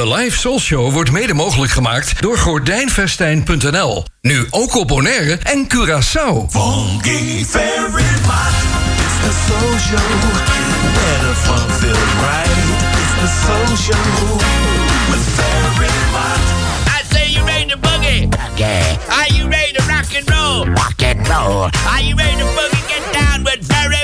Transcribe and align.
De 0.00 0.14
Live 0.14 0.38
Soul 0.38 0.60
Show 0.60 0.92
wordt 0.92 1.10
mede 1.10 1.34
mogelijk 1.34 1.72
gemaakt 1.72 2.22
door 2.22 2.38
gordijnvestijn.nl. 2.38 4.04
Nu 4.20 4.46
ook 4.50 4.74
op 4.74 4.88
Bonaire 4.88 5.38
en 5.42 5.66
Curaçao. 5.74 6.50
Funky 6.50 7.44
very 7.44 8.10
much. 8.26 8.56
It's 9.04 9.16
the 9.24 9.32
soul 9.46 9.78
show. 9.78 10.08
Where 10.94 11.18
the 11.18 11.34
feels 11.80 12.12
right. 12.26 12.58
It's 13.00 13.14
the 13.20 13.28
soul 13.44 13.76
show. 13.76 14.40
With 15.10 15.26
very 15.36 15.94
much. 16.16 16.44
I 16.86 17.14
say 17.14 17.32
you 17.32 17.44
ready 17.46 17.66
to 17.66 17.78
boogie. 17.78 18.28
Okay. 18.52 18.98
Are 19.08 19.32
you 19.36 19.48
ready 19.48 19.72
to 19.72 19.82
rock 19.88 20.14
and 20.16 20.30
roll? 20.30 20.64
Rock 20.64 21.02
and 21.02 21.28
roll. 21.28 21.68
Are 21.92 22.02
you 22.02 22.16
ready 22.16 22.36
to 22.38 22.48
boogie? 22.56 22.88
Get 22.88 23.04
down 23.12 23.44
with 23.44 23.60
very 23.62 23.99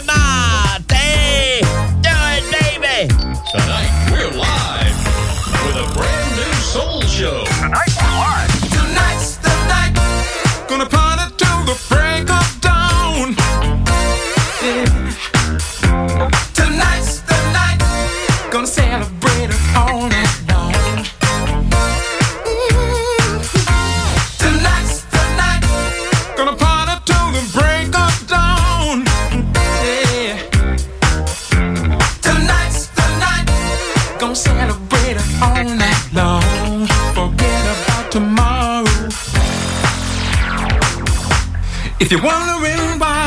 If 42.06 42.12
you're 42.12 42.22
wondering 42.22 43.00
why 43.00 43.26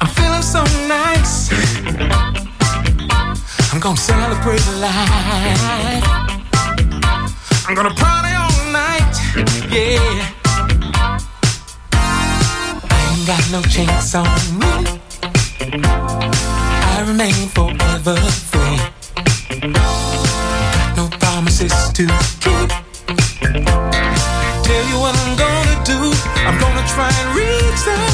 I'm 0.00 0.08
feeling 0.08 0.42
so 0.42 0.64
nice, 0.88 1.52
I'm 3.72 3.78
gonna 3.78 3.96
celebrate 3.96 4.66
life. 4.80 6.02
I'm 7.68 7.76
gonna 7.76 7.94
party 7.94 8.34
all 8.34 8.72
night, 8.72 9.14
yeah. 9.70 10.26
I 11.92 12.98
ain't 13.14 13.24
got 13.24 13.48
no 13.52 13.62
chains 13.70 14.12
on 14.16 14.26
me. 14.58 15.00
I 15.70 17.04
remain 17.06 17.46
forever 17.54 18.16
free. 18.50 18.78
No 20.96 21.08
promises 21.20 21.72
to 21.92 22.41
try 26.94 27.08
and 27.08 27.34
reach 27.34 27.84
the 27.86 28.11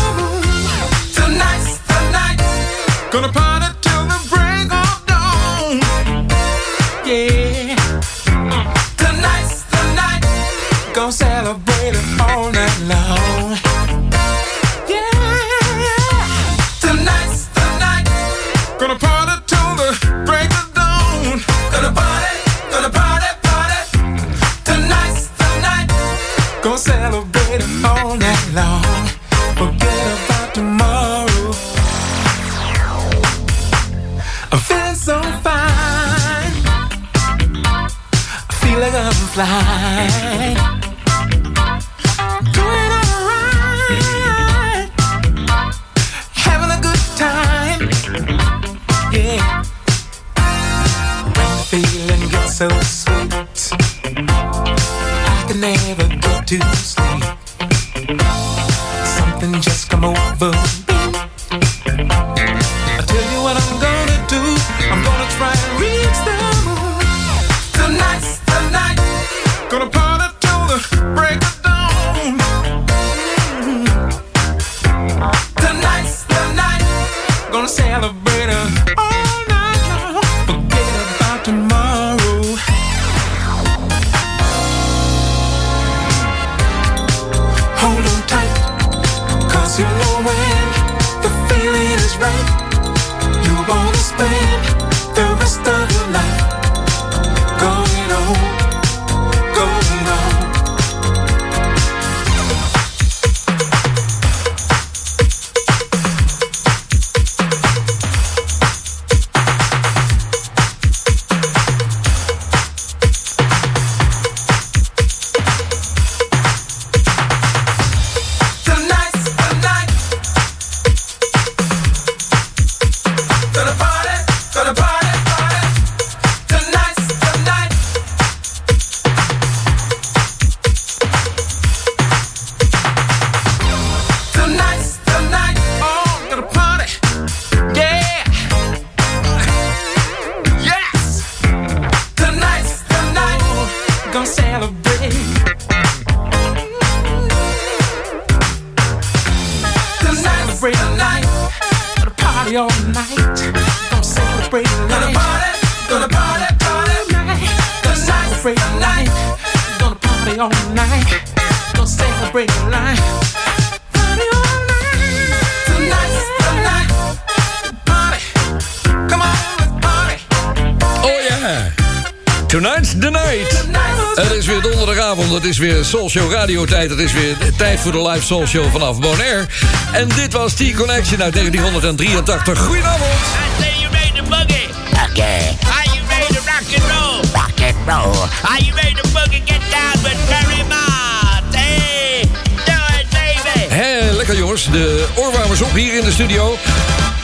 Soul 175.88 176.11
Show 176.11 176.32
radiotijd. 176.32 176.90
Het 176.90 176.99
is 176.99 177.12
weer 177.12 177.37
tijd 177.56 177.81
voor 177.81 177.93
de 177.93 178.08
live 178.08 178.25
Soul 178.25 178.46
Show 178.46 178.70
vanaf 178.70 178.99
Bonaire. 178.99 179.46
En 179.93 180.08
dit 180.08 180.32
was 180.32 180.52
T-Connection 180.52 181.23
uit 181.23 181.32
1983. 181.32 182.58
Goedenavond. 182.58 183.02
I 183.02 183.62
say 183.62 183.81
you 183.81 183.93
ready 183.93 184.12
to 184.12 184.23
boogie. 184.23 184.69
Okay. 185.11 185.38
Are 185.76 185.88
you 185.94 186.06
ready 186.08 186.35
to 186.35 186.40
rock 186.44 186.67
and 186.76 186.85
roll? 186.90 187.20
Rock 187.32 187.61
and 187.61 187.76
roll. 187.87 188.29
Are 188.43 188.64
you 188.64 188.75
ready 188.75 188.94
to 188.94 189.08
boogie? 189.08 189.43
Get 189.44 189.61
down 189.70 190.02
with 190.02 190.19
very 190.29 190.62
much. 190.62 191.55
Hey, 191.55 192.23
do 192.64 192.79
it, 192.99 193.06
baby. 193.11 193.75
Hé, 193.75 194.11
lekker 194.11 194.37
jongens. 194.37 194.70
De 194.70 195.06
oorwarmers 195.14 195.61
op 195.61 195.73
hier 195.73 195.94
in 195.94 196.05
de 196.05 196.12
studio. 196.12 196.56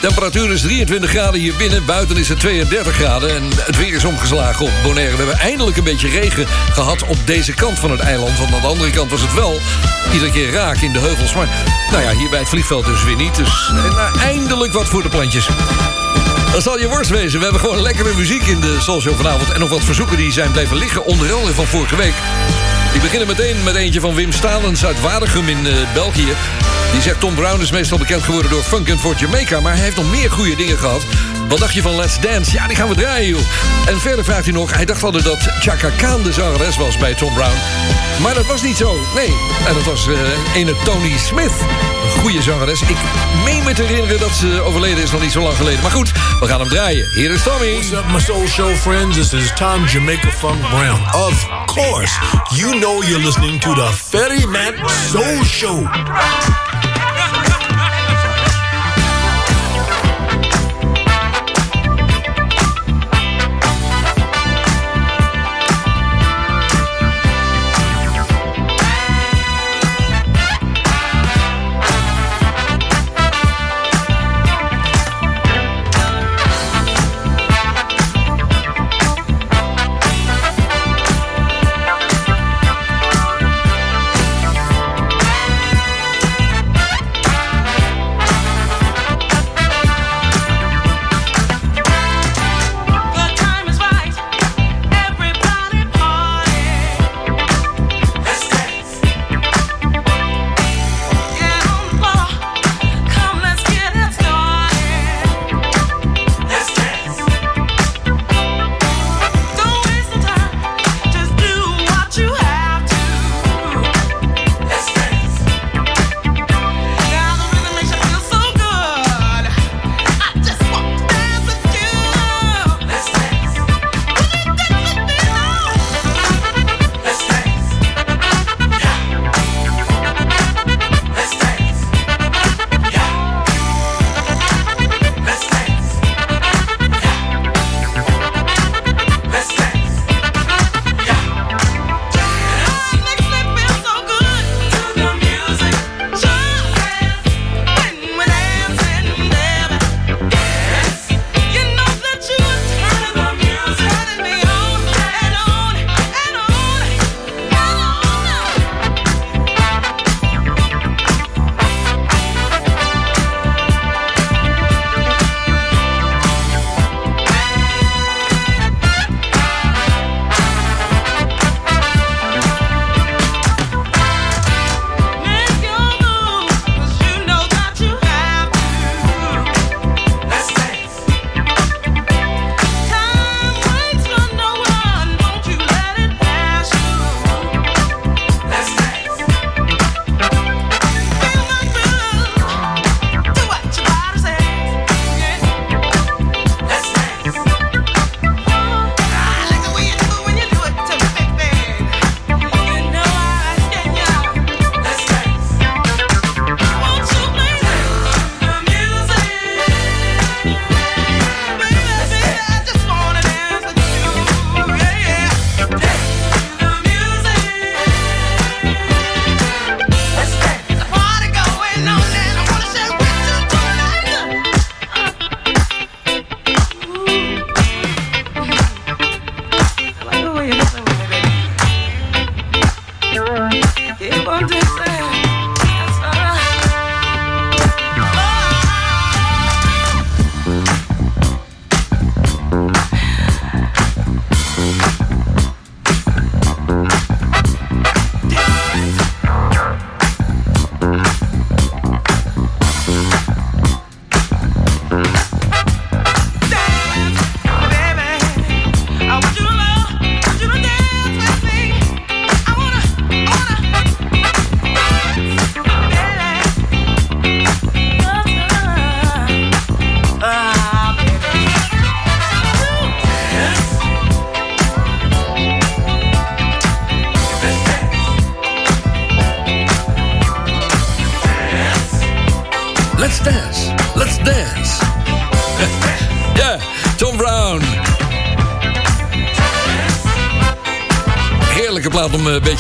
Temperatuur 0.04 0.52
is 0.52 0.60
23 0.60 1.10
graden 1.10 1.40
hier 1.40 1.54
binnen. 1.56 1.84
Buiten 1.84 2.16
is 2.16 2.28
het 2.28 2.40
32 2.40 2.94
graden. 2.94 3.34
En 3.34 3.42
het 3.56 3.76
weer 3.76 3.94
is 3.94 4.04
omgeslagen 4.04 4.64
op 4.64 4.70
Bonaire. 4.82 5.10
We 5.10 5.16
hebben 5.16 5.38
eindelijk 5.38 5.76
een 5.76 5.84
beetje 5.84 6.08
regen 6.08 6.46
gehad 6.72 7.02
op 7.02 7.16
deze 7.24 7.54
kant 7.54 7.78
van 7.78 7.90
het 7.90 8.00
eiland. 8.00 8.38
Want 8.38 8.54
aan 8.54 8.60
de 8.60 8.66
andere 8.66 8.90
kant 8.90 9.10
was 9.10 9.20
het 9.20 9.34
wel 9.34 9.60
iedere 10.12 10.30
keer 10.30 10.50
raak 10.50 10.76
in 10.76 10.92
de 10.92 10.98
heuvels. 10.98 11.34
Maar 11.34 11.48
nou 11.90 12.02
ja, 12.02 12.10
hier 12.10 12.30
bij 12.30 12.38
het 12.38 12.48
vliegveld 12.48 12.84
dus 12.84 13.04
weer 13.04 13.16
niet. 13.16 13.34
Dus 13.34 13.68
eh, 13.68 13.94
nou, 13.94 14.18
eindelijk 14.18 14.72
wat 14.72 14.88
voor 14.88 15.02
de 15.02 15.08
plantjes. 15.08 15.48
Dat 16.52 16.62
zal 16.62 16.78
je 16.78 16.88
worst 16.88 17.10
wezen. 17.10 17.38
We 17.38 17.44
hebben 17.44 17.62
gewoon 17.62 17.80
lekkere 17.80 18.14
muziek 18.14 18.46
in 18.46 18.60
de 18.60 18.76
Soul 18.80 19.00
Show 19.00 19.16
vanavond. 19.16 19.52
En 19.52 19.60
nog 19.60 19.68
wat 19.68 19.84
verzoeken 19.84 20.16
die 20.16 20.32
zijn 20.32 20.52
blijven 20.52 20.76
liggen. 20.76 21.04
Onder 21.04 21.32
andere 21.32 21.54
van 21.54 21.66
vorige 21.66 21.96
week. 21.96 22.14
Ik 22.94 23.00
begin 23.00 23.26
meteen 23.26 23.62
met 23.62 23.74
eentje 23.74 24.00
van 24.00 24.14
Wim 24.14 24.32
Stalens 24.32 24.84
uit 24.84 25.00
Waregem 25.00 25.48
in 25.48 25.66
eh, 25.66 25.92
België. 25.94 26.34
Die 26.94 27.02
zegt 27.02 27.20
Tom 27.20 27.34
Brown 27.34 27.60
is 27.60 27.70
meestal 27.70 27.98
bekend 27.98 28.22
geworden 28.22 28.50
door 28.50 28.62
Funkin' 28.62 28.98
for 28.98 29.14
Jamaica... 29.16 29.60
maar 29.60 29.72
hij 29.72 29.82
heeft 29.82 29.96
nog 29.96 30.10
meer 30.10 30.30
goede 30.30 30.56
dingen 30.56 30.78
gehad. 30.78 31.02
Wat 31.48 31.58
dacht 31.58 31.74
je 31.74 31.82
van 31.82 31.96
Let's 31.96 32.20
Dance? 32.20 32.52
Ja, 32.52 32.66
die 32.66 32.76
gaan 32.76 32.88
we 32.88 32.94
draaien, 32.94 33.28
joh. 33.28 33.40
En 33.86 34.00
verder 34.00 34.24
vraagt 34.24 34.44
hij 34.44 34.52
nog... 34.52 34.74
hij 34.74 34.84
dacht 34.84 35.02
altijd 35.02 35.24
dat 35.24 35.38
Chaka 35.60 35.88
Khan 35.96 36.22
de 36.22 36.32
zangeres 36.32 36.76
was 36.76 36.98
bij 36.98 37.14
Tom 37.14 37.34
Brown. 37.34 37.56
Maar 38.22 38.34
dat 38.34 38.46
was 38.46 38.62
niet 38.62 38.76
zo. 38.76 39.00
Nee, 39.14 39.34
en 39.66 39.74
dat 39.74 39.84
was 39.84 40.08
eh 40.08 40.14
ene 40.54 40.74
Tony 40.84 41.18
Smith. 41.18 41.52
Een 42.04 42.20
goede 42.20 42.42
zangeres. 42.42 42.80
Ik 42.80 42.96
meen 43.44 43.64
me 43.64 43.72
te 43.72 43.82
herinneren 43.82 44.20
dat 44.20 44.34
ze 44.34 44.60
overleden 44.60 45.02
is 45.02 45.10
nog 45.10 45.20
niet 45.20 45.32
zo 45.32 45.42
lang 45.42 45.56
geleden. 45.56 45.82
Maar 45.82 45.90
goed, 45.90 46.12
we 46.40 46.46
gaan 46.46 46.60
hem 46.60 46.68
draaien. 46.68 47.08
Hier 47.14 47.30
is 47.30 47.42
Tommy. 47.42 47.72
What's 47.72 47.92
up, 47.92 48.04
my 48.12 48.20
soul 48.20 48.46
show 48.46 48.76
friends? 48.76 49.16
This 49.16 49.32
is 49.32 49.52
Tom 49.56 49.84
Jamaica 49.86 50.30
Funk 50.30 50.60
Brown. 50.68 51.00
Of 51.14 51.48
course, 51.66 52.18
you 52.54 52.78
know 52.78 53.04
you're 53.04 53.24
listening 53.24 53.60
to 53.60 53.74
the 53.74 53.92
Ferryman 53.92 54.74
Soul 55.10 55.44
Show. 55.44 55.88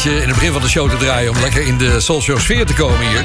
In 0.04 0.28
het 0.28 0.34
begin 0.34 0.52
van 0.52 0.62
de 0.62 0.68
show 0.68 0.90
te 0.90 0.96
draaien... 0.96 1.30
om 1.30 1.40
lekker 1.40 1.66
in 1.66 1.78
de 1.78 2.00
Show 2.00 2.38
sfeer 2.38 2.66
te 2.66 2.74
komen 2.74 3.08
hier. 3.08 3.24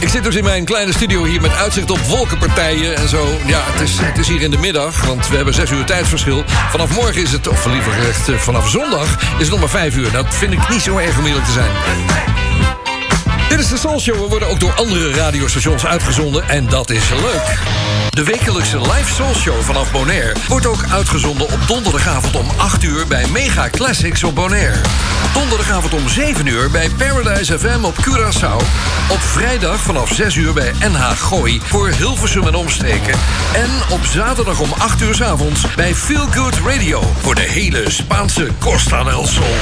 Ik 0.00 0.08
zit 0.08 0.24
dus 0.24 0.34
in 0.34 0.44
mijn 0.44 0.64
kleine 0.64 0.92
studio 0.92 1.24
hier 1.24 1.40
met 1.40 1.56
uitzicht 1.56 1.90
op 1.90 1.98
wolkenpartijen 1.98 2.96
en 2.96 3.08
zo. 3.08 3.38
Ja, 3.46 3.60
het 3.64 3.80
is, 3.80 3.98
het 4.00 4.18
is 4.18 4.28
hier 4.28 4.40
in 4.40 4.50
de 4.50 4.58
middag, 4.58 5.06
want 5.06 5.28
we 5.28 5.36
hebben 5.36 5.54
zes 5.54 5.70
uur 5.70 5.84
tijdsverschil. 5.84 6.44
Vanaf 6.46 6.94
morgen 6.94 7.22
is 7.22 7.32
het, 7.32 7.48
of 7.48 7.66
liever 7.66 7.92
gezegd 7.92 8.28
eh, 8.28 8.34
vanaf 8.34 8.68
zondag, 8.68 9.16
is 9.20 9.38
het 9.38 9.50
nog 9.50 9.60
maar 9.60 9.68
vijf 9.68 9.96
uur. 9.96 10.10
Dat 10.10 10.34
vind 10.34 10.52
ik 10.52 10.68
niet 10.68 10.82
zo 10.82 10.96
erg 10.96 11.18
om 11.18 11.24
te 11.24 11.52
zijn. 11.52 11.70
Dit 13.48 13.58
is 13.60 13.68
de 13.68 13.76
Soul 13.76 14.00
Show. 14.00 14.22
We 14.22 14.28
worden 14.28 14.48
ook 14.48 14.60
door 14.60 14.72
andere 14.72 15.12
radiostations 15.12 15.86
uitgezonden 15.86 16.48
en 16.48 16.66
dat 16.66 16.90
is 16.90 17.10
leuk. 17.10 17.58
De 18.12 18.24
wekelijkse 18.24 18.80
live 18.80 19.14
Soul 19.14 19.34
Show 19.34 19.60
vanaf 19.60 19.92
Bonaire 19.92 20.34
wordt 20.48 20.66
ook 20.66 20.84
uitgezonden 20.90 21.46
op 21.46 21.58
donderdagavond 21.66 22.36
om 22.36 22.46
8 22.56 22.82
uur 22.82 23.06
bij 23.06 23.26
Mega 23.28 23.70
Classics 23.70 24.24
op 24.24 24.34
Bonaire. 24.34 24.80
Donderdagavond 25.34 25.94
om 25.94 26.08
7 26.08 26.46
uur 26.46 26.70
bij 26.70 26.90
Paradise 26.90 27.58
FM 27.58 27.84
op 27.84 27.94
Curaçao. 27.94 28.56
Op 29.10 29.20
vrijdag 29.20 29.80
vanaf 29.80 30.12
6 30.12 30.34
uur 30.34 30.52
bij 30.52 30.72
NH 30.80 31.10
Gooi 31.10 31.60
voor 31.64 31.88
Hilversum 31.88 32.46
en 32.46 32.54
omstreken. 32.54 33.14
En 33.54 33.70
op 33.90 34.04
zaterdag 34.04 34.60
om 34.60 34.72
8 34.78 35.02
uur 35.02 35.14
's 35.14 35.20
avonds 35.20 35.74
bij 35.74 35.94
Feel 35.94 36.26
Good 36.30 36.54
Radio 36.66 37.02
voor 37.20 37.34
de 37.34 37.46
hele 37.48 37.90
Spaanse 37.90 38.48
Costa 38.58 39.04
del 39.04 39.26
Sol. 39.26 39.54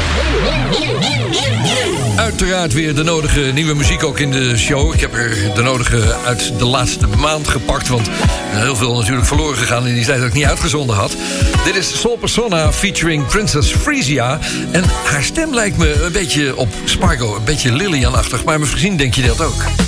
Uiteraard 2.16 2.72
weer 2.72 2.94
de 2.94 3.02
nodige 3.02 3.40
nieuwe 3.40 3.74
muziek 3.74 4.04
ook 4.04 4.18
in 4.18 4.30
de 4.30 4.56
show. 4.56 4.94
Ik 4.94 5.00
heb 5.00 5.14
er 5.14 5.54
de 5.54 5.62
nodige 5.62 6.14
uit 6.26 6.58
de 6.58 6.64
laatste 6.64 7.06
maand 7.06 7.48
gepakt, 7.48 7.88
want 7.88 8.10
heel 8.58 8.76
veel 8.76 8.94
natuurlijk 8.94 9.26
verloren 9.26 9.56
gegaan 9.56 9.86
in 9.86 9.94
die 9.94 10.04
tijd 10.04 10.18
dat 10.18 10.28
ik 10.28 10.34
niet 10.34 10.44
uitgezonden 10.44 10.96
had. 10.96 11.16
Dit 11.64 11.76
is 11.76 12.00
Soul 12.00 12.16
Persona 12.16 12.72
featuring 12.72 13.26
Princess 13.26 13.72
Frisia. 13.72 14.38
En 14.70 14.84
haar 15.04 15.22
stem 15.22 15.54
lijkt 15.54 15.76
me 15.76 16.02
een 16.02 16.12
beetje 16.12 16.56
op 16.56 16.68
Spargo, 16.84 17.36
een 17.36 17.44
beetje 17.44 17.72
Lillian-achtig. 17.72 18.44
Maar 18.44 18.60
misschien 18.60 18.96
denk 18.96 19.14
je 19.14 19.22
dat 19.22 19.40
ook. 19.40 19.79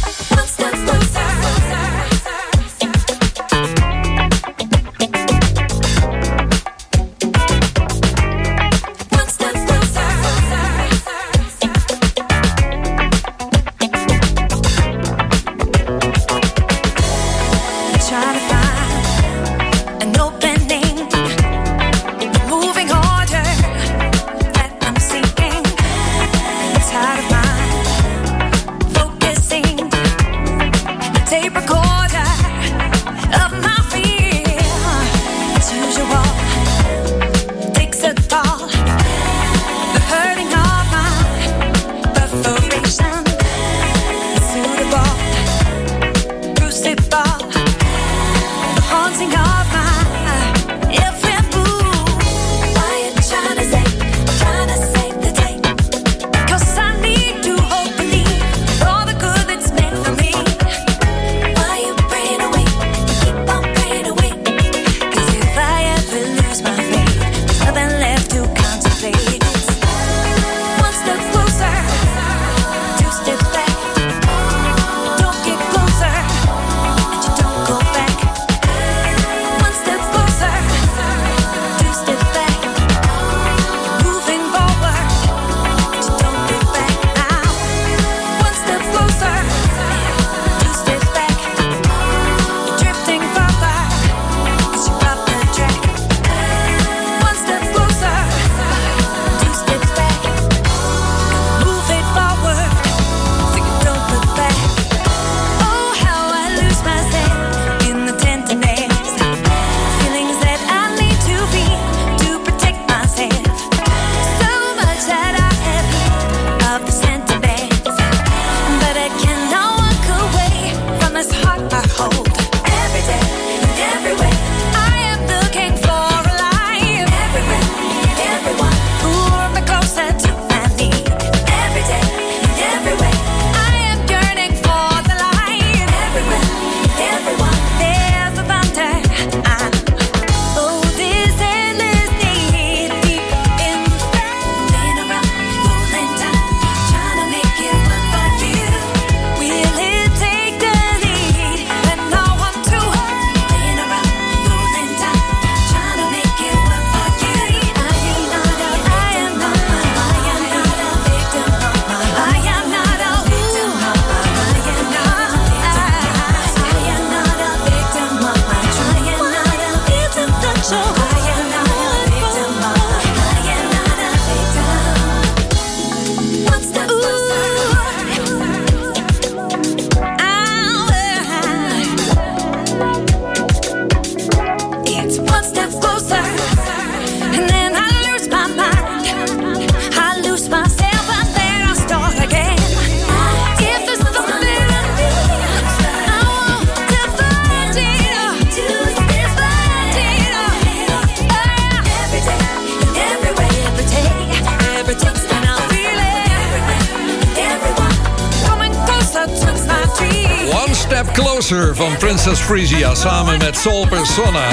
Princess 212.40 213.00
samen 213.00 213.38
met 213.38 213.56
Soul 213.56 213.86
Persona. 213.86 214.48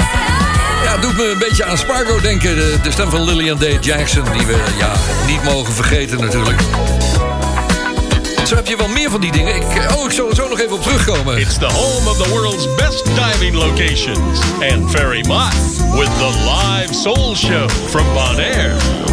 Ja, 0.84 0.96
doet 0.96 1.16
me 1.16 1.30
een 1.30 1.38
beetje 1.38 1.64
aan 1.64 1.78
Spargo 1.78 2.20
denken. 2.20 2.56
De, 2.56 2.90
stem 2.90 3.10
van 3.10 3.24
Lillian 3.24 3.58
Day 3.58 3.78
Jackson, 3.80 4.24
die 4.32 4.46
we 4.46 4.56
ja, 4.78 4.92
niet 5.26 5.42
mogen 5.44 5.72
vergeten 5.72 6.20
natuurlijk. 6.20 6.60
Zo 8.46 8.54
heb 8.54 8.66
je 8.66 8.76
wel 8.76 8.88
meer 8.88 9.10
van 9.10 9.20
die 9.20 9.32
dingen. 9.32 9.56
Ik, 9.56 9.62
oh, 9.96 10.04
ik 10.04 10.10
zal 10.10 10.34
zo 10.34 10.48
nog 10.48 10.60
even 10.60 10.72
op 10.72 10.82
terugkomen. 10.82 11.38
It's 11.38 11.58
the 11.58 11.72
home 11.72 12.10
of 12.10 12.16
the 12.22 12.28
world's 12.28 12.74
best 12.74 13.04
diving 13.04 13.54
locations. 13.54 14.40
And 14.72 14.90
Ferry 14.90 15.24
Mott 15.26 15.54
with 15.92 16.18
the 16.18 16.32
live 16.44 16.94
soul 16.94 17.34
show 17.34 17.68
from 17.68 18.04
Bonaire. 18.12 19.09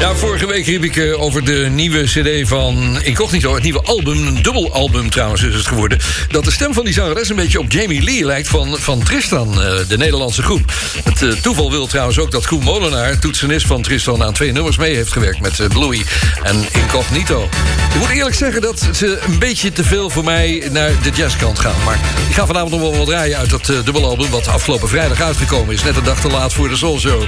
Ja, 0.00 0.14
vorige 0.14 0.46
week 0.46 0.66
riep 0.66 0.84
ik 0.84 0.96
eh, 0.96 1.22
over 1.22 1.44
de 1.44 1.68
nieuwe 1.70 2.02
CD 2.02 2.48
van 2.48 3.02
Incognito. 3.02 3.54
Het 3.54 3.62
nieuwe 3.62 3.82
album, 3.82 4.26
een 4.26 4.42
dubbel 4.42 4.72
album 4.72 5.10
trouwens 5.10 5.42
is 5.42 5.54
het 5.54 5.66
geworden. 5.66 5.98
Dat 6.28 6.44
de 6.44 6.50
stem 6.50 6.74
van 6.74 6.84
die 6.84 6.92
zangeres 6.92 7.28
een 7.28 7.36
beetje 7.36 7.58
op 7.58 7.72
Jamie 7.72 8.02
Lee 8.02 8.24
lijkt 8.24 8.48
van, 8.48 8.76
van 8.78 9.02
Tristan, 9.02 9.62
eh, 9.62 9.78
de 9.88 9.96
Nederlandse 9.96 10.42
groep. 10.42 10.72
Het 11.04 11.22
eh, 11.22 11.30
toeval 11.30 11.70
wil 11.70 11.86
trouwens 11.86 12.18
ook 12.18 12.30
dat 12.30 12.44
Groen 12.44 12.62
Molenaar, 12.62 13.18
toetsenist 13.18 13.66
van 13.66 13.82
Tristan, 13.82 14.22
aan 14.22 14.32
twee 14.32 14.52
nummers 14.52 14.76
mee 14.76 14.94
heeft 14.94 15.12
gewerkt 15.12 15.40
met 15.40 15.68
Bluey 15.68 16.02
en 16.42 16.64
Incognito. 16.72 17.48
Ik 17.94 17.98
moet 17.98 18.10
eerlijk 18.10 18.36
zeggen 18.36 18.60
dat 18.60 18.88
ze 18.92 19.20
een 19.26 19.38
beetje 19.38 19.72
te 19.72 19.84
veel 19.84 20.10
voor 20.10 20.24
mij 20.24 20.68
naar 20.72 20.90
de 21.02 21.10
jazzkant 21.10 21.58
gaan. 21.58 21.84
Maar 21.84 21.98
ik 22.28 22.34
ga 22.34 22.46
vanavond 22.46 22.70
nog 22.70 22.80
wel 22.80 22.96
wat 22.96 23.06
draaien 23.06 23.38
uit 23.38 23.50
dat 23.50 23.66
dubbelalbum, 23.66 24.30
wat 24.30 24.48
afgelopen 24.48 24.88
vrijdag 24.88 25.20
uitgekomen 25.20 25.74
is. 25.74 25.82
Net 25.82 25.96
een 25.96 26.04
dag 26.04 26.20
te 26.20 26.28
laat 26.28 26.52
voor 26.52 26.68
de 26.68 26.76
Soul 26.76 26.98
Show. 26.98 27.22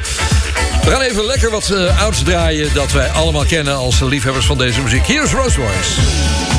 We 0.91 0.97
gaan 0.97 1.05
even 1.05 1.25
lekker 1.25 1.51
wat 1.51 1.71
uh, 1.73 2.03
ouds 2.03 2.23
draaien 2.23 2.75
dat 2.75 2.93
wij 2.93 3.09
allemaal 3.09 3.45
kennen 3.45 3.75
als 3.77 4.01
liefhebbers 4.01 4.47
van 4.47 4.59
deze 4.59 4.83
muziek. 4.83 5.07
Hier 5.07 5.23
is 5.23 5.33
Rose 5.33 5.61
Royce. 5.61 6.50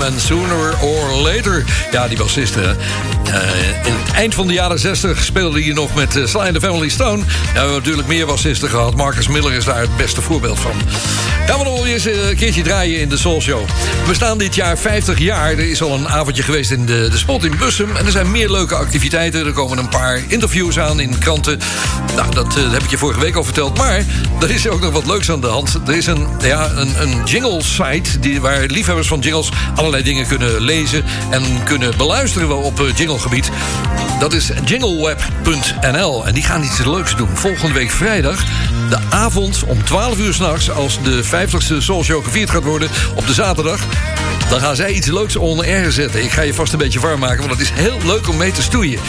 En 0.00 0.20
Sooner 0.20 0.78
or 0.82 1.22
Later. 1.22 1.64
Ja, 1.92 2.08
die 2.08 2.16
bassisten. 2.16 2.76
hè. 3.30 3.55
Eh, 4.16 4.22
eind 4.22 4.34
van 4.34 4.46
de 4.46 4.52
jaren 4.52 4.78
60 4.78 5.24
speelde 5.24 5.62
hij 5.62 5.72
nog 5.72 5.94
met 5.94 6.16
uh, 6.16 6.26
Sly 6.26 6.40
and 6.40 6.54
the 6.54 6.60
Family 6.60 6.88
Stone. 6.88 7.22
Ja, 7.54 7.64
natuurlijk 7.64 8.08
meer 8.08 8.26
bassisten 8.26 8.68
gehad. 8.68 8.94
Marcus 8.94 9.28
Miller 9.28 9.52
is 9.52 9.64
daar 9.64 9.80
het 9.80 9.96
beste 9.96 10.22
voorbeeld 10.22 10.58
van. 10.58 10.72
Gaan 11.46 11.58
we 11.58 11.64
nog 11.64 11.74
wel 11.74 11.86
eens 11.86 12.04
een 12.04 12.36
keertje 12.36 12.62
draaien 12.62 13.00
in 13.00 13.08
de 13.08 13.16
Soul 13.16 13.40
Show. 13.40 13.68
We 14.06 14.14
staan 14.14 14.38
dit 14.38 14.54
jaar 14.54 14.78
50 14.78 15.18
jaar. 15.18 15.50
Er 15.50 15.70
is 15.70 15.82
al 15.82 15.94
een 15.94 16.08
avondje 16.08 16.42
geweest 16.42 16.70
in 16.70 16.86
de, 16.86 17.08
de 17.10 17.16
spot 17.18 17.44
in 17.44 17.56
Bussum. 17.58 17.96
En 17.96 18.06
er 18.06 18.12
zijn 18.12 18.30
meer 18.30 18.50
leuke 18.50 18.74
activiteiten. 18.74 19.46
Er 19.46 19.52
komen 19.52 19.78
een 19.78 19.88
paar 19.88 20.20
interviews 20.28 20.78
aan 20.78 21.00
in 21.00 21.18
kranten. 21.18 21.58
Nou, 22.16 22.34
dat 22.34 22.56
eh, 22.56 22.72
heb 22.72 22.82
ik 22.82 22.90
je 22.90 22.98
vorige 22.98 23.20
week 23.20 23.36
al 23.36 23.44
verteld. 23.44 23.76
Maar 23.76 24.04
er 24.40 24.50
is 24.50 24.68
ook 24.68 24.80
nog 24.80 24.92
wat 24.92 25.06
leuks 25.06 25.30
aan 25.30 25.40
de 25.40 25.46
hand. 25.46 25.80
Er 25.86 25.96
is 25.96 26.06
een, 26.06 26.26
ja, 26.40 26.70
een, 26.76 27.00
een 27.00 27.24
jingle-site 27.24 28.18
die, 28.20 28.40
waar 28.40 28.64
liefhebbers 28.66 29.08
van 29.08 29.18
jingles 29.18 29.48
allerlei 29.74 30.02
dingen 30.02 30.26
kunnen 30.26 30.60
lezen 30.60 31.04
en 31.30 31.42
kunnen 31.64 31.96
beluisteren 31.96 32.56
op 32.56 32.80
uh, 32.80 32.96
jinglegebied. 32.96 33.50
Dat 34.18 34.32
is 34.32 34.50
jingleweb.nl. 34.64 36.26
En 36.26 36.34
die 36.34 36.42
gaan 36.42 36.62
iets 36.62 36.84
leuks 36.84 37.16
doen. 37.16 37.36
Volgende 37.36 37.74
week 37.74 37.90
vrijdag, 37.90 38.44
de 38.90 38.98
avond 39.10 39.64
om 39.66 39.84
12 39.84 40.18
uur 40.18 40.34
s'nachts, 40.34 40.70
als 40.70 41.02
de 41.02 41.24
50ste 41.24 41.76
Soul 41.78 42.04
Show 42.04 42.24
gevierd 42.24 42.50
gaat 42.50 42.64
worden 42.64 42.88
op 43.14 43.26
de 43.26 43.32
zaterdag. 43.32 43.80
Dan 44.48 44.60
gaan 44.60 44.76
zij 44.76 44.92
iets 44.92 45.06
leuks 45.06 45.36
on 45.36 45.58
air 45.58 45.92
zetten. 45.92 46.24
Ik 46.24 46.30
ga 46.30 46.42
je 46.42 46.54
vast 46.54 46.72
een 46.72 46.78
beetje 46.78 47.00
warm 47.00 47.20
maken, 47.20 47.38
want 47.38 47.50
het 47.50 47.60
is 47.60 47.70
heel 47.70 47.98
leuk 48.04 48.28
om 48.28 48.36
mee 48.36 48.52
te 48.52 48.62
stoeien. 48.62 49.00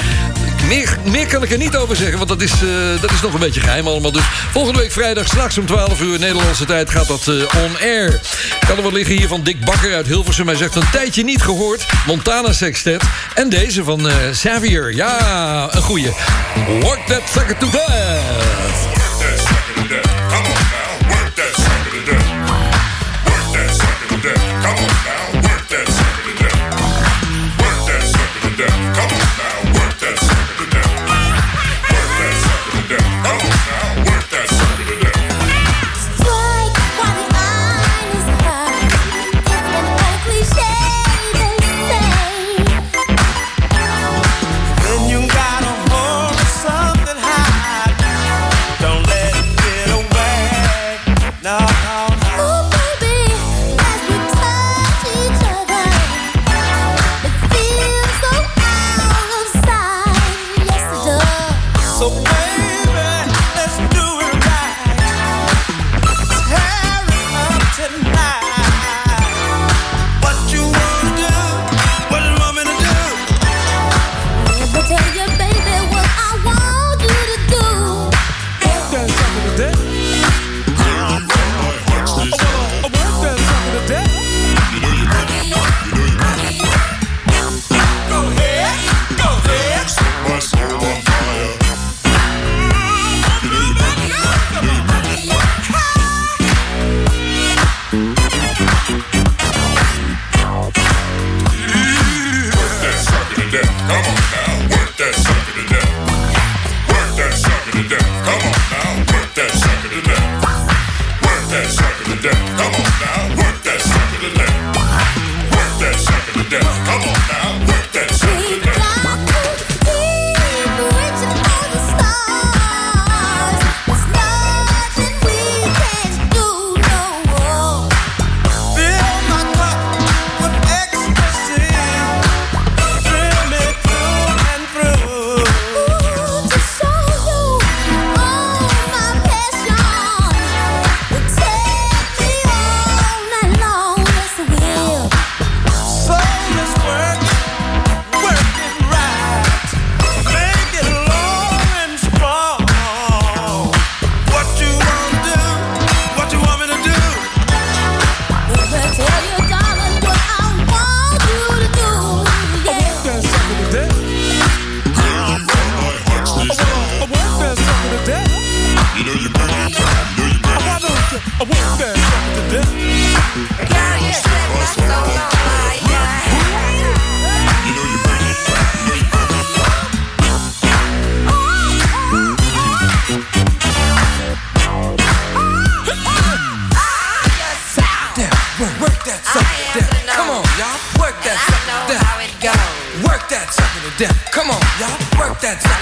Meer, 0.67 0.98
meer 1.04 1.28
kan 1.28 1.43
ik 1.43 1.52
er 1.52 1.58
niet 1.58 1.76
over 1.76 1.96
zeggen, 1.96 2.17
want 2.17 2.30
dat 2.30 2.41
is, 2.41 2.52
uh, 2.63 3.02
dat 3.02 3.12
is 3.12 3.22
nog 3.22 3.34
een 3.34 3.39
beetje 3.39 3.62
geheim 3.62 3.88
allemaal. 3.88 4.12
Dus 4.12 4.24
volgende 4.52 4.80
week 4.80 4.91
vrijdag, 4.91 5.28
straks 5.28 5.58
om 5.58 5.65
12 5.65 6.02
uur 6.02 6.20
Nederlandse 6.20 6.65
tijd, 6.65 6.89
gaat 6.89 7.08
dat 7.08 7.28
uh, 7.28 7.36
on 7.36 7.78
air. 7.82 8.20
Kan 8.67 8.78
er 8.78 8.84
wat 8.84 8.93
liggen 8.93 9.15
hier 9.15 9.28
van 9.28 9.43
Dick 9.43 9.65
Bakker 9.65 9.96
uit 9.96 10.08
Hilversum. 10.08 10.48
Hij 10.48 10.56
zegt 10.56 10.76
een 10.76 10.89
tijdje 10.91 11.24
niet 11.24 11.41
gehoord. 11.41 11.86
Montana 12.06 12.54
Sextet. 12.54 13.04
En 13.36 13.50
deze 13.50 13.84
van 13.84 14.08
uh, 14.08 14.13
Xavier. 14.32 14.93
Ja, 14.97 15.67
een 15.71 15.81
goeie. 15.81 16.12
Work 16.81 17.05
that 17.07 17.21
sucker 17.29 17.57
to 17.57 17.69
death. 17.69 18.77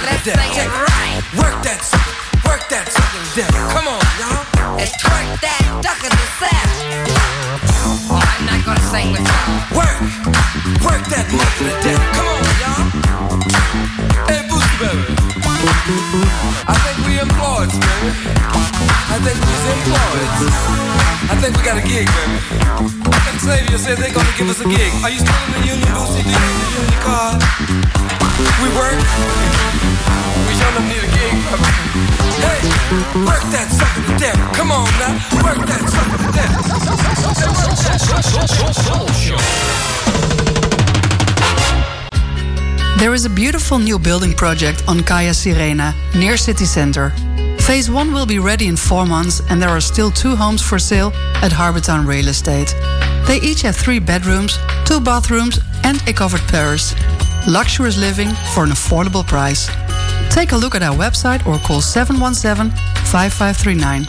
Work 0.04 1.64
that. 1.64 1.80
Work 2.44 2.68
that 2.68 2.86
sucker 2.92 3.24
to. 3.36 3.48
Come 3.72 3.88
on, 3.88 4.04
y'all. 4.20 4.44
It's 4.76 4.92
twerk 5.00 5.40
that 5.40 5.64
ducker 5.80 6.12
to 6.12 6.26
set. 6.36 6.68
I'm 8.12 8.44
not 8.44 8.60
gonna 8.68 8.84
sing 8.92 9.16
with 9.16 9.24
y'all. 9.24 9.80
Work. 9.80 9.96
Work 10.84 11.04
that 11.16 11.26
to 11.32 11.40
death. 11.80 12.04
Come 12.12 12.28
on, 12.28 12.44
y'all. 12.60 12.84
Hey, 14.28 14.44
Boosie, 14.52 14.78
baby. 14.84 15.16
I 16.68 16.76
think 16.84 16.98
we 17.08 17.16
employed, 17.24 17.72
baby. 17.72 18.12
I 19.10 19.18
think 19.24 19.38
we 19.40 19.48
was 19.48 19.66
employed. 19.80 20.28
I 21.32 21.36
think 21.40 21.56
we 21.56 21.64
got 21.64 21.80
a 21.80 21.86
gig, 21.88 22.08
baby. 22.12 22.38
Xavier 23.40 23.80
said 23.80 23.98
they're 23.98 24.12
gonna 24.12 24.36
give 24.38 24.50
us 24.50 24.60
a 24.60 24.68
gig. 24.68 24.92
Are 25.04 25.10
you 25.10 25.20
still 25.24 25.40
in 25.48 25.52
the 25.56 25.64
union, 25.66 25.88
Boosie? 25.96 26.24
Do 26.24 26.30
you 26.30 26.36
have 26.36 26.52
the 26.52 26.68
union 26.84 27.00
card? 27.00 27.40
We 28.36 28.68
work. 28.76 29.00
We 30.44 30.54
need 30.92 31.00
a 31.00 31.12
gig. 31.16 31.36
Hey, 32.44 32.60
work 33.24 33.44
that 33.56 33.72
sucker 33.72 34.04
to 34.04 34.14
death. 34.20 34.36
Come 34.54 34.72
on 34.72 34.84
now, 35.00 35.16
work 35.42 35.64
that 35.66 35.88
sucker 35.88 36.18
to 36.20 36.30
death. 36.36 36.52
There 43.00 43.14
is 43.14 43.24
a 43.24 43.30
beautiful 43.30 43.80
new 43.80 43.98
building 43.98 44.34
project 44.34 44.84
on 44.86 45.02
Kaya 45.04 45.32
Sirena, 45.32 45.94
near 46.14 46.36
city 46.36 46.66
center. 46.66 47.12
Phase 47.60 47.90
1 47.90 48.12
will 48.12 48.26
be 48.26 48.40
ready 48.40 48.68
in 48.68 48.76
four 48.76 49.06
months, 49.06 49.42
and 49.50 49.62
there 49.62 49.70
are 49.70 49.80
still 49.80 50.12
two 50.12 50.36
homes 50.36 50.62
for 50.62 50.78
sale 50.78 51.14
at 51.42 51.54
Harbortown 51.54 52.06
Real 52.06 52.28
Estate. 52.28 52.76
They 53.28 53.40
each 53.42 53.62
have 53.62 53.78
three 53.78 54.00
bedrooms, 54.00 54.60
two 54.84 55.00
bathrooms, 55.00 55.60
and 55.86 56.02
a 56.08 56.14
covered 56.14 56.46
terrace. 56.50 56.94
Luxurious 57.48 57.98
living 57.98 58.30
for 58.54 58.64
an 58.64 58.72
affordable 58.72 59.26
price. 59.26 59.70
Take 60.30 60.52
a 60.52 60.58
look 60.58 60.74
at 60.74 60.82
our 60.82 60.96
website 60.96 61.46
or 61.46 61.60
call 61.60 61.82
717 61.82 62.72
5539. 63.06 64.08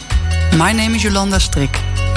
My 0.59 0.73
name 0.73 0.95
is 0.95 1.03
Jolanda 1.03 1.39
Strik, 1.39 1.71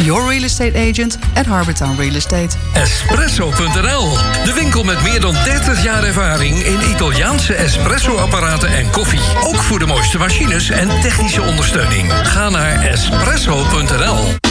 your 0.06 0.30
real 0.30 0.46
estate 0.46 0.76
agent 0.76 1.18
at 1.36 1.46
Harbortown 1.46 1.98
Real 1.98 2.16
Estate. 2.16 2.56
Espresso.nl, 2.74 4.18
de 4.46 4.54
winkel 4.54 4.84
met 4.84 5.02
meer 5.04 5.22
dan 5.22 5.34
30 5.34 5.84
jaar 5.84 6.04
ervaring 6.04 6.58
in 6.58 6.90
Italiaanse 6.90 7.54
espresso-apparaten 7.54 8.70
en 8.70 8.92
koffie. 8.92 9.22
Ook 9.44 9.56
voor 9.56 9.80
de 9.80 9.86
mooiste 9.86 10.18
machines 10.18 10.70
en 10.70 11.02
technische 11.02 11.42
ondersteuning. 11.42 12.12
Ga 12.24 12.50
naar 12.50 12.82
espresso.nl. 12.86 14.49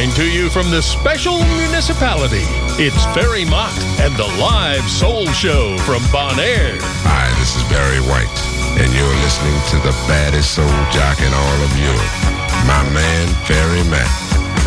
Coming 0.00 0.16
to 0.16 0.32
you 0.32 0.48
from 0.48 0.70
the 0.70 0.80
special 0.80 1.44
municipality, 1.60 2.48
it's 2.80 3.04
Ferry 3.12 3.44
Mott 3.44 3.76
and 4.00 4.16
the 4.16 4.24
live 4.40 4.88
soul 4.88 5.26
show 5.36 5.76
from 5.84 6.00
Bonaire. 6.08 6.80
Hi, 7.04 7.28
this 7.36 7.52
is 7.52 7.60
Barry 7.68 8.00
White, 8.08 8.32
and 8.80 8.88
you're 8.96 9.16
listening 9.20 9.52
to 9.68 9.76
the 9.84 9.92
baddest 10.08 10.56
soul 10.56 10.72
jock 10.88 11.20
in 11.20 11.28
all 11.28 11.58
of 11.60 11.72
Europe. 11.76 12.16
My 12.64 12.80
man, 12.96 13.28
Ferry 13.44 13.84
Matt. 13.92 14.08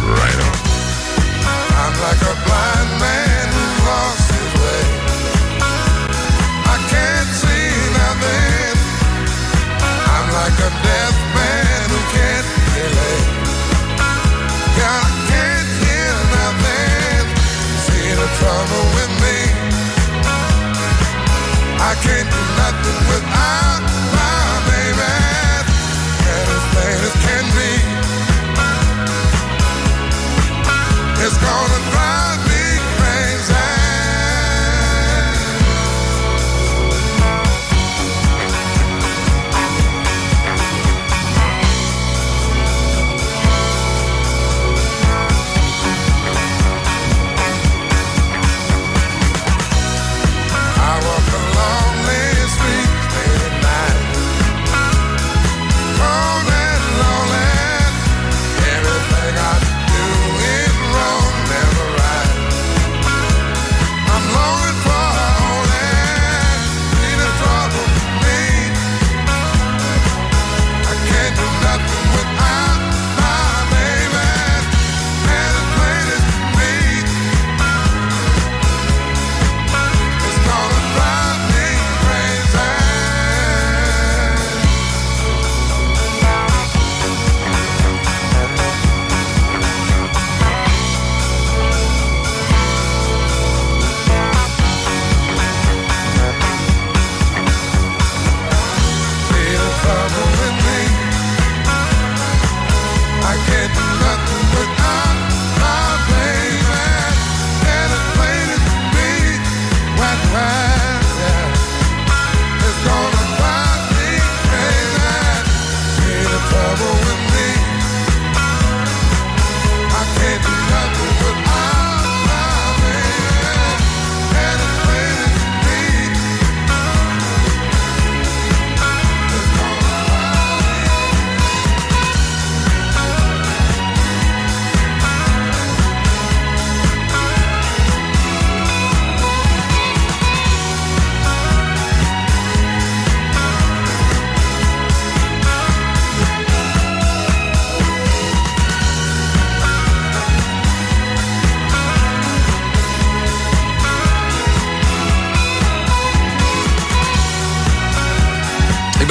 Right 0.06 0.38
on. 0.38 0.58
I'm 1.82 1.98
like 1.98 2.22
a 2.30 2.36
blind 2.46 2.92
man 3.02 3.46
who 3.58 3.66
lost 3.90 4.30
his 4.38 4.54
way. 4.54 4.86
I 6.62 6.78
can't 6.94 7.32
see 7.42 7.74
nothing. 8.06 8.78
I'm 9.82 10.28
like 10.30 10.58
a 10.62 10.70
deaf 10.78 11.16
man 11.34 11.90
who 11.90 12.02
can't 12.14 12.48
relate. 12.78 13.23
With 18.44 19.14
me. 19.24 19.40
I 21.80 21.96
can't 22.04 22.30
do 22.30 22.42
nothing 22.60 23.00
without 23.08 23.82
my 24.18 24.44
baby. 24.68 25.16
And 26.34 26.48
as 26.58 26.66
as 27.08 27.16
can 27.24 27.46
be. 27.56 27.72
It's 31.24 31.38
gonna 31.38 31.80
drive 31.92 32.33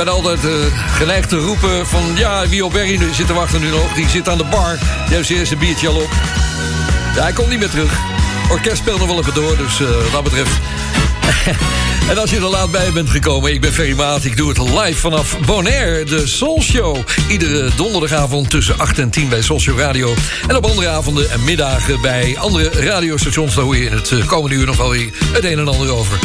ben 0.04 0.12
altijd 0.12 0.44
eh, 0.44 0.50
geneigd 0.96 1.28
te 1.28 1.36
roepen 1.36 1.86
van... 1.86 2.12
ja, 2.16 2.48
wie 2.48 2.64
op 2.64 2.72
Berry 2.72 3.00
zit 3.12 3.26
te 3.26 3.32
wachten 3.32 3.60
nu 3.60 3.68
nog? 3.68 3.94
Die 3.94 4.08
zit 4.08 4.28
aan 4.28 4.38
de 4.38 4.44
bar. 4.44 4.78
Die 5.06 5.14
heeft 5.14 5.26
zijn 5.26 5.38
eerste 5.38 5.56
biertje 5.56 5.88
al 5.88 5.94
op. 5.94 6.10
Ja, 7.14 7.22
hij 7.22 7.32
komt 7.32 7.48
niet 7.48 7.58
meer 7.58 7.70
terug. 7.70 7.98
Orkest 8.50 8.76
speelt 8.76 8.98
nog 8.98 9.08
wel 9.08 9.18
even 9.18 9.34
door, 9.34 9.56
dus 9.56 9.80
eh, 9.80 9.86
wat 9.88 10.12
dat 10.12 10.22
betreft... 10.22 10.50
en 12.10 12.18
als 12.18 12.30
je 12.30 12.36
er 12.36 12.42
laat 12.42 12.70
bij 12.70 12.92
bent 12.92 13.10
gekomen, 13.10 13.52
ik 13.52 13.60
ben 13.60 13.72
Ferry 13.72 13.96
Maat. 13.96 14.24
Ik 14.24 14.36
doe 14.36 14.48
het 14.48 14.58
live 14.58 15.00
vanaf 15.00 15.38
Bonaire, 15.46 16.04
de 16.04 16.26
Soul 16.26 16.62
Show. 16.62 16.96
Iedere 17.28 17.70
donderdagavond 17.76 18.50
tussen 18.50 18.78
8 18.78 18.98
en 18.98 19.10
10 19.10 19.28
bij 19.28 19.42
Soul 19.42 19.60
Show 19.60 19.78
Radio. 19.78 20.14
En 20.46 20.56
op 20.56 20.66
andere 20.66 20.88
avonden 20.88 21.30
en 21.30 21.44
middagen 21.44 22.00
bij 22.00 22.36
andere 22.38 22.70
radiostations. 22.70 23.54
Daar 23.54 23.64
hoor 23.64 23.76
je 23.76 23.84
in 23.84 23.92
het 23.92 24.10
eh, 24.10 24.26
komende 24.26 24.56
uur 24.56 24.66
nog 24.66 24.76
wel 24.76 24.90
weer 24.90 25.10
het 25.32 25.44
een 25.44 25.58
en 25.58 25.68
ander 25.68 25.92
over. 25.92 26.18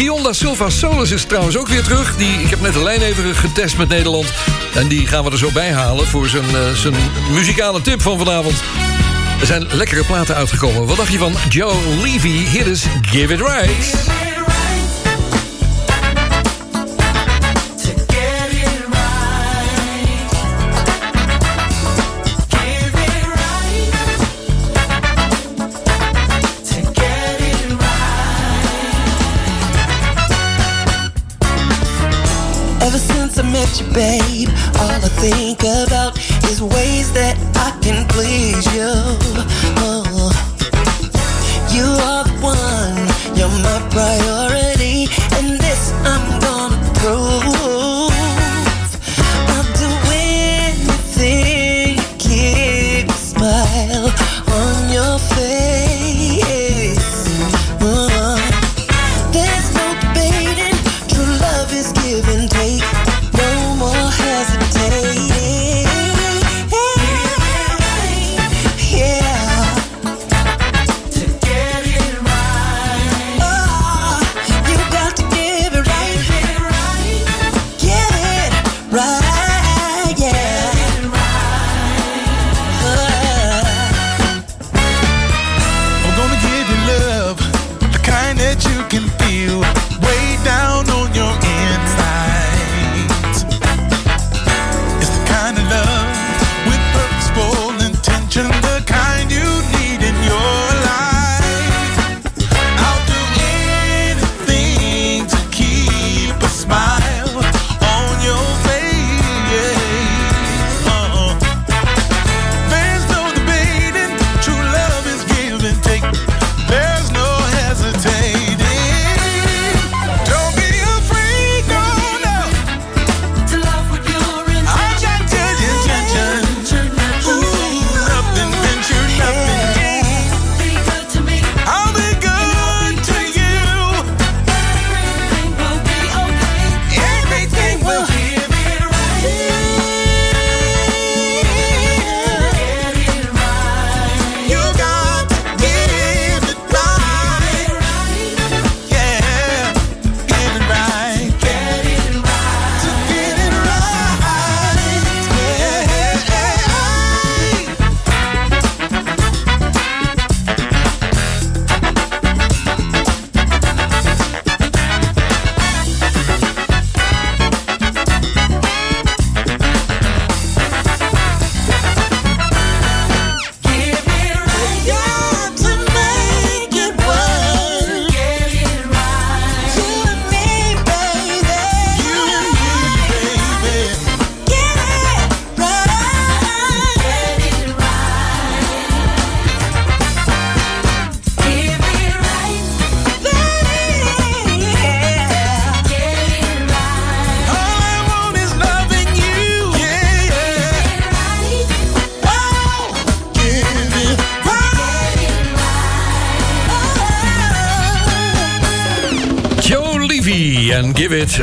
Guillaume 0.00 0.24
da 0.24 0.32
Silva 0.32 0.70
Solis 0.70 1.10
is 1.10 1.24
trouwens 1.24 1.56
ook 1.56 1.68
weer 1.68 1.82
terug. 1.82 2.16
Die, 2.16 2.40
ik 2.40 2.50
heb 2.50 2.60
net 2.60 2.72
de 2.72 2.82
lijn 2.82 3.00
even 3.00 3.34
getest 3.34 3.76
met 3.76 3.88
Nederland. 3.88 4.32
En 4.74 4.88
die 4.88 5.06
gaan 5.06 5.24
we 5.24 5.30
er 5.30 5.38
zo 5.38 5.50
bij 5.52 5.72
halen 5.72 6.06
voor 6.06 6.28
zijn, 6.28 6.56
eh, 6.56 6.72
zijn 6.72 6.94
muzikale 7.30 7.80
tip 7.80 8.02
van 8.02 8.18
vanavond. 8.18 8.62
Er 9.40 9.46
zijn 9.46 9.66
lekkere 9.72 10.04
platen 10.04 10.34
uitgekomen. 10.34 10.86
Wat 10.86 10.96
dacht 10.96 11.12
je 11.12 11.18
van 11.18 11.34
Joe 11.48 11.74
Levy? 12.02 12.28
Hier 12.28 12.66
is 12.66 12.84
Give 13.02 13.32
It 13.32 13.40
Right. 13.40 14.29
Babe, 34.00 34.39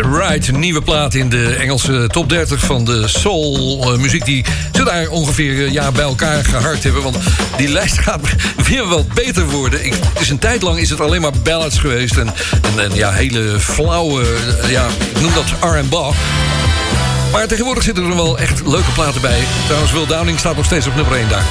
Right. 0.01 0.47
Een 0.47 0.59
nieuwe 0.59 0.81
plaat 0.81 1.13
in 1.13 1.29
de 1.29 1.55
Engelse 1.55 2.07
top 2.07 2.29
30 2.29 2.59
van 2.59 2.85
de 2.85 3.07
soul 3.07 3.79
eh, 3.81 3.99
muziek... 3.99 4.25
die 4.25 4.45
ze 4.73 4.83
daar 4.83 5.07
ongeveer 5.07 5.71
ja, 5.71 5.91
bij 5.91 6.03
elkaar 6.03 6.45
gehard 6.45 6.83
hebben. 6.83 7.03
Want 7.03 7.17
die 7.57 7.67
lijst 7.67 7.97
gaat 8.07 8.21
weer 8.67 8.87
wat 8.87 9.13
beter 9.13 9.49
worden. 9.49 9.85
Ik, 9.85 9.93
dus 10.19 10.29
een 10.29 10.39
tijd 10.39 10.61
lang 10.61 10.79
is 10.79 10.89
het 10.89 11.01
alleen 11.01 11.21
maar 11.21 11.31
ballads 11.43 11.79
geweest. 11.79 12.17
En, 12.17 12.27
en, 12.61 12.83
en 12.83 12.95
ja, 12.95 13.11
hele 13.11 13.59
flauwe, 13.59 14.23
eh, 14.61 14.71
ja, 14.71 14.87
ik 15.13 15.21
noem 15.21 15.33
dat 15.33 15.71
R&B. 15.71 16.13
Maar 17.31 17.47
tegenwoordig 17.47 17.83
zitten 17.83 18.03
er 18.03 18.15
wel 18.15 18.37
echt 18.37 18.67
leuke 18.67 18.91
platen 18.91 19.21
bij. 19.21 19.39
Trouwens, 19.65 19.91
Will 19.91 20.05
Downing 20.05 20.39
staat 20.39 20.55
nog 20.55 20.65
steeds 20.65 20.87
op 20.87 20.95
nummer 20.95 21.15
1 21.15 21.29
daar. 21.29 21.45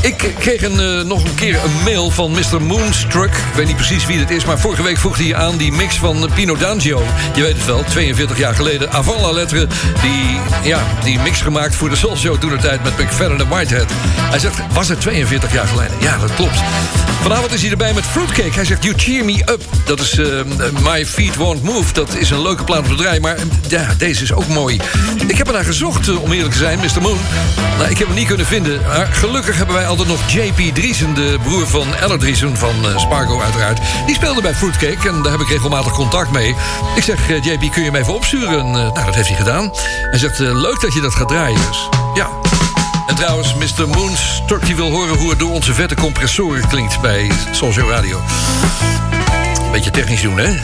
Ik 0.00 0.34
kreeg 0.38 0.62
een, 0.62 0.80
eh, 0.80 1.04
nog 1.04 1.24
een 1.24 1.34
keer 1.34 1.54
een 1.64 1.82
mail 1.84 2.10
van 2.10 2.30
Mr. 2.30 2.62
Moonstruck. 2.62 3.34
Ik 3.34 3.54
weet 3.54 3.66
niet 3.66 3.76
precies 3.76 4.06
wie 4.06 4.18
dit 4.18 4.30
is, 4.30 4.44
maar 4.44 4.58
vorige 4.58 4.82
week 4.82 4.98
vroeg 4.98 5.16
hij 5.16 5.34
aan 5.34 5.56
die 5.56 5.72
mix 5.72 5.96
van 5.96 6.30
Pino 6.34 6.56
D'Angio. 6.56 7.02
Je 7.34 7.42
weet 7.42 7.56
het 7.56 7.66
wel, 7.66 7.84
42 7.84 8.38
jaar 8.38 8.54
geleden. 8.54 8.92
Avant 8.92 9.20
la 9.20 9.44
die, 10.02 10.40
ja, 10.62 10.78
die 11.02 11.18
mix 11.18 11.40
gemaakt 11.40 11.74
voor 11.74 11.88
de 11.88 11.96
Soul 11.96 12.16
Show 12.16 12.38
toen 12.38 12.50
de 12.50 12.56
tijd 12.56 12.82
met 12.82 12.98
McFerrin 12.98 13.40
en 13.40 13.48
Whitehead. 13.48 13.90
Hij 14.20 14.38
zegt, 14.38 14.58
was 14.72 14.88
het 14.88 15.00
42 15.00 15.52
jaar 15.52 15.66
geleden? 15.66 15.96
Ja, 16.00 16.18
dat 16.18 16.34
klopt. 16.34 16.58
Vanavond 17.20 17.52
is 17.52 17.60
hij 17.62 17.70
erbij 17.70 17.92
met 17.94 18.04
Fruitcake. 18.04 18.54
Hij 18.54 18.64
zegt, 18.64 18.84
You 18.84 18.94
Cheer 18.98 19.24
Me 19.24 19.42
Up. 19.50 19.62
Dat 19.84 20.00
is 20.00 20.18
eh, 20.18 20.26
My 20.82 21.06
Feet 21.06 21.36
Won't 21.36 21.62
Move. 21.62 21.92
Dat 21.92 22.14
is 22.14 22.30
een 22.30 22.42
leuke 22.42 22.64
plaat 22.64 22.84
te 22.84 22.94
draaien. 22.94 23.22
Maar 23.22 23.36
ja, 23.68 23.94
deze 23.98 24.22
is 24.22 24.32
ook 24.32 24.48
mooi. 24.48 24.80
Ik 25.26 25.38
heb 25.38 25.46
er 25.46 25.52
naar 25.52 25.64
gezocht, 25.64 26.08
eh, 26.08 26.22
om 26.22 26.32
eerlijk 26.32 26.52
te 26.52 26.58
zijn, 26.58 26.78
Mr. 26.78 27.02
Moon. 27.02 27.18
Nou, 27.78 27.90
ik 27.90 27.98
heb 27.98 28.06
hem 28.06 28.16
niet 28.16 28.26
kunnen 28.26 28.46
vinden. 28.46 28.80
Maar 28.86 29.08
gelukkig 29.12 29.56
hebben 29.56 29.74
wij 29.74 29.86
altijd 29.86 30.08
nog 30.08 30.30
JP 30.30 30.74
Driesen... 30.74 31.14
de 31.14 31.38
broer 31.42 31.66
van 31.66 31.94
Ella 31.94 32.16
Driesen 32.16 32.56
van 32.56 32.74
eh, 32.84 32.98
Spargo 32.98 33.40
uiteraard. 33.40 33.80
Die 34.06 34.14
speelde 34.14 34.40
bij 34.40 34.54
Fruitcake 34.54 35.08
en 35.08 35.22
daar 35.22 35.32
heb 35.32 35.40
ik 35.40 35.48
regelmatig 35.48 35.92
contact 35.92 36.30
mee. 36.30 36.54
Ik 36.96 37.02
zeg, 37.02 37.28
JP, 37.28 37.72
kun 37.72 37.82
je 37.82 37.90
hem 37.90 37.94
even 37.94 38.14
opsturen? 38.14 38.58
En, 38.58 38.70
nou, 38.70 39.04
dat 39.04 39.14
heeft 39.14 39.28
hij 39.28 39.36
gedaan. 39.36 39.70
Hij 40.10 40.18
zegt, 40.18 40.38
leuk 40.38 40.80
dat 40.80 40.92
je 40.92 41.00
dat 41.00 41.14
gaat 41.14 41.28
draaien. 41.28 41.58
Dus 41.68 41.88
ja, 42.14 42.28
en 43.10 43.16
trouwens, 43.16 43.54
Mr. 43.54 43.88
Moonstruck 43.88 44.66
die 44.66 44.76
wil 44.76 44.90
horen 44.90 45.16
hoe 45.16 45.30
het 45.30 45.38
door 45.38 45.50
onze 45.50 45.74
vette 45.74 45.94
compressoren 45.94 46.68
klinkt 46.68 47.00
bij 47.00 47.30
Soulshow 47.50 47.90
Radio. 47.90 48.20
Beetje 49.72 49.90
technisch 49.90 50.22
doen, 50.22 50.38
hè? 50.38 50.50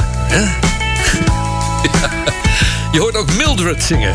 Je 2.93 3.01
hoort 3.01 3.17
ook 3.17 3.33
Mildred 3.33 3.83
zingen. 3.83 4.15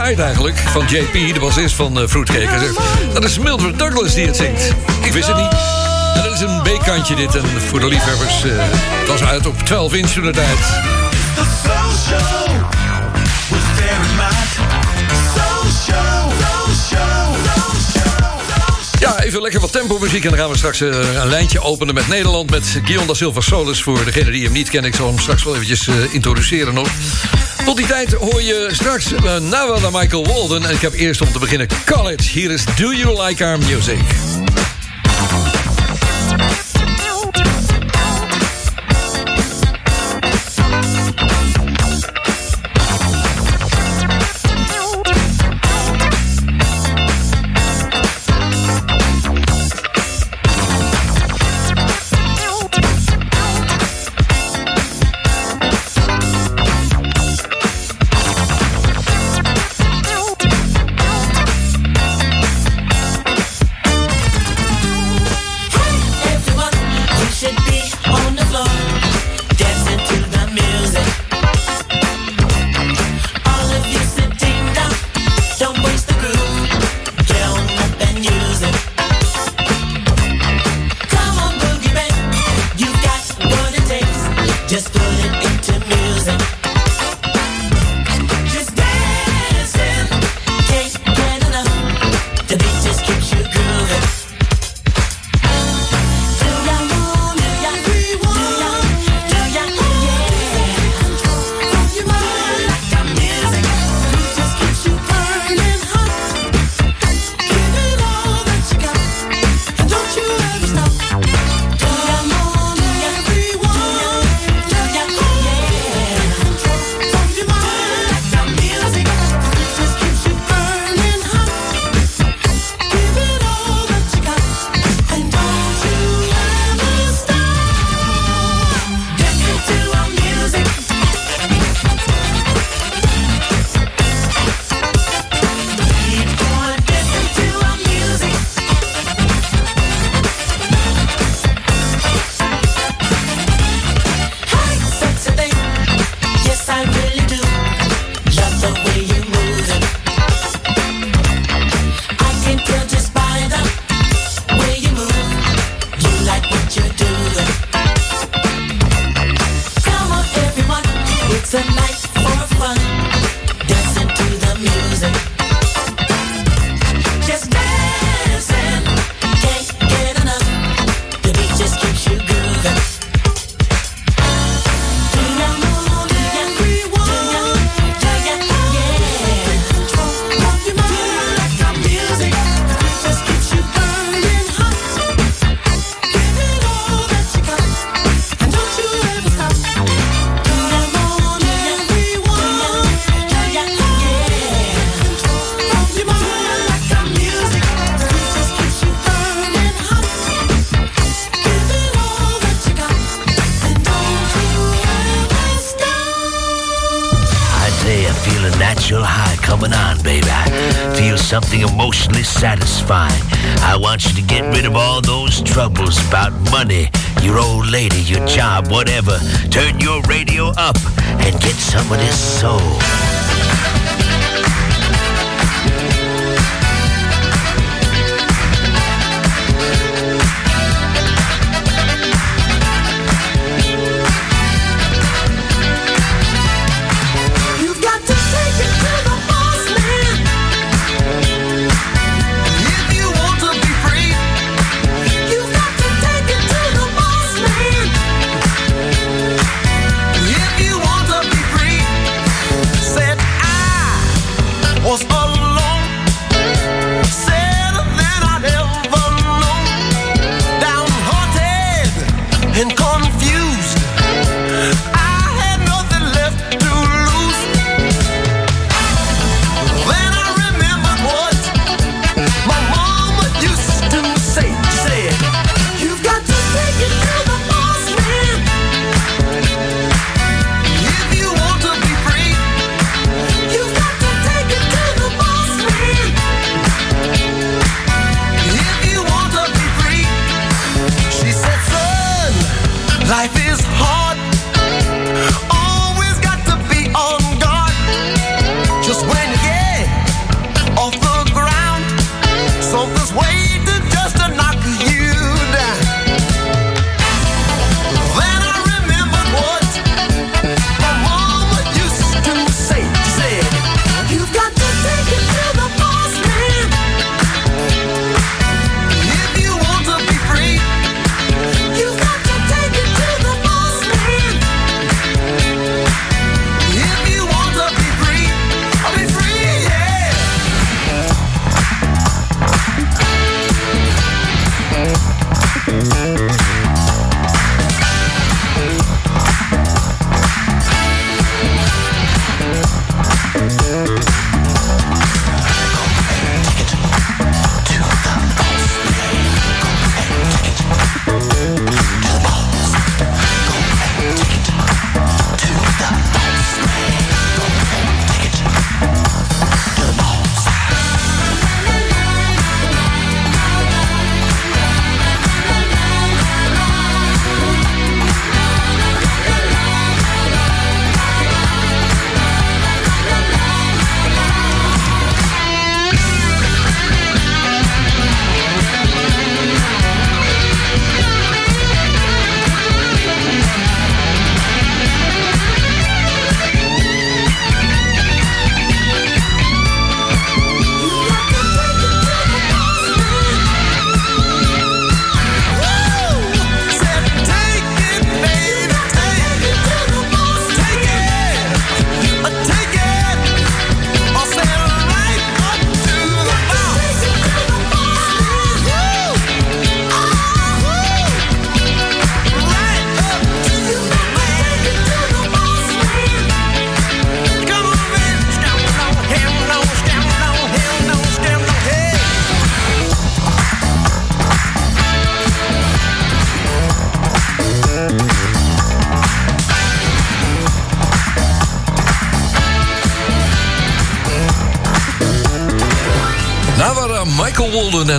Eigenlijk. 0.00 0.58
Van 0.58 0.86
JP, 0.88 1.34
de 1.34 1.40
bassist 1.40 1.74
van 1.74 2.08
zegt, 2.60 2.76
dat 3.12 3.24
is 3.24 3.38
Mildred 3.38 3.78
Douglas 3.78 4.14
die 4.14 4.26
het 4.26 4.36
zingt. 4.36 4.74
Ik 5.02 5.12
wist 5.12 5.26
het 5.26 5.36
niet. 5.36 5.50
Dat 6.24 6.32
is 6.32 6.40
een 6.40 6.62
B-kantje 6.62 7.14
dit. 7.14 7.34
En 7.34 7.44
voor 7.60 7.80
de 7.80 7.86
liefhebbers, 7.86 8.44
eh, 8.44 8.50
het 8.98 9.08
was 9.08 9.22
uit 9.22 9.46
op 9.46 9.58
12 9.58 9.94
inch 9.94 10.10
toen 10.10 10.24
de 10.24 10.30
tijd. 10.30 10.58
Ja, 18.98 19.20
even 19.20 19.42
lekker 19.42 19.60
wat 19.60 19.72
tempo 19.72 19.98
muziek. 19.98 20.24
En 20.24 20.30
dan 20.30 20.38
gaan 20.38 20.50
we 20.50 20.56
straks 20.56 20.80
eh, 20.80 20.88
een 21.14 21.28
lijntje 21.28 21.60
openen 21.60 21.94
met 21.94 22.08
Nederland. 22.08 22.50
Met 22.50 22.80
Guion 22.84 23.06
da 23.06 23.14
Silva 23.14 23.40
Solis. 23.40 23.82
Voor 23.82 24.04
degene 24.04 24.30
die 24.30 24.44
hem 24.44 24.52
niet 24.52 24.70
kennen. 24.70 24.90
Ik 24.90 24.96
zal 24.96 25.06
hem 25.06 25.18
straks 25.18 25.44
wel 25.44 25.54
eventjes 25.54 25.88
introduceren 26.10 26.74
nog. 26.74 26.88
Tot 27.64 27.76
die 27.76 27.86
tijd 27.86 28.12
hoor 28.12 28.42
je 28.42 28.68
straks 28.72 29.12
uh, 29.12 29.36
Nawada 29.36 29.90
Michael 29.90 30.24
Walden. 30.24 30.64
En 30.64 30.74
ik 30.74 30.80
heb 30.80 30.92
eerst 30.92 31.20
om 31.20 31.32
te 31.32 31.38
beginnen 31.38 31.66
College. 31.84 32.30
Hier 32.30 32.50
is 32.50 32.64
Do 32.76 32.92
You 32.92 33.22
Like 33.22 33.44
Our 33.44 33.58
Music? 33.58 34.31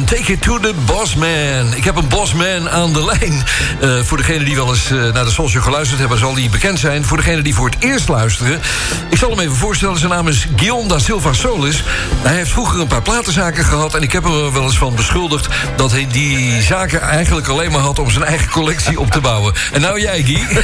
Take 0.05 0.31
It 0.31 0.41
to 0.41 0.59
the 0.59 0.73
Bossman. 0.85 1.73
Ik 1.75 1.83
heb 1.83 1.95
een 1.95 2.07
Bossman 2.07 2.52
aan 2.69 2.93
de 2.93 3.05
lijn. 3.05 3.43
Eh, 3.79 3.99
voor 4.03 4.17
degenen 4.17 4.45
die 4.45 4.55
wel 4.55 4.69
eens 4.69 4.91
eh, 4.91 5.13
naar 5.13 5.25
de 5.25 5.31
social 5.31 5.63
geluisterd 5.63 5.99
hebben... 5.99 6.17
zal 6.17 6.33
die 6.33 6.49
bekend 6.49 6.79
zijn. 6.79 7.05
Voor 7.05 7.17
degenen 7.17 7.43
die 7.43 7.55
voor 7.55 7.69
het 7.69 7.75
eerst 7.79 8.09
luisteren... 8.09 8.61
ik 9.09 9.17
zal 9.17 9.29
hem 9.29 9.39
even 9.39 9.55
voorstellen. 9.55 9.97
Zijn 9.97 10.11
naam 10.11 10.27
is 10.27 10.47
Guillaume 10.55 10.87
da 10.87 10.99
Silva 10.99 11.33
Solis. 11.33 11.83
Hij 12.21 12.35
heeft 12.35 12.51
vroeger 12.51 12.79
een 12.79 12.87
paar 12.87 13.01
platenzaken 13.01 13.65
gehad... 13.65 13.95
en 13.95 14.01
ik 14.01 14.11
heb 14.11 14.23
hem 14.23 14.33
er 14.33 14.53
wel 14.53 14.63
eens 14.63 14.77
van 14.77 14.95
beschuldigd... 14.95 15.47
dat 15.75 15.91
hij 15.91 16.07
die 16.11 16.61
zaken 16.61 17.01
eigenlijk 17.01 17.47
alleen 17.47 17.71
maar 17.71 17.81
had... 17.81 17.99
om 17.99 18.11
zijn 18.11 18.23
eigen 18.23 18.49
collectie 18.49 18.99
op 18.99 19.11
te 19.11 19.19
bouwen. 19.19 19.53
En 19.71 19.81
nou 19.81 19.99
jij, 19.99 20.23
Guy. 20.23 20.63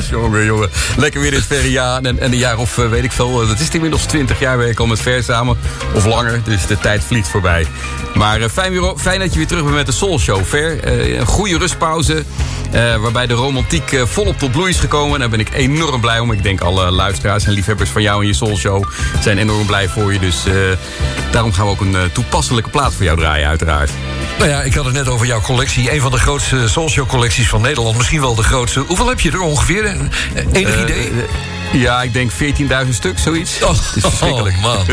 jongen, 0.10 0.44
jongen. 0.44 0.70
Lekker 0.96 1.20
weer 1.20 1.30
dit 1.30 1.46
verre 1.46 1.70
jaar. 1.70 2.02
En, 2.02 2.18
en 2.18 2.32
een 2.32 2.38
jaar 2.38 2.58
of 2.58 2.78
eh, 2.78 2.88
weet 2.88 3.04
ik 3.04 3.12
veel. 3.12 3.46
Dat 3.46 3.60
is 3.60 3.68
inmiddels 3.68 4.04
20 4.04 4.38
jaar 4.38 4.58
werk 4.58 4.78
al 4.78 4.86
met 4.86 5.00
Ver 5.00 5.22
samen. 5.22 5.58
Of 5.94 6.04
langer. 6.04 6.40
Dus 6.44 6.66
de 6.66 6.78
tijd 6.78 7.04
vliegt 7.04 7.28
voorbij. 7.28 7.66
Maar 8.14 8.48
fijn, 8.48 8.98
fijn 8.98 9.20
dat 9.20 9.32
je 9.32 9.38
weer 9.38 9.46
terug 9.46 9.62
bent 9.62 9.74
met 9.74 9.86
de 9.86 9.92
Soul 9.92 10.18
Show. 10.18 10.44
Ver. 10.44 10.84
Eh, 11.02 11.18
een 11.18 11.26
goede 11.26 11.58
rustpauze. 11.58 12.24
eh, 12.70 12.96
waarbij 12.96 13.26
de 13.26 13.34
romantiek 13.34 13.92
eh, 13.92 14.02
volop 14.06 14.38
tot 14.38 14.50
bloei 14.50 14.70
is 14.70 14.78
gekomen. 14.78 15.14
En 15.14 15.20
daar 15.20 15.28
ben 15.28 15.40
ik 15.40 15.54
enorm 15.54 16.00
blij 16.00 16.18
om. 16.18 16.32
Ik 16.32 16.42
denk 16.42 16.60
alle 16.60 16.90
luisteraars 16.90 17.44
en 17.44 17.52
liefhebbers 17.52 17.90
van 17.90 18.02
jou 18.02 18.20
en 18.20 18.26
je 18.26 18.32
Soul 18.34 18.56
Show 18.56 18.84
zijn 19.20 19.38
enorm 19.38 19.66
blij 19.66 19.88
voor 19.88 20.12
je. 20.12 20.18
Dus 20.18 20.44
daarom 21.30 21.52
gaan 21.52 21.64
we 21.64 21.70
ook 21.70 21.80
een 21.80 21.96
toepasselijke 22.12 22.70
plaat 22.70 22.94
voor 22.94 23.04
jou 23.04 23.18
draaien, 23.18 23.48
uiteraard. 23.48 23.90
Nou 24.38 24.50
ja, 24.50 24.62
ik 24.62 24.74
had 24.74 24.84
het 24.84 24.94
net 24.94 25.08
over 25.08 25.26
jouw 25.26 25.40
collectie. 25.40 25.92
Een 25.92 26.00
van 26.00 26.10
de 26.10 26.18
grootste 26.18 26.68
Soulshow 26.68 27.08
collecties 27.08 27.48
van 27.48 27.60
Nederland. 27.60 27.96
Misschien 27.96 28.20
wel 28.20 28.34
de 28.34 28.42
grootste. 28.42 28.80
Hoeveel 28.80 29.08
heb 29.08 29.20
je 29.20 29.30
er 29.30 29.40
ongeveer? 29.40 29.96
Enig 30.52 30.82
idee? 30.82 31.12
Ja, 31.72 32.02
ik 32.02 32.12
denk 32.12 32.30
14.000 32.32 32.88
stuk, 32.88 33.18
zoiets. 33.18 33.58
het 33.58 33.78
is 33.94 34.02
verschrikkelijk. 34.02 34.56
Oh, 34.56 34.62
man. 34.62 34.86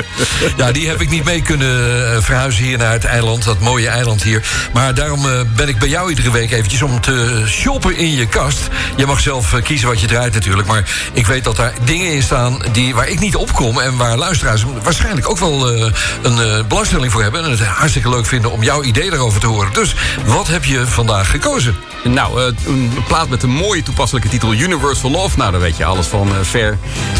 Ja, 0.57 0.71
die 0.71 0.87
heb 0.87 1.01
ik 1.01 1.09
niet 1.09 1.23
mee 1.23 1.41
kunnen 1.41 2.13
eh, 2.13 2.21
verhuizen 2.21 2.63
hier 2.63 2.77
naar 2.77 2.91
het 2.91 3.03
eiland. 3.03 3.43
Dat 3.43 3.59
mooie 3.59 3.87
eiland 3.87 4.23
hier. 4.23 4.47
Maar 4.73 4.93
daarom 4.93 5.29
eh, 5.29 5.39
ben 5.55 5.67
ik 5.67 5.79
bij 5.79 5.87
jou 5.87 6.09
iedere 6.09 6.31
week 6.31 6.51
eventjes 6.51 6.81
om 6.81 7.01
te 7.01 7.43
shoppen 7.47 7.97
in 7.97 8.11
je 8.11 8.27
kast. 8.27 8.67
Je 8.95 9.05
mag 9.05 9.19
zelf 9.19 9.53
eh, 9.53 9.63
kiezen 9.63 9.87
wat 9.87 9.99
je 9.99 10.07
draait 10.07 10.33
natuurlijk. 10.33 10.67
Maar 10.67 10.89
ik 11.13 11.27
weet 11.27 11.43
dat 11.43 11.55
daar 11.55 11.73
dingen 11.83 12.13
in 12.13 12.23
staan 12.23 12.61
die, 12.71 12.95
waar 12.95 13.07
ik 13.07 13.19
niet 13.19 13.35
op 13.35 13.53
kom... 13.53 13.79
en 13.79 13.97
waar 13.97 14.17
luisteraars 14.17 14.63
waarschijnlijk 14.83 15.29
ook 15.29 15.37
wel 15.37 15.73
eh, 15.73 15.91
een 16.21 16.67
belangstelling 16.67 17.11
voor 17.11 17.21
hebben... 17.21 17.43
en 17.43 17.51
het 17.51 17.59
hartstikke 17.59 18.09
leuk 18.09 18.25
vinden 18.25 18.51
om 18.51 18.63
jouw 18.63 18.83
idee 18.83 19.09
daarover 19.09 19.39
te 19.39 19.47
horen. 19.47 19.73
Dus 19.73 19.95
wat 20.25 20.47
heb 20.47 20.65
je 20.65 20.87
vandaag 20.87 21.29
gekozen? 21.29 21.75
Nou, 22.03 22.41
een 22.65 22.91
plaat 23.07 23.29
met 23.29 23.43
een 23.43 23.49
mooie 23.49 23.83
toepasselijke 23.83 24.29
titel 24.29 24.53
Universal 24.53 25.11
Love. 25.11 25.37
Nou, 25.37 25.51
daar 25.51 25.61
weet 25.61 25.77
je 25.77 25.85
alles 25.85 26.07
van, 26.07 26.27
eh, 26.27 26.35
ver. 26.41 26.68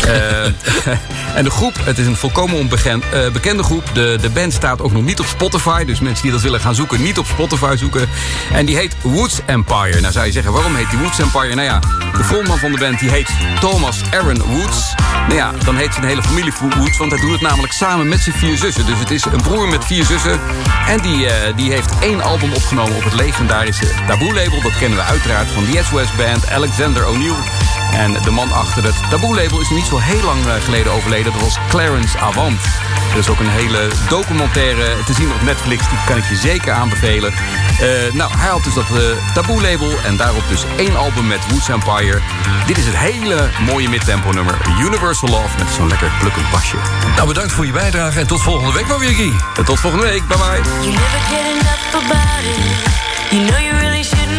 Eh, 0.08 0.46
en 1.38 1.44
de 1.44 1.50
groep, 1.50 1.76
het 1.84 1.98
is 1.98 2.06
een 2.06 2.16
volkomen 2.16 2.58
onbekende 2.58 3.32
bekende 3.32 3.64
groep. 3.64 3.84
De, 3.94 4.18
de 4.22 4.30
band 4.30 4.54
staat 4.54 4.82
ook 4.82 4.92
nog 4.92 5.04
niet 5.04 5.20
op 5.20 5.26
Spotify. 5.26 5.86
Dus 5.86 6.00
mensen 6.00 6.24
die 6.24 6.32
dat 6.32 6.42
willen 6.42 6.60
gaan 6.60 6.76
zoeken, 6.76 7.02
niet 7.02 7.18
op 7.18 7.26
Spotify 7.26 7.76
zoeken. 7.76 8.10
En 8.54 8.66
die 8.66 8.76
heet 8.76 8.96
Woods 9.02 9.40
Empire. 9.46 10.00
Nou 10.00 10.14
zou 10.14 10.26
je 10.26 10.32
zeggen, 10.32 10.54
waarom 10.54 10.76
heet 10.76 10.90
die 10.90 11.00
Woods 11.00 11.20
Empire? 11.20 11.56
Nou 11.56 11.68
ja, 11.68 11.80
de 12.18 12.24
frontman 12.24 12.58
van 12.58 12.72
de 12.72 12.78
band 12.78 13.00
die 13.00 13.10
heet 13.10 13.30
Thomas 13.60 14.02
Aaron 14.12 14.42
Woods. 14.42 14.94
Nou 15.28 15.36
ja, 15.36 15.52
dan 15.64 15.76
heet 15.76 15.94
zijn 15.94 16.06
hele 16.06 16.24
familie 16.24 16.54
Woods. 16.78 16.98
Want 16.98 17.12
hij 17.12 17.22
doet 17.22 17.32
het 17.32 17.42
namelijk 17.42 17.74
samen 17.74 18.08
met 18.08 18.20
zijn 18.20 18.36
vier 18.36 18.58
zussen. 18.58 18.86
Dus 18.86 19.00
het 19.00 19.12
is 19.12 19.26
een 19.26 19.42
broer 19.42 19.68
met 19.68 19.86
vier 19.86 20.06
zussen. 20.06 20.40
En 20.88 21.02
die, 21.02 21.28
eh, 21.28 21.56
die 21.56 21.72
heeft 21.72 22.00
één 22.00 22.22
album 22.22 22.54
opgenomen 22.54 22.96
op 22.96 23.04
het 23.04 23.14
legendarische 23.14 23.88
Taboe-label. 24.08 24.62
Dat 24.62 24.78
kennen 24.78 24.98
we 24.98 25.04
uiteraard 25.04 25.48
van 25.48 25.66
de 25.66 25.84
SOS 25.84 26.16
Band, 26.16 26.50
Alexander 26.50 27.08
O'Neill. 27.08 27.79
En 27.92 28.14
de 28.22 28.32
man 28.32 28.52
achter 28.52 28.84
het 28.84 28.96
Taboe-label 29.10 29.62
is 29.62 29.70
niet 29.70 29.86
zo 29.86 29.98
heel 29.98 30.24
lang 30.24 30.46
eh, 30.46 30.54
geleden 30.64 30.92
overleden. 30.92 31.32
Dat 31.32 31.42
was 31.42 31.58
Clarence 31.70 32.18
Avant. 32.18 32.62
Er 33.12 33.18
is 33.18 33.30
ook 33.30 33.40
een 33.40 33.50
hele 33.50 33.88
documentaire 34.10 35.04
te 35.06 35.14
zien 35.14 35.32
op 35.32 35.42
Netflix. 35.42 35.90
Die 35.90 35.98
kan 36.06 36.18
ik 36.18 36.26
je 36.30 36.36
zeker 36.36 36.74
aanbevelen. 36.74 37.34
Eh, 37.34 38.14
nou, 38.14 38.32
hij 38.38 38.50
had 38.50 38.64
dus 38.64 38.74
dat 38.74 38.90
eh, 38.92 39.34
Taboe-label. 39.34 39.92
En 40.06 40.18
daarop 40.18 40.44
dus 40.50 40.66
één 40.78 40.96
album 40.96 41.28
met 41.28 41.40
Woods 41.50 41.70
Empire. 41.70 42.22
Dit 42.68 42.78
is 42.78 42.86
het 42.86 42.98
hele 42.98 43.50
mooie 43.66 43.90
midtempo 43.90 44.32
nummer 44.32 44.58
Universal 44.80 45.30
Love. 45.30 45.58
Met 45.58 45.68
zo'n 45.70 45.88
lekker 45.88 46.12
plukkend 46.20 46.52
basje. 46.52 46.78
Nou, 47.16 47.28
bedankt 47.28 47.52
voor 47.52 47.66
je 47.66 47.72
bijdrage 47.72 48.20
en 48.20 48.28
tot 48.28 48.42
volgende 48.42 48.74
week 48.74 48.88
maar 48.88 49.00
weer, 49.00 49.14
Guy. 49.14 49.34
En 49.56 49.66
tot 49.66 49.80
volgende 49.80 50.06
week. 50.06 50.28
Bye 50.28 50.38
bye. 50.38 50.62
You 50.82 50.92
never 50.92 51.20
get 51.30 51.46
enough 51.46 51.96
about 51.96 52.44
it. 52.44 52.98
You 53.32 53.46
know 53.46 53.60
you 53.60 53.80
really 53.80 54.04
shouldn't 54.04 54.39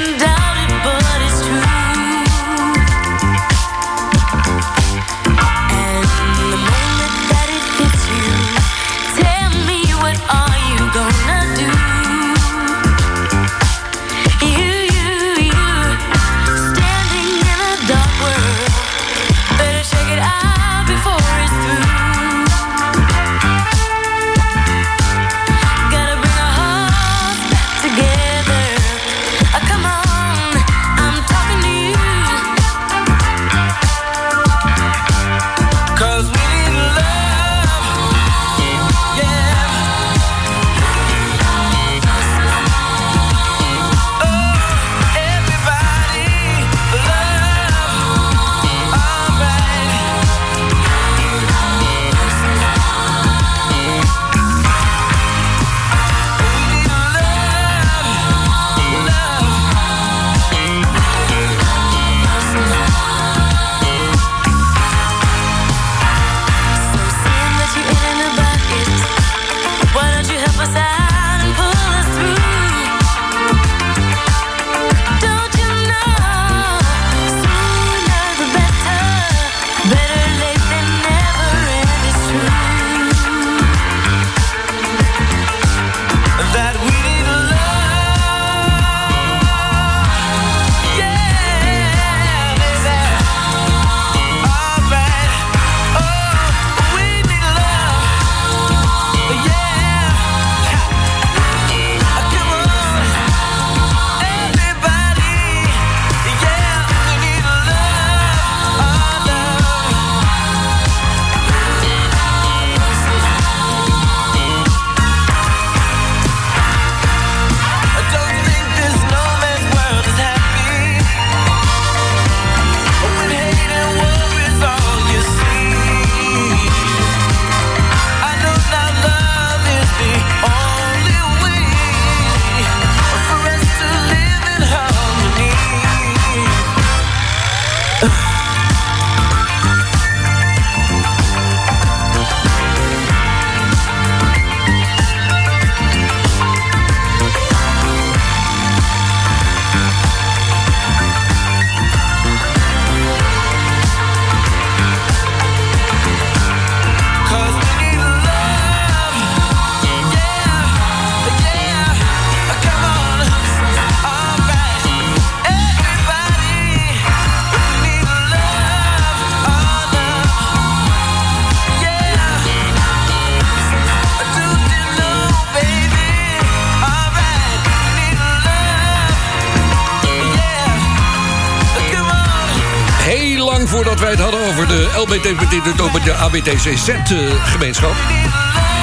LBT, 185.51 185.81
over 185.81 186.05
de 186.05 186.15
ABTCZ-gemeenschap... 186.15 187.95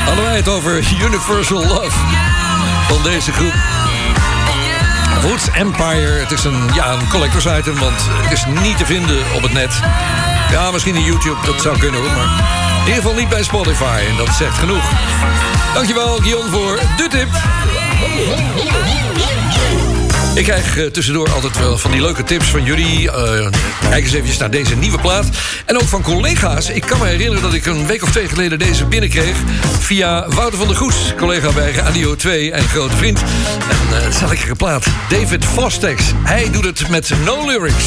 hadden 0.06 0.24
wij 0.24 0.36
het 0.36 0.48
over 0.48 0.88
Universal 1.02 1.66
Love 1.66 1.98
van 2.88 3.04
deze 3.04 3.32
groep. 3.32 3.54
Woods 5.22 5.50
Empire, 5.52 6.20
het 6.20 6.32
is 6.32 6.44
een, 6.44 6.70
ja, 6.74 6.92
een 6.92 7.10
collectors 7.10 7.46
item, 7.46 7.80
want 7.80 8.08
het 8.10 8.32
is 8.32 8.46
niet 8.62 8.78
te 8.78 8.86
vinden 8.86 9.18
op 9.36 9.42
het 9.42 9.54
net. 9.54 9.80
Ja, 10.52 10.72
misschien 10.72 10.96
in 10.96 11.04
YouTube, 11.04 11.46
dat 11.46 11.62
zou 11.62 11.78
kunnen 11.78 12.00
hoor, 12.02 12.12
maar 12.12 12.26
in 12.80 12.88
ieder 12.88 13.02
geval 13.02 13.14
niet 13.14 13.30
bij 13.30 13.44
Spotify. 13.44 14.02
En 14.10 14.18
dat 14.18 14.36
zegt 14.36 14.58
genoeg. 14.58 14.92
Dankjewel, 15.74 16.18
Guillaume, 16.18 16.50
voor 16.50 16.80
de 16.98 17.08
tip. 17.10 17.30
Ik 20.38 20.44
krijg 20.44 20.78
eh, 20.78 20.86
tussendoor 20.86 21.30
altijd 21.30 21.60
wel 21.60 21.78
van 21.78 21.92
die 21.92 22.02
leuke 22.02 22.24
tips 22.24 22.46
van 22.46 22.64
jullie. 22.64 23.12
Eh, 23.12 23.48
kijk 23.90 24.04
eens 24.04 24.14
even 24.14 24.40
naar 24.40 24.52
deze 24.52 24.76
nieuwe 24.76 25.00
plaat. 25.00 25.26
En 25.66 25.76
ook 25.76 25.88
van 25.88 26.02
collega's. 26.02 26.70
Ik 26.70 26.82
kan 26.82 27.00
me 27.00 27.06
herinneren 27.06 27.42
dat 27.42 27.54
ik 27.54 27.66
een 27.66 27.88
week 27.88 28.04
of 28.04 28.12
twee 28.12 28.28
geleden 28.28 28.60
deze 28.60 28.86
binnenkreeg... 28.86 29.36
via 29.80 30.28
Wouter 30.30 30.58
van 30.58 30.68
der 30.68 30.78
Goes, 30.78 31.14
collega 31.18 31.52
bij 31.52 31.72
Radio 31.72 32.16
2 32.16 32.52
en 32.52 32.68
grote 32.68 32.96
vriend. 32.96 33.20
En 33.70 33.98
eh, 33.98 34.04
het 34.04 34.14
is 34.16 34.22
een 34.22 34.28
lekkere 34.28 34.56
plaat. 34.56 34.86
David 35.10 35.46
Fostex. 35.46 36.04
Hij 36.24 36.52
doet 36.52 36.66
het 36.66 36.90
met 36.90 37.12
no 37.26 37.46
lyrics. 37.46 37.86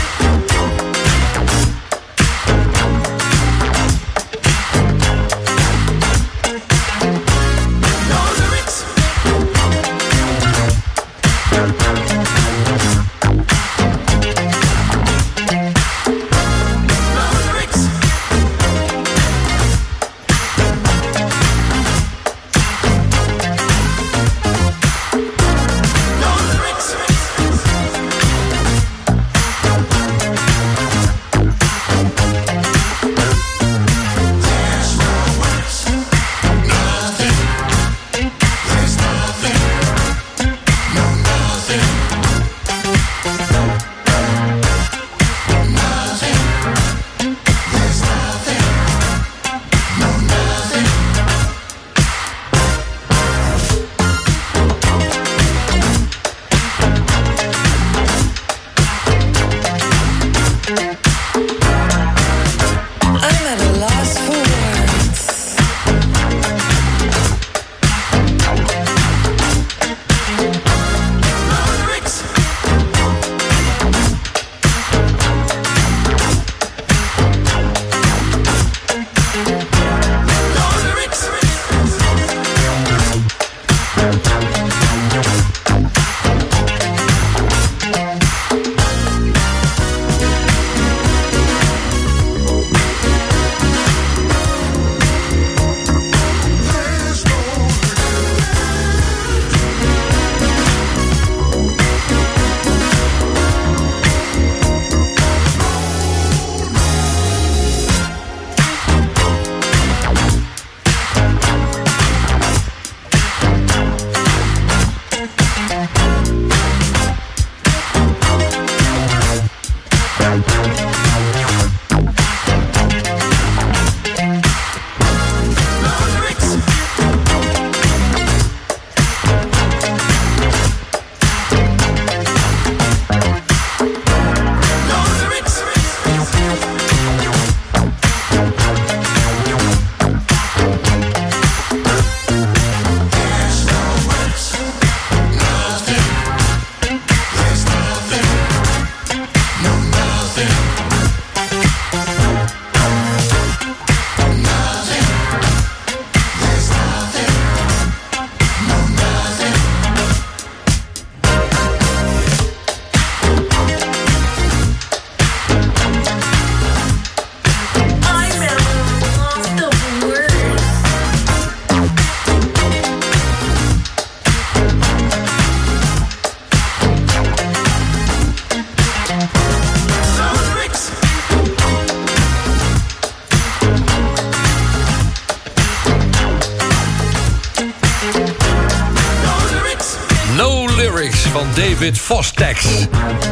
Fostex. 192.20 192.64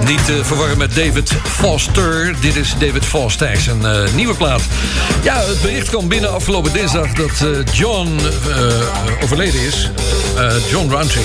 Niet 0.05 0.25
te 0.25 0.41
verwarren 0.45 0.79
met 0.79 0.95
David 0.95 1.33
Foster. 1.45 2.35
Dit 2.41 2.57
is 2.57 2.75
David 2.79 3.05
Fostex, 3.05 3.67
een 3.67 3.87
eh, 3.87 4.13
nieuwe 4.15 4.35
plaat. 4.35 4.63
Ja, 5.23 5.37
het 5.37 5.63
bericht 5.63 5.89
kwam 5.89 6.09
binnen 6.09 6.33
afgelopen 6.33 6.73
dinsdag... 6.73 7.13
dat 7.13 7.31
eh, 7.41 7.75
John 7.75 8.19
eh, 8.49 9.23
overleden 9.23 9.61
is. 9.61 9.91
Eh, 10.37 10.53
John 10.71 10.91
Roundtree. 10.91 11.25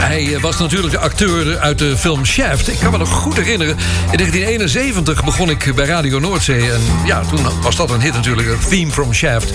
Hij 0.00 0.34
eh, 0.34 0.40
was 0.40 0.58
natuurlijk 0.58 0.92
de 0.92 0.98
acteur 0.98 1.58
uit 1.58 1.78
de 1.78 1.96
film 1.96 2.24
Shaft. 2.24 2.68
Ik 2.68 2.78
kan 2.78 2.90
me 2.90 2.98
nog 2.98 3.08
goed 3.08 3.36
herinneren. 3.36 3.76
In 4.10 4.16
1971 4.16 5.24
begon 5.24 5.50
ik 5.50 5.74
bij 5.74 5.86
Radio 5.86 6.18
Noordzee. 6.18 6.72
En 6.72 6.80
ja, 7.04 7.20
toen 7.20 7.40
was 7.62 7.76
dat 7.76 7.90
een 7.90 8.00
hit 8.00 8.12
natuurlijk. 8.12 8.60
Theme 8.68 8.92
from 8.92 9.14
Shaft. 9.14 9.52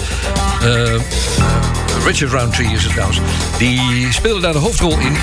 Eh, 0.61 0.93
Richard 2.06 2.32
Roundtree 2.32 2.72
is 2.72 2.84
het 2.84 2.91
trouwens. 2.91 3.20
Die 3.58 4.12
speelde 4.14 4.41
daar 4.41 4.53
de 4.53 4.60
hoofdrol 4.60 4.99
in. 4.99 5.14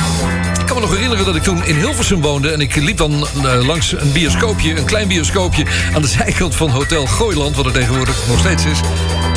Ik 0.61 0.67
kan 0.67 0.77
me 0.77 0.81
nog 0.81 0.91
herinneren 0.91 1.25
dat 1.25 1.37
ik 1.37 1.43
toen 1.43 1.65
in 1.65 1.77
Hilversum 1.77 2.21
woonde... 2.21 2.51
en 2.51 2.61
ik 2.61 2.75
liep 2.75 2.97
dan 2.97 3.27
eh, 3.45 3.67
langs 3.67 3.93
een 3.93 4.13
bioscoopje, 4.13 4.79
een 4.79 4.85
klein 4.85 5.09
bioscoopje... 5.09 5.67
aan 5.95 6.03
de 6.03 6.09
zijkant 6.09 6.55
van 6.55 6.71
Hotel 6.71 7.07
Gooiland, 7.07 7.57
wat 7.57 7.67
er 7.67 7.73
tegenwoordig 7.73 8.27
nog 8.29 8.39
steeds 8.39 8.65
is. 8.65 8.81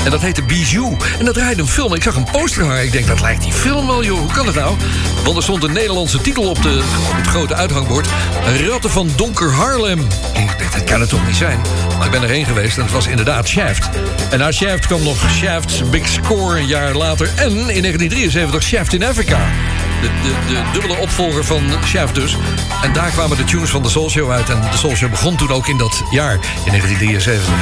En 0.06 0.12
dat 0.12 0.22
heette 0.22 0.44
Bijou. 0.44 0.98
En 1.20 1.26
dat 1.26 1.34
draaide 1.34 1.62
een 1.62 1.68
film. 1.68 1.94
Ik 1.94 2.04
zag 2.04 2.16
een 2.16 2.28
poster 2.32 2.64
hangen. 2.64 2.84
Ik 2.84 2.92
denk, 2.92 3.08
dat 3.08 3.22
lijkt 3.22 3.44
die 3.44 3.52
film 3.52 3.88
wel, 3.88 4.04
joh. 4.04 4.20
Hoe 4.20 4.32
kan 4.32 4.46
het 4.46 4.56
nou? 4.56 4.76
Want 5.24 5.38
er 5.38 5.44
stond 5.44 5.64
een 5.64 5.74
Nederlandse 5.74 6.22
titel 6.22 6.50
op, 6.50 6.62
de, 6.62 6.82
het 7.16 7.28
grote 7.28 7.56
uithangbord. 7.56 8.08
Ratten 8.68 8.90
van 8.90 9.10
Donker 9.16 9.52
Harlem. 9.52 10.00
Ik 10.34 10.60
dacht, 10.60 10.74
dat 10.74 10.84
kan 10.84 11.00
het 11.00 11.10
toch 11.10 11.26
niet 11.26 11.36
zijn? 11.36 11.60
Maar 11.98 12.06
ik 12.06 12.12
ben 12.12 12.24
erheen 12.24 12.46
geweest 12.46 12.78
en 12.78 12.84
het 12.84 12.92
was 12.92 13.08
inderdaad 13.08 13.48
Shaft. 13.48 13.90
En 14.30 14.40
na 14.40 14.52
Shaft 14.52 14.86
kwam 14.86 15.04
nog 15.04 15.18
Shaft's 15.32 15.90
Big 15.90 16.08
Score 16.08 16.60
een 16.60 16.68
jaar 16.68 16.94
later. 16.94 17.28
En 17.36 17.52
in 17.52 17.82
1973 17.82 18.64
Shaft 18.64 18.94
in 18.94 19.04
Africa. 19.04 19.40
De, 20.06 20.54
de, 20.54 20.62
dubbele 20.74 20.96
opvolger 20.96 21.44
van 21.44 21.64
Shaft 21.86 22.16
dus. 22.16 22.38
En 22.82 22.94
daar 22.94 23.10
kwamen 23.12 23.38
de 23.38 23.44
tunes 23.44 23.70
van 23.70 23.84
de 23.84 23.90
Soul 23.90 24.10
Show 24.10 24.32
uit. 24.32 24.50
En 24.50 24.62
de 24.72 24.78
Soul 24.78 24.96
Show 24.96 25.10
begon 25.10 25.36
toen 25.36 25.52
ook 25.52 25.68
in 25.68 25.78
dat 25.78 26.04
jaar, 26.12 26.34
in 26.34 26.72
1973. 26.72 27.54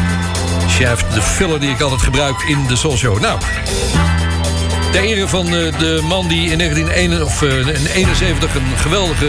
Shaft, 0.70 1.14
de 1.14 1.22
filler 1.22 1.60
die 1.60 1.70
ik 1.70 1.82
altijd 1.82 2.02
gebruik 2.02 2.42
in 2.42 2.68
de 2.68 2.76
Soul 2.76 2.98
Show. 2.98 3.20
Nou, 3.20 3.40
ter 4.92 5.04
ere 5.04 5.28
van 5.28 5.46
eh, 5.46 5.80
de 5.80 6.02
man 6.04 6.28
die 6.28 6.52
in 6.52 6.58
1971 6.58 7.26
of, 7.26 7.42
eh, 7.42 7.68
in 7.68 7.86
71 7.86 8.56
een 8.56 8.78
geweldige 8.78 9.28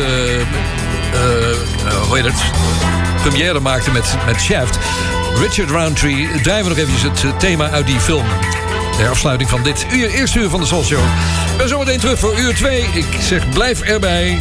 eh, 1.13 1.99
hoe 2.07 2.17
heet 2.17 2.25
het, 2.25 2.43
première 3.23 3.61
maakte 3.61 3.91
met, 3.91 4.17
met 4.27 4.41
Shaft. 4.41 4.79
Richard 5.35 5.71
Roundtree, 5.71 6.41
draaien 6.43 6.65
we 6.65 6.69
nog 6.69 6.79
even 6.79 7.29
het 7.29 7.41
thema 7.41 7.71
uit 7.71 7.87
die 7.87 8.01
film. 8.01 8.27
De 8.97 9.09
afsluiting 9.09 9.51
van 9.51 9.63
dit 9.63 9.87
uur, 9.93 10.09
eerste 10.09 10.39
uur 10.39 10.49
van 10.51 10.61
de 10.61 10.67
Soul 10.67 10.85
Show. 10.85 11.05
zijn 11.57 11.61
zo 11.61 11.67
zometeen 11.67 11.99
terug 11.99 12.19
voor 12.19 12.39
uur 12.39 12.55
2. 12.55 12.83
Ik 12.83 13.07
zeg 13.21 13.49
blijf 13.49 13.81
erbij. 13.81 14.41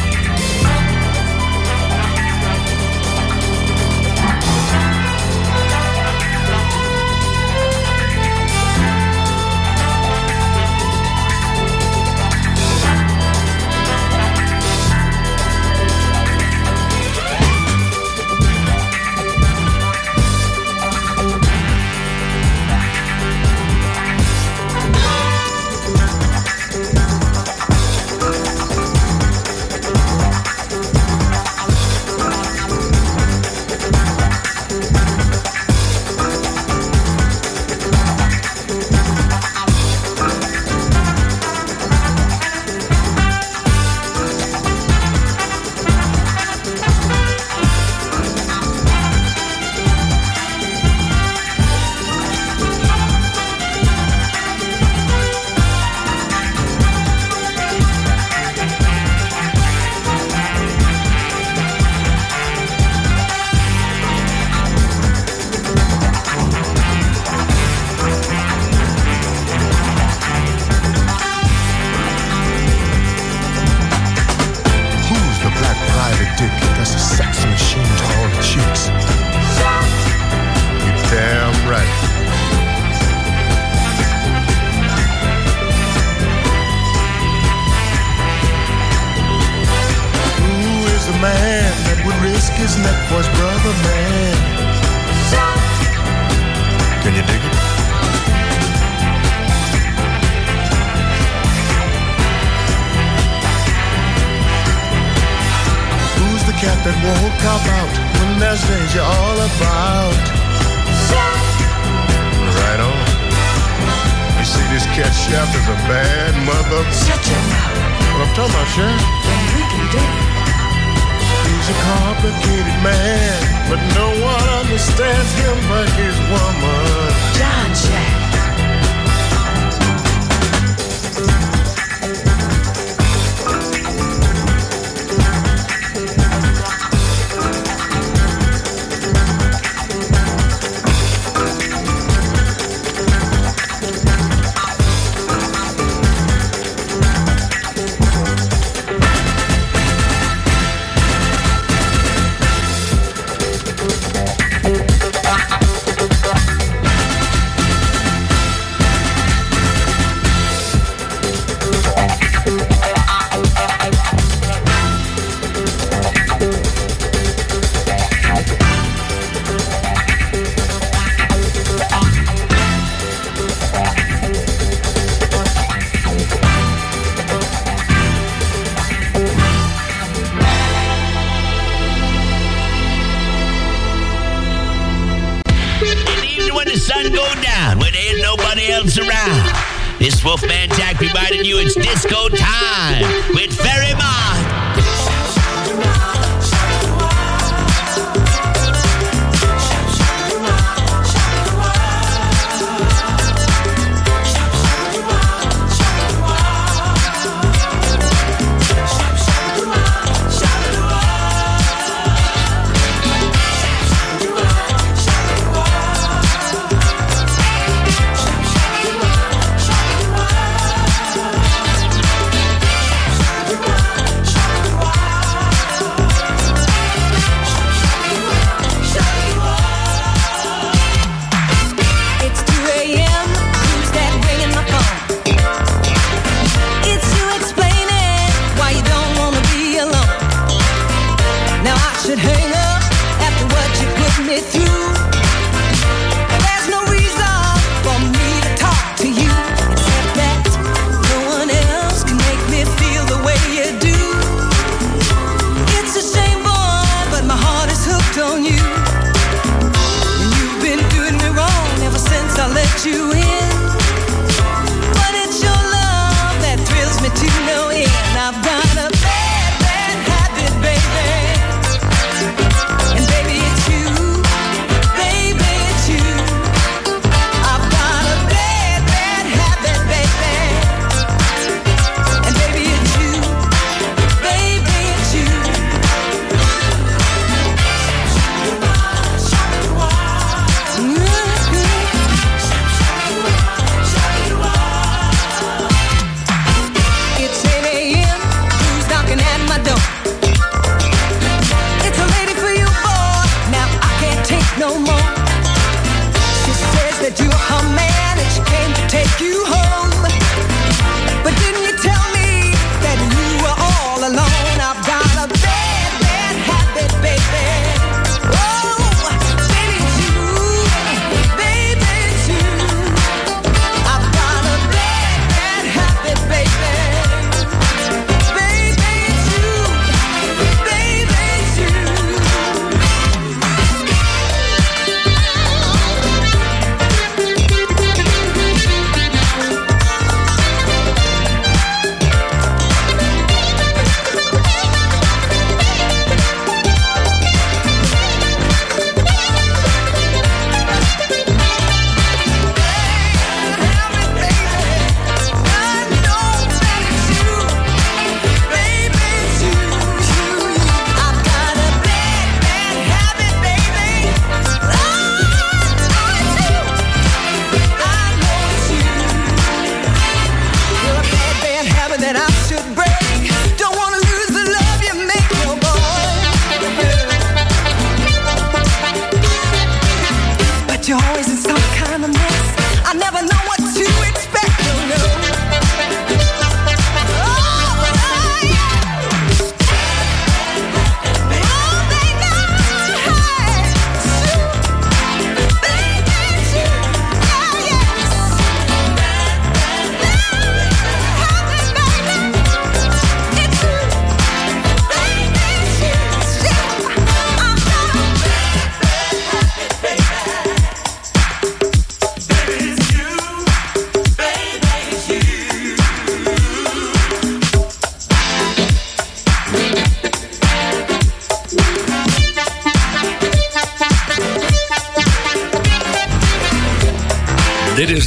fun 187.03 187.11
go 187.11 187.41
down 187.41 187.79
when 187.79 187.91
there's 187.93 188.21
nobody 188.21 188.71
else 188.71 188.97
around. 188.97 189.55
This 189.99 190.23
Wolfman 190.23 190.69
Jack 190.69 190.99
reminding 190.99 191.45
you 191.45 191.59
it's 191.59 191.75
disco 191.75 192.29
time 192.29 193.03
with 193.33 193.53
Ferry 193.53 193.93
Mott. 193.95 194.33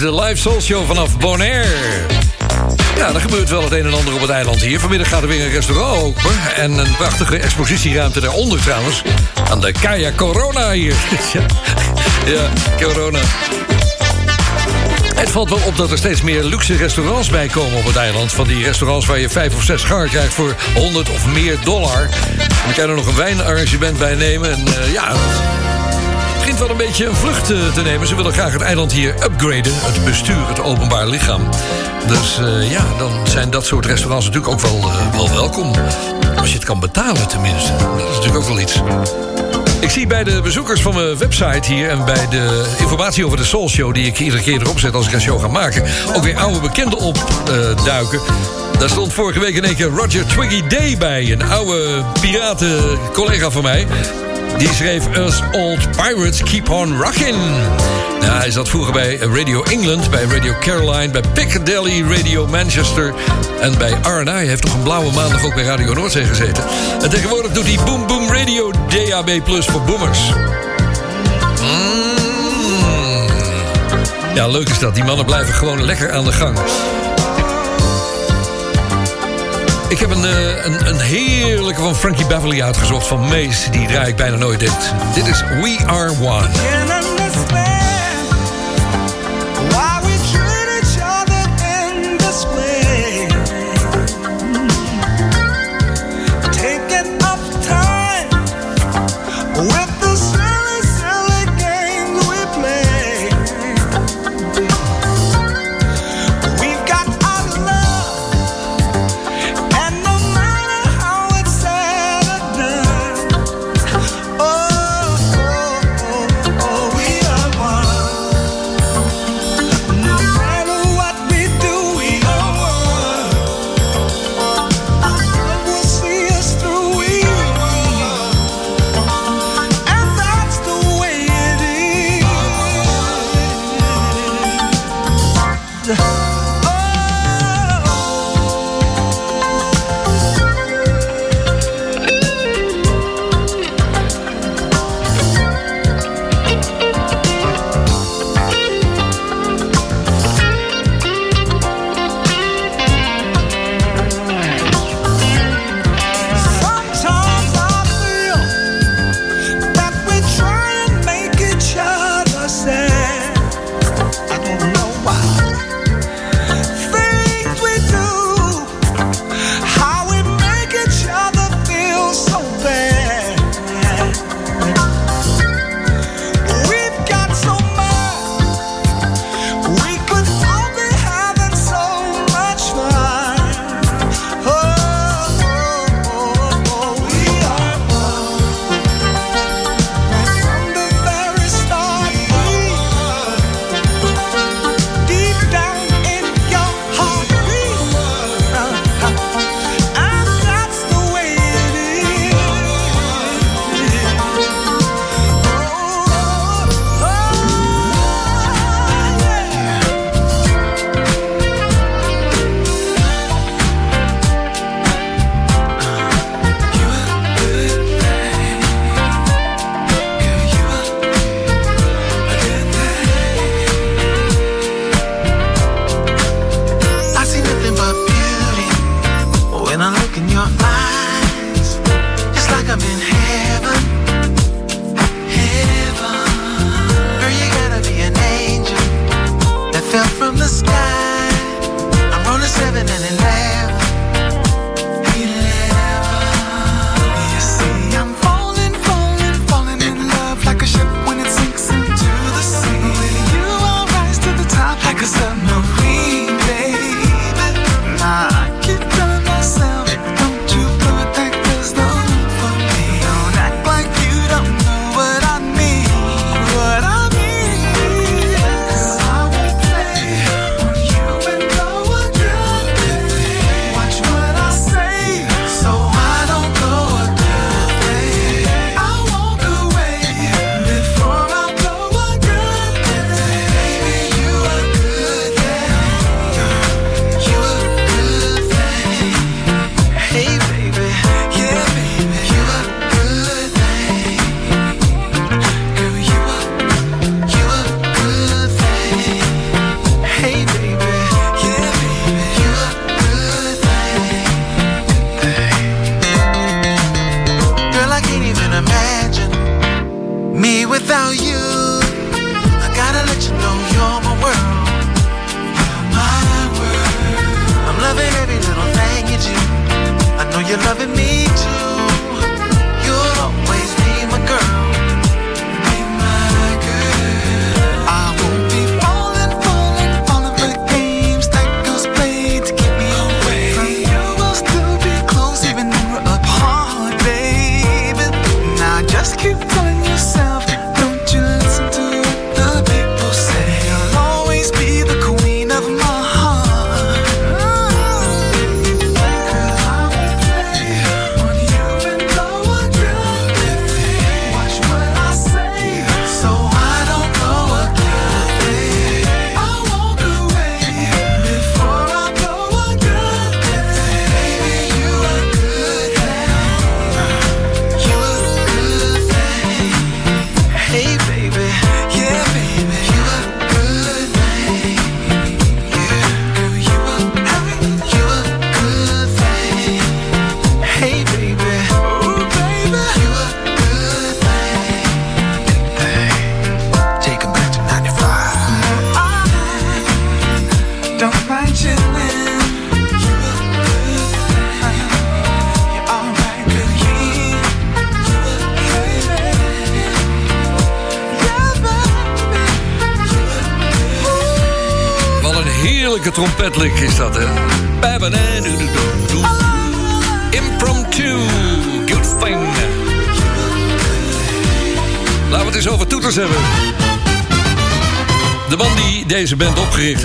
De 0.07 0.23
live 0.23 0.37
soul 0.37 0.61
show 0.61 0.87
vanaf 0.87 1.19
Bonaire. 1.19 1.69
Ja, 2.97 3.15
er 3.15 3.21
gebeurt 3.21 3.51
wel 3.51 3.63
het 3.63 3.73
een 3.73 3.87
en 3.87 3.95
ander 3.95 4.15
op 4.15 4.21
het 4.21 4.31
eiland 4.31 4.61
hier. 4.61 4.81
Vanmiddag 4.81 5.09
gaat 5.09 5.23
er 5.23 5.29
weer 5.29 5.45
een 5.45 5.51
restaurant 5.51 6.03
open. 6.03 6.31
En 6.57 6.79
een 6.79 6.97
prachtige 6.97 7.39
expositieruimte 7.39 8.21
daaronder 8.21 8.61
trouwens. 8.61 9.03
Aan 9.51 9.61
de 9.61 9.73
Kaya 9.73 10.13
Corona 10.17 10.71
hier. 10.71 10.95
ja, 12.35 12.49
Corona. 12.81 13.19
Het 15.15 15.31
valt 15.31 15.49
wel 15.49 15.61
op 15.67 15.77
dat 15.77 15.91
er 15.91 15.99
steeds 15.99 16.23
meer 16.23 16.45
luxe 16.45 16.77
restaurants 16.77 17.29
bij 17.29 17.49
komen 17.49 17.79
op 17.79 17.85
het 17.85 17.97
eiland. 17.97 18.33
Van 18.33 18.47
die 18.47 18.65
restaurants 18.65 19.07
waar 19.07 19.19
je 19.19 19.29
vijf 19.29 19.55
of 19.55 19.63
zes 19.63 19.83
gangen 19.83 20.09
krijgt 20.09 20.35
voor 20.35 20.55
100 20.75 21.11
of 21.11 21.27
meer 21.27 21.57
dollar. 21.65 22.09
Dan 22.65 22.75
kan 22.75 22.85
je 22.85 22.91
er 22.91 22.97
nog 22.97 23.07
een 23.07 23.17
wijnarrangement 23.17 23.99
bij 23.99 24.15
nemen. 24.15 24.53
En 24.53 24.67
eh, 24.67 24.93
ja, 24.93 25.13
begint 26.59 26.77
wel 26.77 26.87
een 26.87 26.93
beetje 26.93 27.07
een 27.07 27.17
vlucht 27.17 27.51
eh, 27.51 27.73
te 27.73 27.83
nemen. 27.83 28.07
Ze 28.07 28.15
willen 28.15 28.33
graag 28.33 28.53
het 28.53 28.63
eiland 28.63 28.93
hier 28.93 29.15
upgraden. 29.15 29.73
Het 29.75 30.05
bestuur, 30.05 30.49
het 30.49 30.63
openbaar 30.63 31.07
lichaam. 31.07 31.49
Dus 32.07 32.39
eh, 32.39 32.71
ja, 32.71 32.85
dan 32.99 33.11
zijn 33.27 33.51
dat 33.51 33.67
soort 33.67 33.87
restaurants 33.87 34.27
natuurlijk 34.27 34.53
ook 34.53 34.61
wel, 34.61 34.91
eh, 34.91 35.13
wel 35.13 35.31
welkom. 35.31 35.73
Als 36.37 36.49
je 36.49 36.55
het 36.55 36.65
kan 36.65 36.81
betalen 36.81 37.29
tenminste. 37.29 37.73
Dat 37.77 38.09
is 38.09 38.17
natuurlijk 38.17 38.37
ook 38.37 38.49
wel 38.49 38.61
iets. 38.61 38.83
Ik 39.81 39.91
zie 39.91 40.07
bij 40.07 40.25
de 40.25 40.41
bezoekers 40.41 40.81
van 40.81 40.95
mijn 40.95 41.19
website 41.19 41.73
hier... 41.73 41.89
en 41.89 42.05
bij 42.05 42.29
de 42.29 42.75
informatie 42.79 43.27
over 43.27 43.37
de 43.37 43.45
Soul 43.45 43.69
Show... 43.69 43.95
die 43.95 44.07
ik 44.07 44.19
iedere 44.19 44.43
keer 44.43 44.61
erop 44.61 44.79
zet 44.79 44.95
als 44.95 45.07
ik 45.07 45.13
een 45.13 45.21
show 45.21 45.41
ga 45.41 45.49
maken... 45.49 45.85
ook 46.15 46.23
weer 46.23 46.37
oude 46.37 46.61
bekenden 46.61 46.99
opduiken. 46.99 48.21
Daar 48.79 48.89
stond 48.89 49.13
vorige 49.13 49.41
week 49.41 49.55
in 49.55 49.65
één 49.65 49.77
keer 49.77 49.89
Roger 49.89 50.27
Twiggy 50.27 50.67
Day 50.67 50.97
bij. 50.99 51.33
Een 51.33 51.43
oude 51.43 52.05
piraten 52.21 52.99
collega 53.13 53.51
van 53.51 53.63
mij. 53.63 53.87
Die 54.59 54.69
schreef 54.75 55.17
Us 55.17 55.43
Old 55.53 55.91
Pirates 55.91 56.43
Keep 56.43 56.71
On 56.71 56.97
Rockin'. 56.97 57.41
Nou, 58.21 58.39
hij 58.39 58.51
zat 58.51 58.69
vroeger 58.69 58.93
bij 58.93 59.17
Radio 59.17 59.63
England, 59.63 60.11
bij 60.11 60.25
Radio 60.25 60.55
Caroline... 60.61 61.11
bij 61.11 61.23
Piccadilly 61.35 62.03
Radio 62.03 62.47
Manchester... 62.47 63.15
en 63.61 63.79
bij 63.79 63.91
R&I. 64.03 64.31
Hij 64.31 64.47
heeft 64.47 64.65
nog 64.65 64.75
een 64.75 64.83
blauwe 64.83 65.13
maandag 65.13 65.45
ook 65.45 65.55
bij 65.55 65.65
Radio 65.65 65.95
Noordzee 65.95 66.25
gezeten. 66.25 66.65
En 67.03 67.11
tegenwoordig 67.11 67.53
doet 67.53 67.67
hij 67.67 67.85
Boom 67.85 68.07
Boom 68.07 68.33
Radio 68.33 68.71
DAB 68.71 69.45
Plus 69.45 69.67
voor 69.67 69.83
boomers. 69.83 70.19
Mm. 71.63 72.07
Ja, 74.35 74.47
leuk 74.47 74.69
is 74.69 74.79
dat. 74.79 74.95
Die 74.95 75.05
mannen 75.05 75.27
blijven 75.27 75.55
gewoon 75.55 75.85
lekker 75.85 76.13
aan 76.13 76.25
de 76.25 76.33
gang. 76.33 76.59
Ik 79.89 79.99
heb 79.99 80.11
een, 80.11 80.25
eh, 80.25 80.65
een, 80.65 80.87
een 80.87 81.01
heerlijke 81.01 81.81
van 81.81 81.97
Frankie 81.97 82.27
Beverly 82.27 82.63
uitgezocht 82.63 83.07
van 83.07 83.21
Mace. 83.21 83.71
Die 83.71 83.87
draai 83.87 84.09
ik 84.09 84.17
bijna 84.17 84.37
nooit 84.37 84.61
dit. 84.61 84.93
Dit 85.15 85.27
is 85.27 85.41
We 85.41 85.79
Are 85.87 86.11
One. 86.21 87.76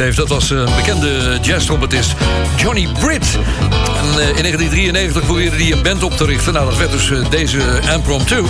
Heeft, 0.01 0.17
dat 0.17 0.29
was 0.29 0.49
een 0.49 0.69
bekende 0.75 1.37
jazztrompetist 1.41 2.13
Johnny 2.55 2.87
Britt. 2.99 3.25
En 3.35 4.19
eh, 4.19 4.27
in 4.27 4.43
1993 4.43 5.25
probeerde 5.25 5.55
hij 5.55 5.71
een 5.71 5.81
band 5.81 6.03
op 6.03 6.17
te 6.17 6.25
richten. 6.25 6.53
Nou, 6.53 6.65
dat 6.65 6.77
werd 6.77 6.91
dus 6.91 7.11
eh, 7.11 7.29
deze 7.29 7.59
Impromptu. 7.93 8.43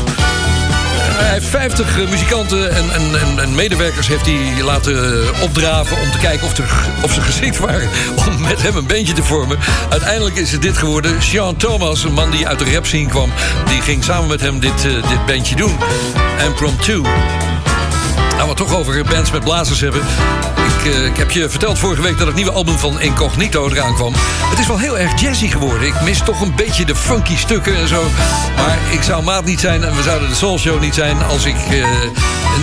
Hij 1.21 1.31
heeft 1.33 1.45
50 1.45 1.99
eh, 1.99 2.09
muzikanten 2.09 2.75
en, 2.75 2.91
en, 2.93 3.39
en, 3.39 3.55
medewerkers 3.55 4.07
heeft 4.07 4.25
hij 4.25 4.63
laten 4.63 5.23
opdraven 5.41 5.97
om 5.97 6.11
te 6.11 6.17
kijken 6.17 6.47
of, 6.47 6.57
er, 6.57 6.69
of 7.01 7.13
ze 7.13 7.21
geschikt 7.21 7.57
waren 7.57 7.89
om 8.27 8.41
met 8.41 8.61
hem 8.61 8.75
een 8.75 8.85
bandje 8.85 9.13
te 9.13 9.23
vormen. 9.23 9.57
Uiteindelijk 9.89 10.35
is 10.35 10.51
het 10.51 10.61
dit 10.61 10.77
geworden. 10.77 11.21
Sean 11.21 11.55
Thomas, 11.55 12.03
een 12.03 12.13
man 12.13 12.31
die 12.31 12.47
uit 12.47 12.59
de 12.59 12.73
rap 12.73 12.85
scene 12.85 13.09
kwam, 13.09 13.31
die 13.65 13.81
ging 13.81 14.03
samen 14.03 14.27
met 14.27 14.41
hem 14.41 14.59
dit, 14.59 14.85
eh, 14.85 15.09
dit 15.09 15.25
bandje 15.25 15.55
doen. 15.55 15.77
Impromptu. 16.45 17.01
Nou, 18.38 18.49
we 18.49 18.56
toch 18.56 18.76
over 18.76 19.03
bands 19.03 19.31
met 19.31 19.43
blazers 19.43 19.80
hebben. 19.80 20.02
Ik, 20.80 20.93
eh, 20.93 21.06
ik 21.06 21.18
heb 21.18 21.31
je 21.31 21.49
verteld 21.49 21.80
vorige 21.80 22.02
week 22.02 22.18
dat 22.18 22.27
het 22.27 22.35
nieuwe 22.35 22.52
album 22.52 22.77
van 22.77 23.02
Incognito 23.02 23.69
eraan 23.69 23.95
kwam. 23.95 24.14
Het 24.49 24.60
is 24.60 24.68
wel 24.68 24.77
heel 24.77 24.98
erg 24.98 25.22
jazzy 25.22 25.48
geworden. 25.48 25.88
Ik 25.88 26.02
mis 26.02 26.19
toch 26.19 26.41
een 26.41 26.56
beetje 26.56 26.85
de 26.85 26.95
funky 26.95 27.38
stukken 27.38 27.76
en 27.76 27.88
zo. 27.88 28.03
Maar 28.56 28.77
ik 28.89 29.03
zou 29.03 29.23
maat 29.23 29.45
niet 29.45 29.60
zijn 29.60 29.84
en 29.84 29.95
we 29.95 30.03
zouden 30.03 30.30
de 30.30 30.35
Soul 30.35 30.60
Show 30.60 30.81
niet 30.81 30.93
zijn... 30.93 31.23
als 31.23 31.45
ik 31.45 31.56
eh, 31.56 31.85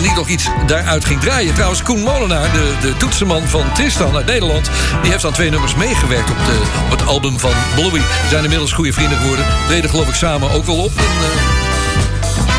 niet 0.01 0.15
nog 0.15 0.27
iets 0.27 0.47
daaruit 0.67 1.05
ging 1.05 1.19
draaien. 1.19 1.53
Trouwens, 1.53 1.83
Koen 1.83 2.01
Molenaar, 2.01 2.51
de, 2.51 2.73
de 2.81 2.97
toetsenman 2.97 3.47
van 3.47 3.71
Tristan 3.73 4.15
uit 4.15 4.25
Nederland... 4.25 4.69
die 5.01 5.11
heeft 5.11 5.25
aan 5.25 5.33
twee 5.33 5.49
nummers 5.49 5.75
meegewerkt 5.75 6.29
op, 6.29 6.37
de, 6.45 6.61
op 6.85 6.99
het 6.99 7.07
album 7.07 7.39
van 7.39 7.53
Bluey. 7.75 7.91
We 7.91 8.29
zijn 8.29 8.43
inmiddels 8.43 8.71
goede 8.71 8.93
vrienden 8.93 9.17
geworden. 9.17 9.45
Treden 9.67 9.89
geloof 9.89 10.07
ik 10.07 10.15
samen 10.15 10.51
ook 10.51 10.65
wel 10.65 10.77
op. 10.77 10.91
En, 10.97 11.03
eh, 11.03 11.58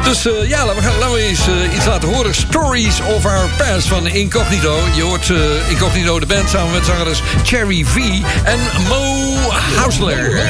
dus 0.05 0.27
eh, 0.27 0.49
ja, 0.49 0.65
laten 0.65 0.83
we, 0.83 0.89
gaan, 0.89 0.99
laten 0.99 1.17
eens 1.17 1.47
eh, 1.49 1.75
iets 1.75 1.87
laten 1.87 2.09
horen. 2.09 2.35
Stories 2.35 3.01
of 3.01 3.25
Our 3.25 3.49
Past 3.57 3.89
van 3.89 4.07
Incognito. 4.07 4.79
Je 4.95 5.03
hoort 5.03 5.31
eh, 5.31 5.71
Incognito, 5.71 6.21
de 6.21 6.27
band, 6.27 6.51
samen 6.51 6.73
met 6.73 6.85
zangeres 6.85 7.23
Cherry 7.43 7.85
V 7.85 7.97
en 8.45 8.59
Mo 8.89 9.37
Hausler. 9.77 10.43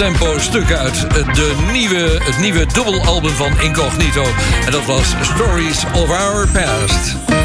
Uptempo 0.00 0.38
stukken 0.38 0.78
uit 0.78 1.10
de 1.10 1.68
nieuwe, 1.72 2.20
het 2.22 2.38
nieuwe 2.38 2.66
dubbelalbum 2.66 3.30
van 3.30 3.60
Incognito. 3.60 4.24
En 4.64 4.72
dat 4.72 4.84
was 4.84 5.14
Stories 5.22 5.84
of 5.94 6.10
Our 6.10 6.48
Past. 6.52 7.35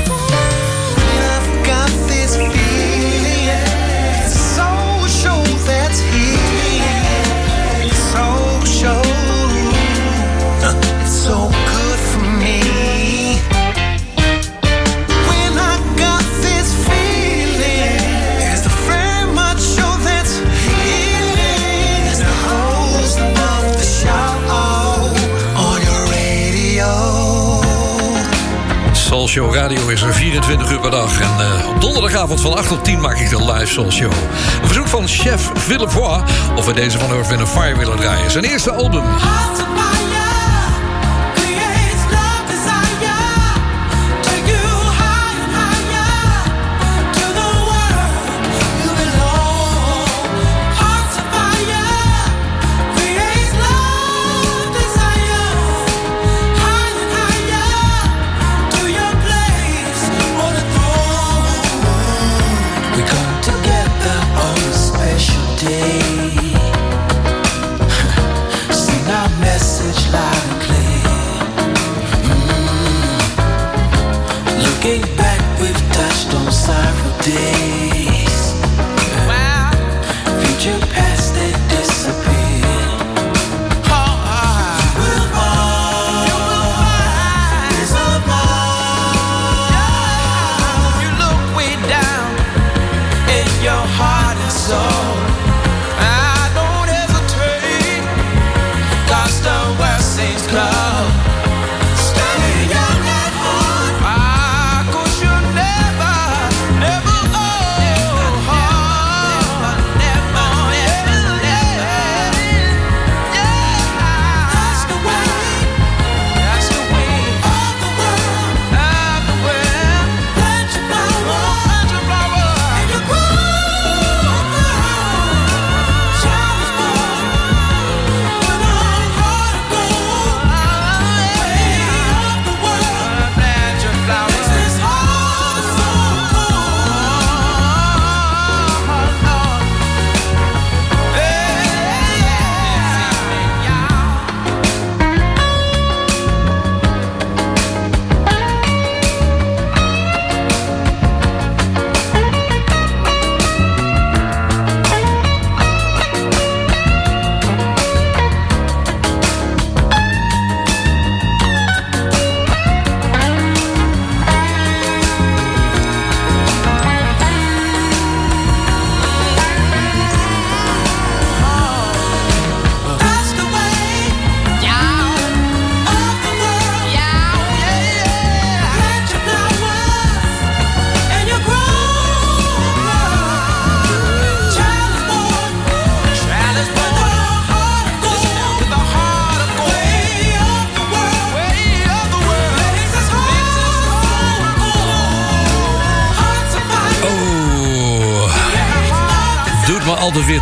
Show 29.32 29.54
Radio 29.54 29.88
is 29.88 30.02
er 30.02 30.14
24 30.14 30.72
uur 30.72 30.80
per 30.80 30.92
dag. 30.92 31.22
En 31.22 31.40
eh, 31.40 31.70
op 31.70 31.82
donderdagavond 31.82 32.42
van 32.42 32.54
8 32.54 32.68
tot 32.68 32.84
10 32.84 33.00
maak 33.00 33.18
ik 33.18 33.30
de 33.30 33.52
live 33.52 33.66
Soul 33.66 33.92
Show. 33.92 34.12
Een 34.62 34.66
verzoek 34.68 34.88
van 34.88 35.08
chef 35.08 35.52
Villevoix 35.54 36.32
of 36.56 36.66
we 36.66 36.74
deze 36.74 37.00
van 37.00 37.12
Earth 37.12 37.50
Fire 37.50 37.78
willen 37.78 37.98
draaien. 37.98 38.32
Zijn 38.32 38.44
eerste 38.44 38.72
album. 38.72 39.04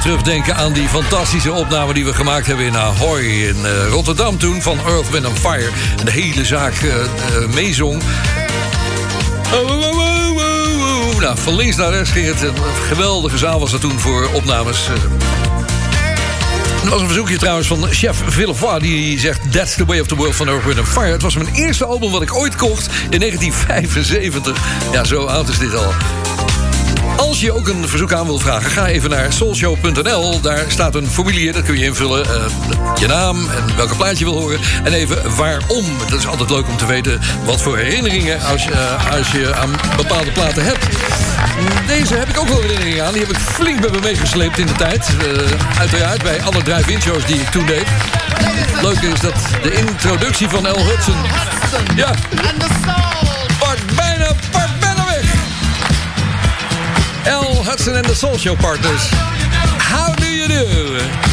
Terugdenken 0.02 0.56
aan 0.56 0.74
die 0.74 0.88
fantastische 0.88 1.52
opname 1.52 1.94
die 1.94 2.06
we 2.06 2.14
gemaakt 2.14 2.48
hebben 2.48 2.66
in 2.66 2.78
Ahoy 2.78 3.22
in 3.22 3.66
eh, 3.66 3.88
Rotterdam 3.90 4.38
toen 4.38 4.62
van 4.62 4.80
Earth, 4.88 5.10
Wind 5.10 5.40
Fire. 5.40 5.70
De 6.04 6.12
hele 6.12 6.46
zaak 6.46 6.74
eh, 6.74 7.00
eh, 7.00 7.10
meezong. 7.54 8.02
Oh, 9.54 9.70
oh, 9.70 9.98
oh. 9.98 11.20
Nou, 11.20 11.38
van 11.38 11.56
links 11.56 11.76
naar 11.76 11.92
rechts 11.92 12.12
ging 12.12 12.26
het. 12.26 12.42
Een 12.42 12.54
geweldige 12.88 13.38
zaal 13.38 13.60
was 13.60 13.72
dat 13.72 13.82
toen 13.82 14.00
voor 14.00 14.30
opnames. 14.34 14.88
Er 16.84 16.90
was 16.90 17.02
een 17.02 17.08
verzoekje 17.08 17.38
trouwens 17.38 17.68
van 17.68 17.88
chef 17.90 18.22
Villevoix... 18.28 18.82
die 18.82 19.20
zegt 19.20 19.52
That's 19.52 19.76
the 19.76 19.86
way 19.86 20.00
of 20.00 20.08
the 20.08 20.16
world 20.16 20.36
van 20.36 20.48
Earth, 20.48 20.66
Wind 20.66 20.88
Fire. 20.88 21.12
Het 21.12 21.22
was 21.22 21.36
mijn 21.36 21.54
eerste 21.54 21.86
album 21.86 22.12
wat 22.12 22.22
ik 22.22 22.36
ooit 22.36 22.56
kocht 22.56 22.90
in 23.10 23.20
1975. 23.20 24.58
Ja, 24.92 25.04
zo 25.04 25.26
oud 25.26 25.50
is 25.50 25.58
dit 25.58 25.76
al. 25.76 25.94
Als 27.20 27.42
je 27.42 27.52
ook 27.52 27.68
een 27.68 27.88
verzoek 27.88 28.14
aan 28.14 28.26
wilt 28.26 28.42
vragen, 28.42 28.72
ga 28.72 28.88
even 28.88 29.10
naar 29.10 29.34
soulshow.nl. 29.34 30.42
Daar 30.42 30.66
staat 30.68 30.96
een 30.96 31.08
formulier, 31.08 31.54
dat 31.54 31.64
kun 31.64 31.78
je 31.78 31.86
invullen. 31.86 32.26
eh, 32.26 32.46
je 33.00 33.08
naam 33.08 33.50
en 33.50 33.76
welke 33.76 33.96
plaat 33.96 34.20
je 34.20 34.26
wil 34.26 34.34
horen. 34.34 34.60
En 34.84 34.94
even 34.94 35.36
waarom. 35.36 35.86
Dat 36.10 36.20
is 36.20 36.28
altijd 36.28 36.50
leuk 36.50 36.68
om 36.68 36.78
te 36.78 36.86
weten 36.86 37.20
wat 37.46 37.62
voor 37.62 37.78
herinneringen... 37.78 38.42
als 38.42 38.64
je, 38.64 38.72
eh, 38.72 39.12
als 39.12 39.32
je 39.32 39.56
aan 39.56 39.70
bepaalde 39.98 40.32
platen 40.32 40.64
hebt. 40.64 40.86
Deze 41.88 42.16
heb 42.16 42.30
ik 42.30 42.40
ook 42.40 42.48
wel 42.48 42.62
herinneringen 42.62 43.06
aan. 43.06 43.14
Die 43.14 43.22
heb 43.22 43.32
ik 43.32 43.40
flink 43.40 43.80
met 43.80 43.92
me 43.92 44.00
meegesleept 44.00 44.58
in 44.58 44.66
de 44.68 44.74
tijd. 44.74 45.08
Eh, 45.08 45.80
uiteraard 45.80 46.24
bij 46.24 46.42
alle 46.42 46.62
drive-in 46.62 47.02
shows 47.02 47.26
die 47.26 47.40
ik 47.40 47.50
toen 47.50 47.66
deed. 47.66 47.86
Het 47.86 48.82
leuke 48.82 49.08
is 49.08 49.20
dat 49.20 49.36
de 49.62 49.74
introductie 49.74 50.50
van 50.50 50.68
L. 50.68 50.86
Hudson... 50.86 51.16
Ja, 51.96 52.14
Hudson 57.70 57.96
en 57.96 58.02
de 58.02 58.16
Soul 58.16 58.38
Show 58.40 58.56
Partners. 58.56 59.12
How 59.78 60.16
do 60.16 60.26
you 60.26 60.48
do? 60.48 61.29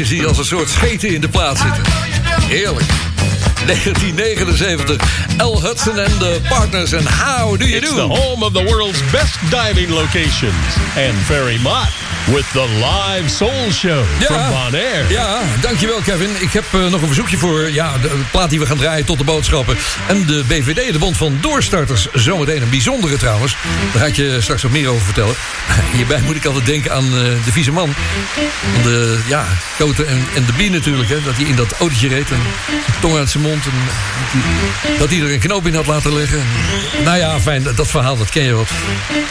Basjes 0.00 0.18
die 0.18 0.26
als 0.26 0.38
een 0.38 0.44
soort 0.44 0.70
scheten 0.70 1.08
in 1.08 1.20
de 1.20 1.28
plaat 1.28 1.58
zitten. 1.58 1.82
Heerlijk. 2.48 2.86
1979. 3.66 4.96
L. 5.38 5.62
Hudson 5.62 5.98
en 5.98 6.18
de 6.18 6.40
Partners 6.48 6.92
en 6.92 7.04
How 7.06 7.58
Do 7.58 7.66
You 7.66 7.76
It's 7.76 7.88
Do? 7.88 7.94
the 7.94 8.20
home 8.20 8.44
of 8.44 8.52
the 8.52 8.64
world's 8.64 9.00
best 9.10 9.38
diving 9.50 9.88
locations. 9.88 10.76
And 10.96 11.18
Ferry 11.24 11.58
Mott 11.62 11.88
with 12.26 12.44
the 12.52 12.66
live 12.68 13.28
soul 13.28 13.70
show 13.70 14.04
from 14.20 14.36
Bonaire. 14.48 15.04
Ja, 15.08 15.40
dankjewel 15.60 16.00
Kevin. 16.00 16.30
Ik 16.40 16.52
heb 16.52 16.64
eh, 16.72 16.86
nog 16.86 17.00
een 17.00 17.06
verzoekje 17.06 17.38
voor 17.38 17.70
ja, 17.70 17.98
de 17.98 18.20
plaat 18.30 18.50
die 18.50 18.58
we 18.58 18.66
gaan 18.66 18.76
draaien 18.76 19.04
tot 19.04 19.18
de 19.18 19.24
boodschappen. 19.24 19.76
En 20.08 20.26
de 20.26 20.44
BVD, 20.46 20.92
de 20.92 20.98
Bond 20.98 21.16
van 21.16 21.38
Doorstarters. 21.40 22.08
Zometeen 22.12 22.62
een 22.62 22.70
bijzondere 22.70 23.16
trouwens. 23.16 23.56
Daar 23.92 24.02
ga 24.02 24.08
ik 24.08 24.16
je 24.16 24.38
straks 24.40 24.62
wat 24.62 24.70
meer 24.70 24.88
over 24.88 25.04
vertellen. 25.04 25.34
Hierbij 25.96 26.20
moet 26.20 26.36
ik 26.36 26.44
altijd 26.44 26.66
denken 26.66 26.92
aan 26.92 27.04
eh, 27.04 27.44
de 27.44 27.52
vieze 27.52 27.72
man. 27.72 27.94
De, 28.82 29.18
ja, 29.26 29.46
Koten 29.78 30.08
en, 30.08 30.24
en 30.34 30.44
de 30.44 30.52
Bie 30.52 30.70
natuurlijk. 30.70 31.08
Hè, 31.08 31.22
dat 31.22 31.36
hij 31.36 31.44
in 31.44 31.56
dat 31.56 31.72
autootje 31.72 32.08
reed 32.08 32.30
en 32.30 32.40
tong 33.00 33.16
uit 33.16 33.30
zijn 33.30 33.42
mond. 33.42 33.64
En 33.64 33.72
dat 34.98 35.10
hij 35.10 35.20
er 35.20 35.32
een 35.32 35.38
knoop 35.38 35.66
in 35.66 35.74
had 35.74 35.86
laten 35.86 36.14
leggen. 36.14 36.42
Nou 37.04 37.18
ja, 37.18 37.40
fijn, 37.40 37.62
dat, 37.76 37.88
verhaal, 37.88 38.16
dat 38.16 38.28
ken 38.28 38.42
je 38.42 38.54
wel. 38.54 38.66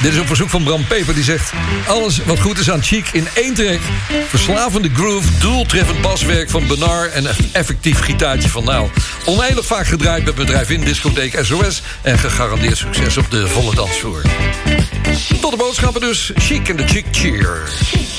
Dit 0.02 0.14
is 0.14 0.20
op 0.20 0.28
verzoek 0.28 0.49
van 0.49 0.64
Bram 0.64 0.88
Peper, 0.88 1.16
die 1.16 1.24
zegt... 1.24 1.52
Alles 1.88 2.20
wat 2.26 2.40
goed 2.40 2.60
is 2.60 2.72
aan 2.72 2.84
Chic 2.84 3.10
in 3.11 3.28
één 3.34 3.53
trek. 3.53 3.80
Verslavende 4.28 4.90
groove, 4.94 5.28
doeltreffend 5.40 6.02
baswerk 6.02 6.49
van 6.49 6.68
Benar... 6.68 7.06
en 7.06 7.26
een 7.26 7.49
effectief 7.52 7.99
gitaartje 7.99 8.49
van 8.49 8.64
Nou. 8.64 8.90
Oneindig 9.26 9.66
vaak 9.66 9.88
gedraaid 9.88 10.26
met 10.26 10.36
bedrijf 10.36 10.70
in 10.70 10.82
discotheek 10.82 11.40
SOS... 11.41 11.82
en 12.02 12.20
gegarandeerd 12.20 12.78
succes 12.78 13.18
op 13.18 13.32
de 13.32 13.48
volle 13.48 13.76
dansvloer. 13.76 14.22
De 15.49 15.57
boodschappen 15.57 16.01
dus. 16.01 16.31
Chic 16.35 16.69
en 16.69 16.76
de 16.76 16.88
Chic 16.88 17.05
Cheer. 17.11 18.18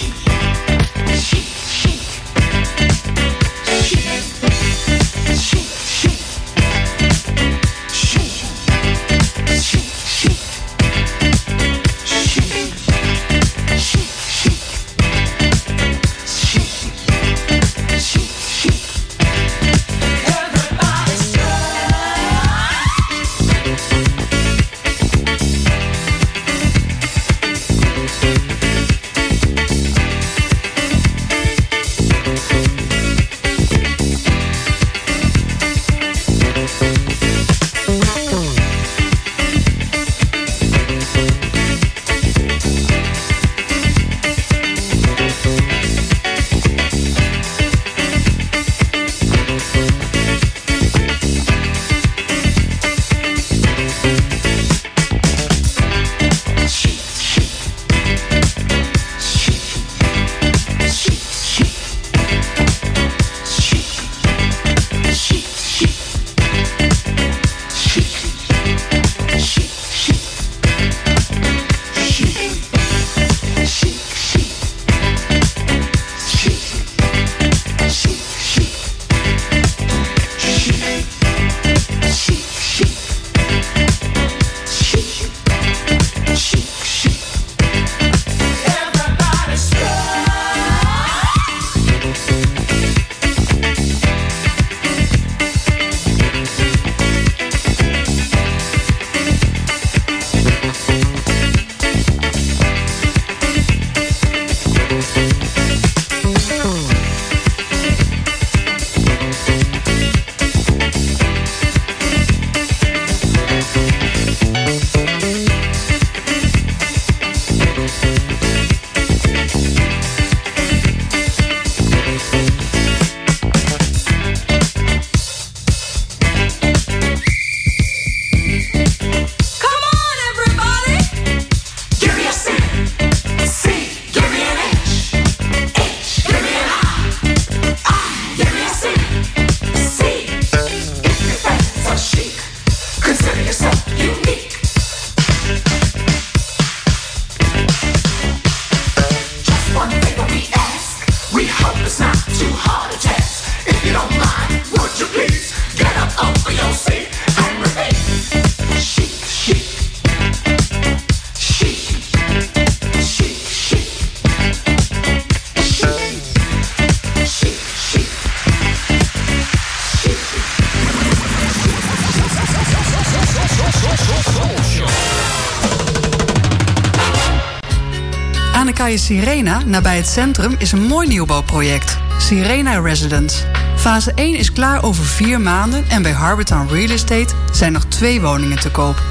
Sirena, 178.98 179.62
nabij 179.64 179.96
het 179.96 180.08
centrum, 180.08 180.54
is 180.58 180.72
een 180.72 180.82
mooi 180.82 181.08
nieuwbouwproject. 181.08 181.98
Sirena 182.18 182.78
Residence. 182.78 183.36
Fase 183.76 184.12
1 184.14 184.34
is 184.34 184.52
klaar 184.52 184.82
over 184.82 185.04
vier 185.04 185.40
maanden 185.40 185.84
en 185.88 186.02
bij 186.02 186.12
Harbortown 186.12 186.72
Real 186.72 186.90
Estate 186.90 187.34
zijn 187.52 187.72
nog 187.72 187.84
twee 187.84 188.20
woningen 188.20 188.60
te 188.60 188.70
koop. 188.70 189.02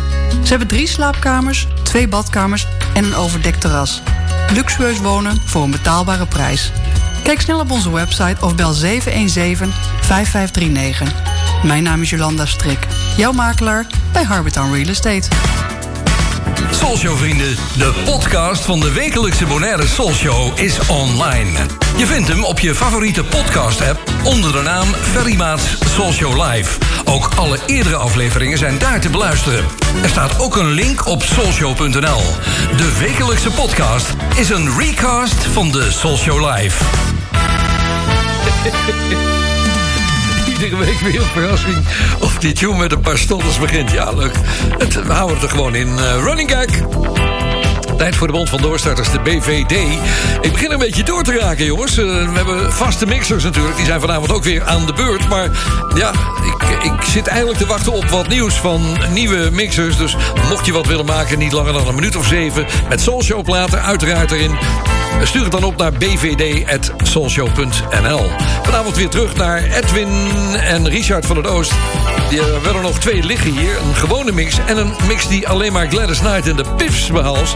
Ze 0.43 0.49
hebben 0.49 0.67
drie 0.67 0.87
slaapkamers, 0.87 1.67
twee 1.83 2.07
badkamers 2.07 2.67
en 2.93 3.03
een 3.03 3.15
overdekt 3.15 3.61
terras. 3.61 4.01
Luxueus 4.53 4.99
wonen 4.99 5.41
voor 5.45 5.63
een 5.63 5.71
betaalbare 5.71 6.25
prijs. 6.25 6.71
Kijk 7.23 7.41
snel 7.41 7.59
op 7.59 7.71
onze 7.71 7.91
website 7.91 8.45
of 8.45 8.55
bel 8.55 8.73
717-5539. 8.75 8.79
Mijn 11.63 11.83
naam 11.83 12.01
is 12.01 12.09
Jolanda 12.09 12.45
Strik, 12.45 12.87
jouw 13.17 13.31
makelaar 13.31 13.85
bij 14.11 14.23
Harbortown 14.23 14.73
Real 14.73 14.87
Estate. 14.87 15.27
Soulshow 16.71 17.17
vrienden, 17.17 17.55
de 17.77 17.93
podcast 18.05 18.65
van 18.65 18.79
de 18.79 18.91
wekelijkse 18.91 19.45
Bonaire 19.45 19.87
Soulshow 19.87 20.59
is 20.59 20.79
online. 20.87 21.59
Je 21.97 22.05
vindt 22.05 22.27
hem 22.27 22.43
op 22.43 22.59
je 22.59 22.75
favoriete 22.75 23.23
podcast 23.23 23.81
app 23.81 23.99
onder 24.23 24.51
de 24.51 24.61
naam 24.61 24.87
Ferry 24.87 25.35
Maats 25.35 25.63
Soulshow 25.95 26.43
Live. 26.43 26.77
Ook 27.05 27.29
alle 27.35 27.57
eerdere 27.65 27.95
afleveringen 27.95 28.57
zijn 28.57 28.77
daar 28.77 29.01
te 29.01 29.09
beluisteren. 29.09 29.65
Er 30.03 30.09
staat 30.09 30.39
ook 30.39 30.55
een 30.55 30.71
link 30.71 31.07
op 31.07 31.23
soulshow.nl. 31.23 32.21
De 32.77 32.97
wekelijkse 32.99 33.51
podcast 33.51 34.15
is 34.35 34.49
een 34.49 34.77
recast 34.77 35.45
van 35.45 35.71
de 35.71 35.91
Soulshow 35.91 36.55
Live. 36.55 36.83
Week 40.79 40.99
weer 40.99 41.21
een 41.21 41.27
verrassing. 41.27 41.75
Of 42.19 42.37
die 42.37 42.53
tune 42.53 42.77
met 42.77 42.91
een 42.91 42.99
paar 43.01 43.17
stotters 43.17 43.59
begint. 43.59 43.91
Ja, 43.91 44.11
leuk. 44.11 44.33
Het, 44.77 44.93
we 45.03 45.13
houden 45.13 45.35
het 45.35 45.43
er 45.45 45.49
gewoon 45.49 45.75
in. 45.75 45.97
eh, 45.99 46.23
running 46.23 46.51
gag. 46.51 46.65
Tijd 47.97 48.15
voor 48.15 48.27
de 48.27 48.33
Bond 48.33 48.49
van 48.49 48.61
Doorstarters, 48.61 49.11
de 49.11 49.19
BVD. 49.19 49.71
Ik 50.41 50.51
begin 50.51 50.71
een 50.71 50.79
beetje 50.79 51.03
door 51.03 51.23
te 51.23 51.37
raken, 51.39 51.65
jongens. 51.65 51.97
Eh, 51.97 52.05
we 52.05 52.31
hebben 52.33 52.73
vaste 52.73 53.05
mixers 53.05 53.43
natuurlijk. 53.43 53.75
Die 53.77 53.85
zijn 53.85 53.99
vanavond 53.99 54.31
ook 54.31 54.43
weer 54.43 54.63
aan 54.63 54.85
de 54.85 54.93
beurt. 54.93 55.29
Maar 55.29 55.49
ja, 55.95 56.11
ik, 56.43 56.83
ik 56.83 57.01
zit 57.03 57.27
eigenlijk 57.27 57.59
te 57.59 57.65
wachten 57.65 57.93
op 57.93 58.05
wat 58.09 58.27
nieuws 58.27 58.53
van 58.53 58.81
nieuwe 59.13 59.49
mixers. 59.51 59.97
Dus 59.97 60.15
mocht 60.49 60.65
je 60.65 60.71
wat 60.71 60.85
willen 60.85 61.05
maken, 61.05 61.39
niet 61.39 61.51
langer 61.51 61.73
dan 61.73 61.87
een 61.87 61.95
minuut 61.95 62.15
of 62.15 62.25
zeven... 62.27 62.65
met 62.89 63.01
Soulshow 63.01 63.43
platen, 63.43 63.83
uiteraard 63.83 64.31
erin... 64.31 64.57
Stuur 65.23 65.43
het 65.43 65.51
dan 65.51 65.63
op 65.63 65.77
naar 65.77 65.91
bvd.soulshow.nl. 65.91 68.31
Vanavond 68.63 68.95
weer 68.95 69.09
terug 69.09 69.35
naar 69.35 69.63
Edwin 69.63 70.27
en 70.55 70.89
Richard 70.89 71.25
van 71.25 71.37
het 71.37 71.47
Oost. 71.47 71.73
Die 72.29 72.39
er 72.39 72.81
nog 72.81 72.99
twee 72.99 73.23
liggen 73.23 73.51
hier. 73.51 73.77
Een 73.77 73.95
gewone 73.95 74.31
mix 74.31 74.57
en 74.65 74.77
een 74.77 74.93
mix 75.07 75.27
die 75.27 75.47
alleen 75.47 75.73
maar 75.73 75.87
Gladys 75.87 76.19
Knight 76.19 76.47
en 76.47 76.55
de 76.55 76.65
Piffs 76.77 77.11
behalst. 77.11 77.55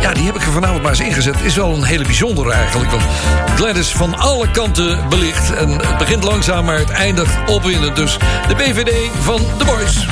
Ja, 0.00 0.12
die 0.12 0.24
heb 0.24 0.34
ik 0.34 0.42
er 0.42 0.52
vanavond 0.52 0.82
maar 0.82 0.90
eens 0.90 1.00
ingezet. 1.00 1.36
Is 1.42 1.56
wel 1.56 1.74
een 1.74 1.84
hele 1.84 2.04
bijzondere 2.04 2.52
eigenlijk. 2.52 2.90
Want 2.90 3.02
Gladys 3.56 3.88
van 3.88 4.18
alle 4.18 4.50
kanten 4.50 5.08
belicht. 5.08 5.54
En 5.54 5.70
het 5.70 5.98
begint 5.98 6.24
langzaam, 6.24 6.64
maar 6.64 6.78
het 6.78 6.90
eindigt 6.90 7.36
opwindend. 7.46 7.96
Dus 7.96 8.16
de 8.48 8.54
BVD 8.54 9.10
van 9.22 9.40
The 9.58 9.64
Boys. 9.64 10.06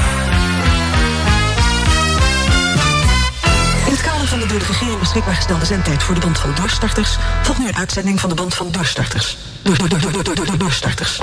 Door 4.59 4.67
de 4.67 4.73
regering 4.73 4.99
beschikbaar 4.99 5.35
gestelde 5.35 5.65
zendtijd 5.65 6.03
voor 6.03 6.15
de 6.15 6.21
band 6.21 6.39
van 6.39 6.55
doorstarters 6.55 7.17
volgt 7.43 7.61
nu 7.61 7.69
een 7.69 7.77
uitzending 7.77 8.21
van 8.21 8.29
de 8.29 8.35
band 8.35 8.55
van 8.55 8.71
doorstarters. 8.71 9.37
Door, 9.63 9.79
door, 9.79 9.89
door, 9.89 10.01
door, 10.01 10.13
door, 10.13 10.35
door, 10.35 10.47
door, 10.47 10.59
doorstarters. 10.59 11.21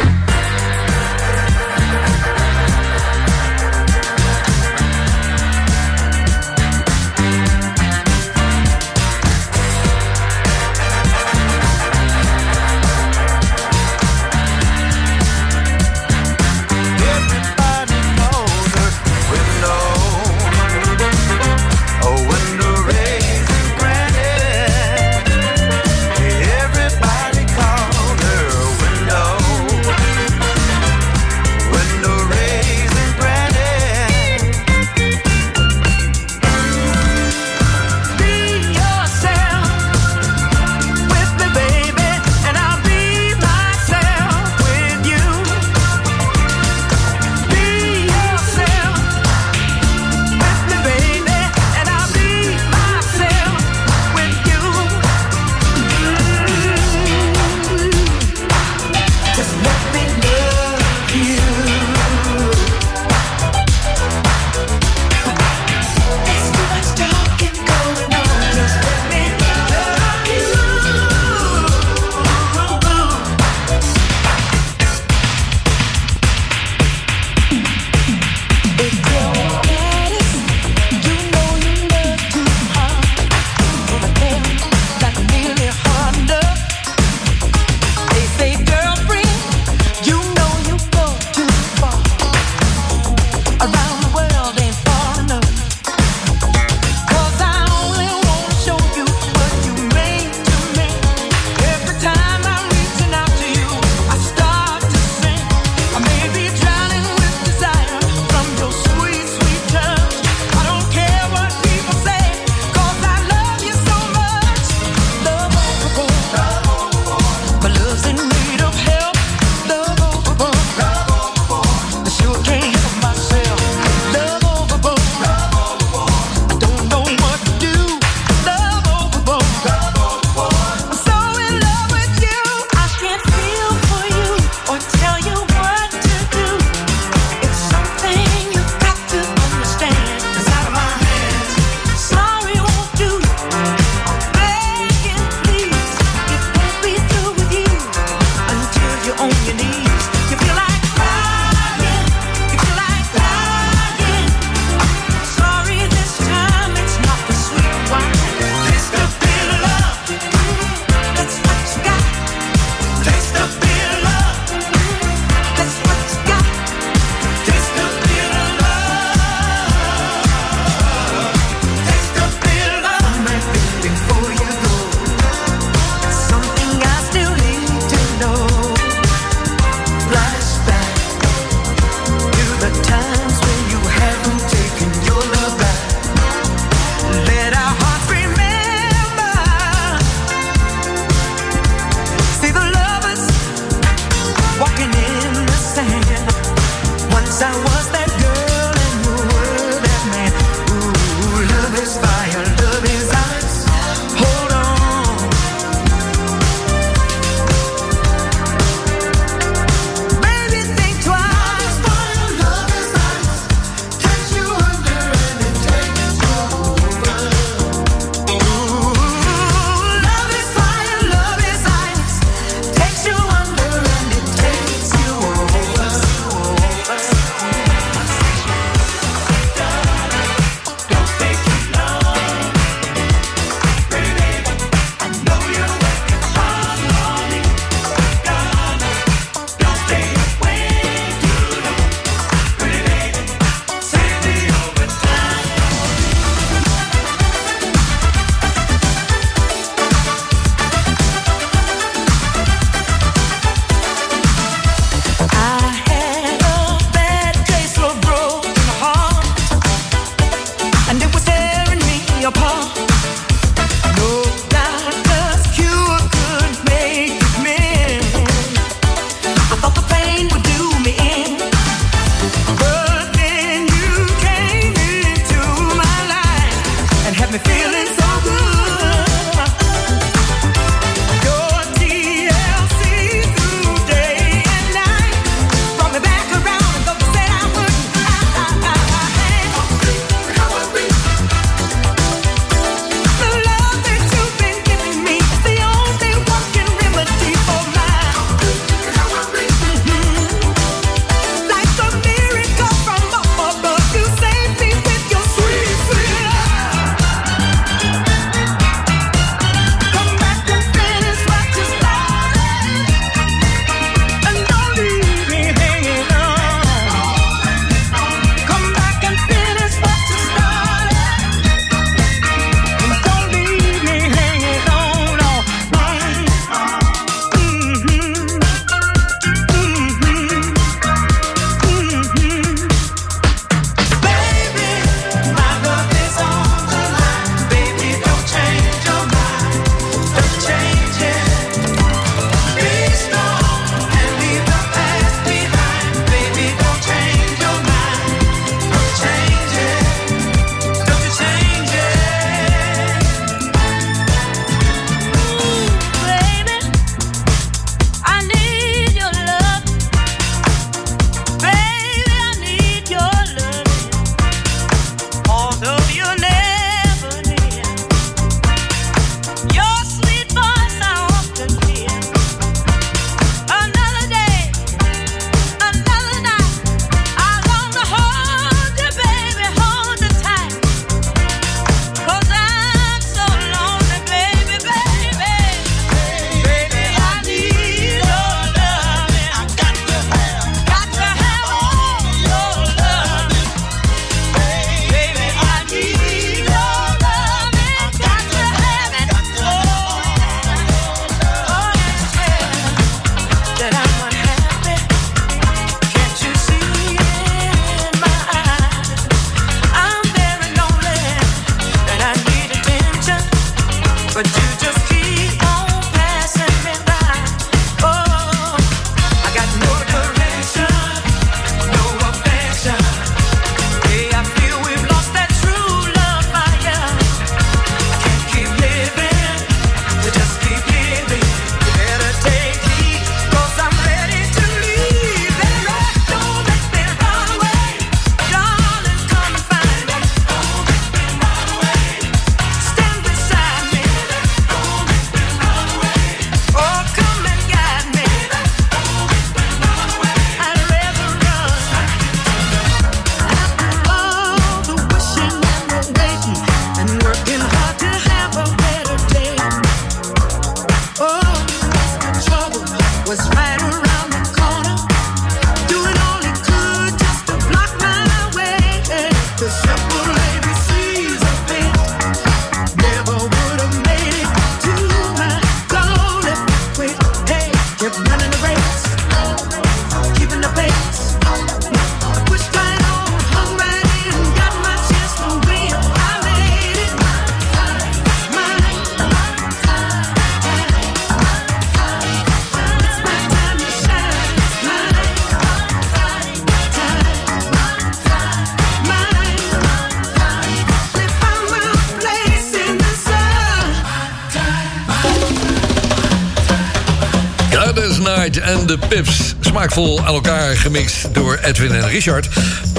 De 508.79 508.87
Pips. 508.87 509.35
Smaakvol 509.39 509.99
aan 509.99 510.13
elkaar 510.13 510.55
gemixt 510.57 511.13
door 511.13 511.39
Edwin 511.43 511.71
en 511.71 511.89
Richard. 511.89 512.27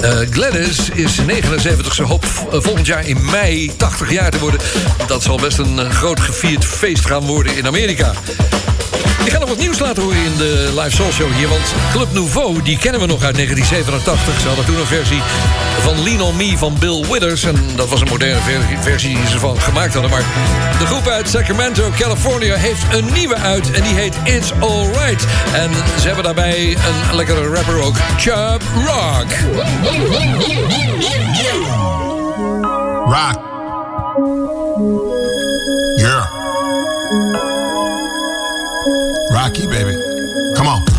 Eh, 0.01 0.11
Gladys 0.29 0.89
is 0.93 1.17
79. 1.25 1.93
Ze 1.95 2.03
hoopt 2.03 2.25
v- 2.27 2.39
volgend 2.51 2.85
jaar 2.85 3.07
in 3.07 3.17
mei 3.31 3.71
80 3.77 4.11
jaar 4.11 4.31
te 4.31 4.39
worden. 4.39 4.59
Dat 5.07 5.23
zal 5.23 5.37
best 5.37 5.57
een 5.57 5.79
eh, 5.79 5.89
groot 5.89 6.19
gevierd 6.19 6.65
feest 6.65 7.05
gaan 7.05 7.23
worden 7.25 7.57
in 7.57 7.67
Amerika. 7.67 8.13
Ik 9.25 9.31
ga 9.31 9.37
nog 9.39 9.49
wat 9.49 9.57
nieuws 9.57 9.79
laten 9.79 10.03
horen 10.03 10.17
in 10.23 10.37
de 10.37 10.71
live 10.75 10.95
soul 10.95 11.11
show 11.11 11.33
hier. 11.35 11.47
Want 11.47 11.73
Club 11.91 12.13
Nouveau, 12.13 12.61
die 12.61 12.77
kennen 12.77 13.01
we 13.01 13.07
nog 13.07 13.23
uit 13.23 13.35
1987. 13.35 14.39
Ze 14.41 14.47
hadden 14.47 14.65
toen 14.65 14.79
een 14.79 14.85
versie 14.85 15.21
van 15.81 16.03
Lean 16.03 16.21
On 16.21 16.35
Me 16.35 16.57
van 16.57 16.75
Bill 16.79 17.05
Withers. 17.11 17.43
En 17.43 17.55
dat 17.75 17.89
was 17.89 18.01
een 18.01 18.07
moderne 18.07 18.41
ver- 18.41 18.81
versie 18.81 19.15
die 19.15 19.27
ze 19.27 19.39
van 19.39 19.61
gemaakt 19.61 19.93
hadden. 19.93 20.11
Maar 20.11 20.23
de 20.79 20.85
groep 20.85 21.07
uit 21.07 21.29
Sacramento, 21.29 21.91
California, 21.97 22.55
heeft 22.55 22.83
een 22.91 23.13
nieuwe 23.13 23.35
uit. 23.35 23.71
En 23.71 23.83
die 23.83 23.93
heet 23.93 24.15
It's 24.23 24.51
Alright. 24.59 25.25
En 25.53 25.71
ze 25.99 26.05
hebben 26.07 26.23
daarbij 26.23 26.77
een 27.09 27.15
lekkere 27.15 27.47
rapper 27.47 27.81
ook, 27.81 27.95
Chub 28.17 28.61
Rock. 28.85 29.31
Rock. 33.05 33.44
Rocky, 39.55 39.67
baby. 39.67 39.95
Come 40.53 40.67
on. 40.67 40.94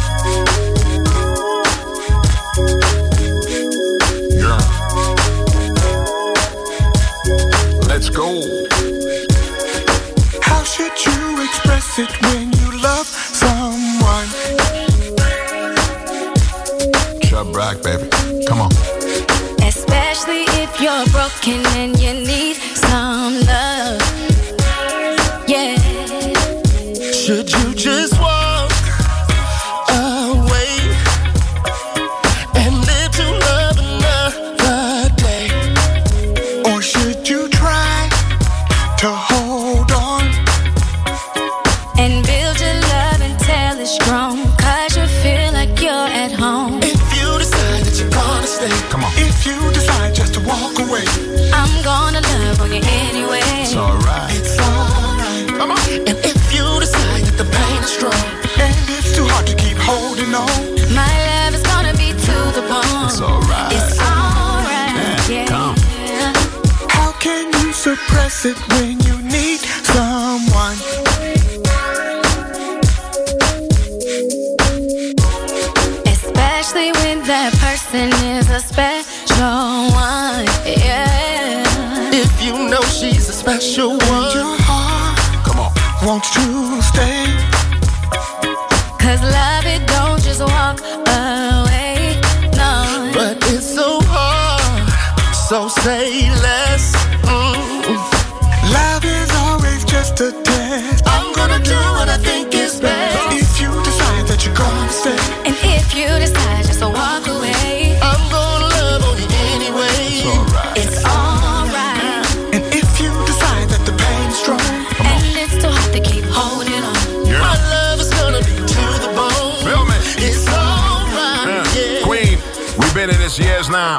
Years 123.67 123.71
now. 123.71 123.99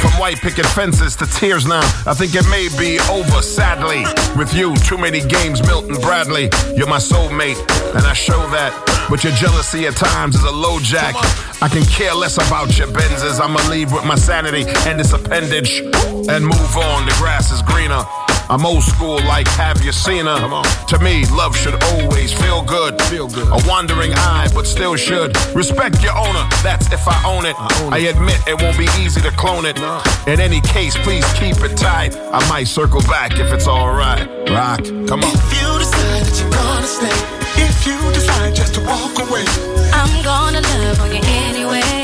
From 0.00 0.10
white 0.12 0.38
picket 0.38 0.66
fences 0.66 1.16
to 1.16 1.26
tears 1.26 1.66
now. 1.66 1.80
I 2.06 2.14
think 2.14 2.34
it 2.34 2.48
may 2.50 2.68
be 2.78 2.98
over, 3.10 3.42
sadly. 3.42 4.04
With 4.38 4.54
you, 4.54 4.74
too 4.76 4.98
many 4.98 5.20
games, 5.20 5.62
Milton 5.62 6.00
Bradley. 6.00 6.50
You're 6.76 6.88
my 6.88 6.98
soulmate, 6.98 7.58
and 7.94 8.06
I 8.06 8.12
show 8.12 8.38
that. 8.50 8.72
But 9.10 9.24
your 9.24 9.32
jealousy 9.34 9.86
at 9.86 9.96
times 9.96 10.36
is 10.36 10.44
a 10.44 10.50
low 10.50 10.78
jack. 10.80 11.14
I 11.62 11.68
can 11.68 11.84
care 11.84 12.14
less 12.14 12.36
about 12.36 12.76
your 12.78 12.88
Benzes. 12.88 13.40
I'ma 13.40 13.60
leave 13.70 13.92
with 13.92 14.04
my 14.04 14.16
sanity 14.16 14.64
and 14.88 15.00
its 15.00 15.12
appendage. 15.12 15.80
And 15.80 16.44
move 16.44 16.76
on, 16.76 17.06
the 17.06 17.14
grass 17.18 17.52
is 17.52 17.62
greener. 17.62 18.04
I'm 18.50 18.66
old 18.66 18.82
school, 18.82 19.16
like 19.24 19.48
have 19.48 19.84
you 19.84 19.92
seen 19.92 20.26
her? 20.26 20.62
To 20.88 20.98
me, 20.98 21.24
love 21.26 21.56
should 21.56 21.82
always 21.84 22.32
feel 22.32 22.62
good. 22.62 23.00
Feel 23.02 23.28
good. 23.28 23.48
A 23.48 23.68
wandering 23.68 24.12
eye, 24.14 24.48
but 24.54 24.66
still 24.66 24.96
should. 24.96 25.36
Respect 25.54 26.02
your 26.02 26.16
owner, 26.16 26.44
that's 26.62 26.92
if 26.92 27.06
I 27.06 27.22
own 27.26 27.46
it. 27.46 27.56
I, 27.92 27.98
admit 28.12 28.40
it 28.46 28.60
won't 28.60 28.76
be 28.76 28.88
easy 29.00 29.20
to 29.20 29.30
clone 29.32 29.64
it. 29.64 29.78
In 30.26 30.40
any 30.40 30.60
case, 30.60 30.96
please 30.98 31.24
keep 31.34 31.56
it 31.62 31.76
tight. 31.76 32.16
I 32.16 32.46
might 32.48 32.68
circle 32.68 33.00
back 33.02 33.38
if 33.38 33.52
it's 33.52 33.66
alright. 33.68 34.28
Rock, 34.50 34.84
come 35.08 35.22
on. 35.24 35.32
If 35.32 35.52
you 35.56 35.78
decide 35.78 36.22
that 36.26 36.36
you're 36.40 36.50
gonna 36.50 36.86
stay, 36.86 37.62
if 37.62 37.86
you 37.86 37.98
decide 38.12 38.54
just 38.54 38.74
to 38.74 38.80
walk 38.80 39.16
away, 39.18 39.44
I'm 39.92 40.22
gonna 40.24 40.60
love 40.60 41.00
on 41.00 41.10
you 41.14 41.22
anyway. 41.22 42.01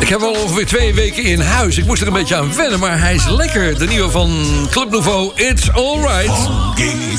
Ik 0.00 0.08
heb 0.08 0.20
al 0.20 0.42
ongeveer 0.42 0.66
twee 0.66 0.94
weken 0.94 1.22
in 1.22 1.40
huis. 1.40 1.78
Ik 1.78 1.86
moest 1.86 2.00
er 2.00 2.06
een 2.06 2.12
beetje 2.12 2.36
aan 2.36 2.54
wennen, 2.54 2.78
maar 2.78 3.00
hij 3.00 3.14
is 3.14 3.28
lekker. 3.28 3.78
De 3.78 3.86
nieuwe 3.86 4.10
van 4.10 4.30
Club 4.70 4.90
Nouveau, 4.90 5.32
It's 5.34 5.70
Alright. 5.70 6.32
Funky 6.34 7.16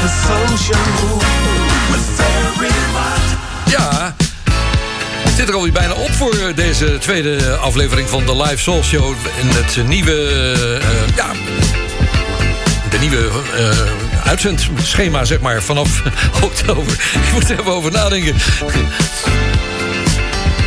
the 0.00 0.08
soul 0.08 0.56
show 0.56 1.18
with 1.90 2.04
Fairy 2.16 2.70
Mott. 2.92 3.38
Ja, 3.66 4.14
het 5.22 5.34
zit 5.36 5.48
er 5.48 5.54
alweer 5.54 5.72
bijna 5.72 5.92
op 5.92 6.12
voor 6.12 6.52
deze 6.54 6.98
tweede 6.98 7.56
aflevering 7.56 8.08
van 8.08 8.26
de 8.26 8.36
Live 8.36 8.56
Soul 8.56 8.82
Show. 8.82 9.14
En 9.40 9.48
het 9.48 9.86
nieuwe, 9.86 10.12
eh, 10.82 11.16
ja, 11.16 11.26
de 12.90 12.98
nieuwe 12.98 13.28
eh, 13.56 14.28
uitzendschema, 14.28 15.24
zeg 15.24 15.40
maar, 15.40 15.62
vanaf 15.62 16.02
oktober. 16.42 16.92
Ik 16.92 17.32
moet 17.32 17.50
er 17.50 17.60
even 17.60 17.72
over 17.72 17.92
nadenken. 17.92 18.34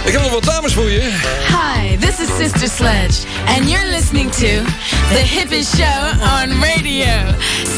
Ik 0.06 0.12
heb 0.12 0.22
nog 0.22 0.32
wat 0.32 0.44
dames 0.44 0.74
voor 0.74 0.90
je. 0.90 1.12
Hi, 1.48 1.98
this 1.98 2.20
is 2.20 2.28
Sister 2.40 2.70
Sledge, 2.76 3.28
and 3.46 3.70
you're 3.70 3.90
listening 3.92 4.32
to 4.32 4.64
the 5.10 5.24
hippest 5.26 5.76
show 5.76 6.22
on 6.22 6.62
radio, 6.62 7.36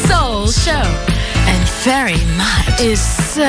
Soul 0.08 0.48
Show. 0.48 1.24
Fairy 1.86 2.24
Mutt 2.36 2.80
is 2.80 3.00
so 3.34 3.42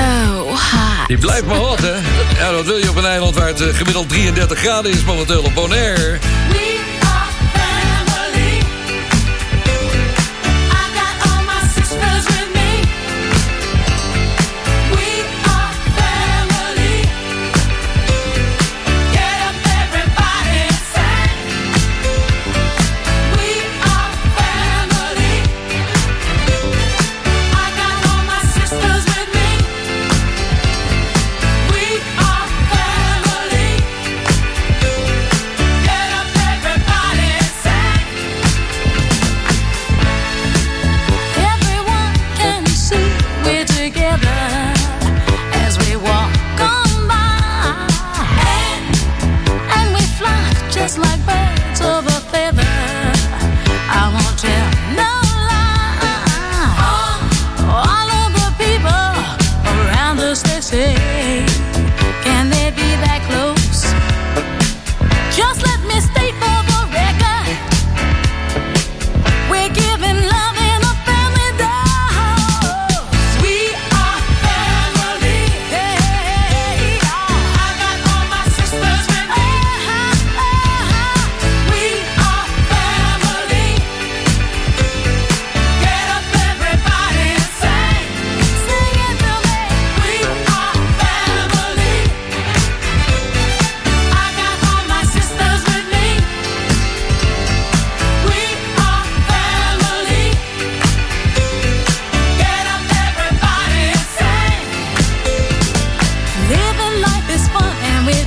hot. 0.49 1.07
Die 1.07 1.18
blijft 1.18 1.45
maar 1.45 1.57
hot, 1.57 1.80
hè? 1.80 1.95
Ja, 2.39 2.51
dat 2.51 2.65
wil 2.65 2.77
je 2.77 2.89
op 2.89 2.95
een 2.95 3.05
eiland 3.05 3.35
waar 3.35 3.47
het 3.47 3.61
eh, 3.61 3.68
gemiddeld 3.68 4.09
33 4.09 4.59
graden 4.59 4.91
is 4.91 5.03
momenteel 5.03 5.43
op 5.43 5.53
Bonaire. 5.53 6.19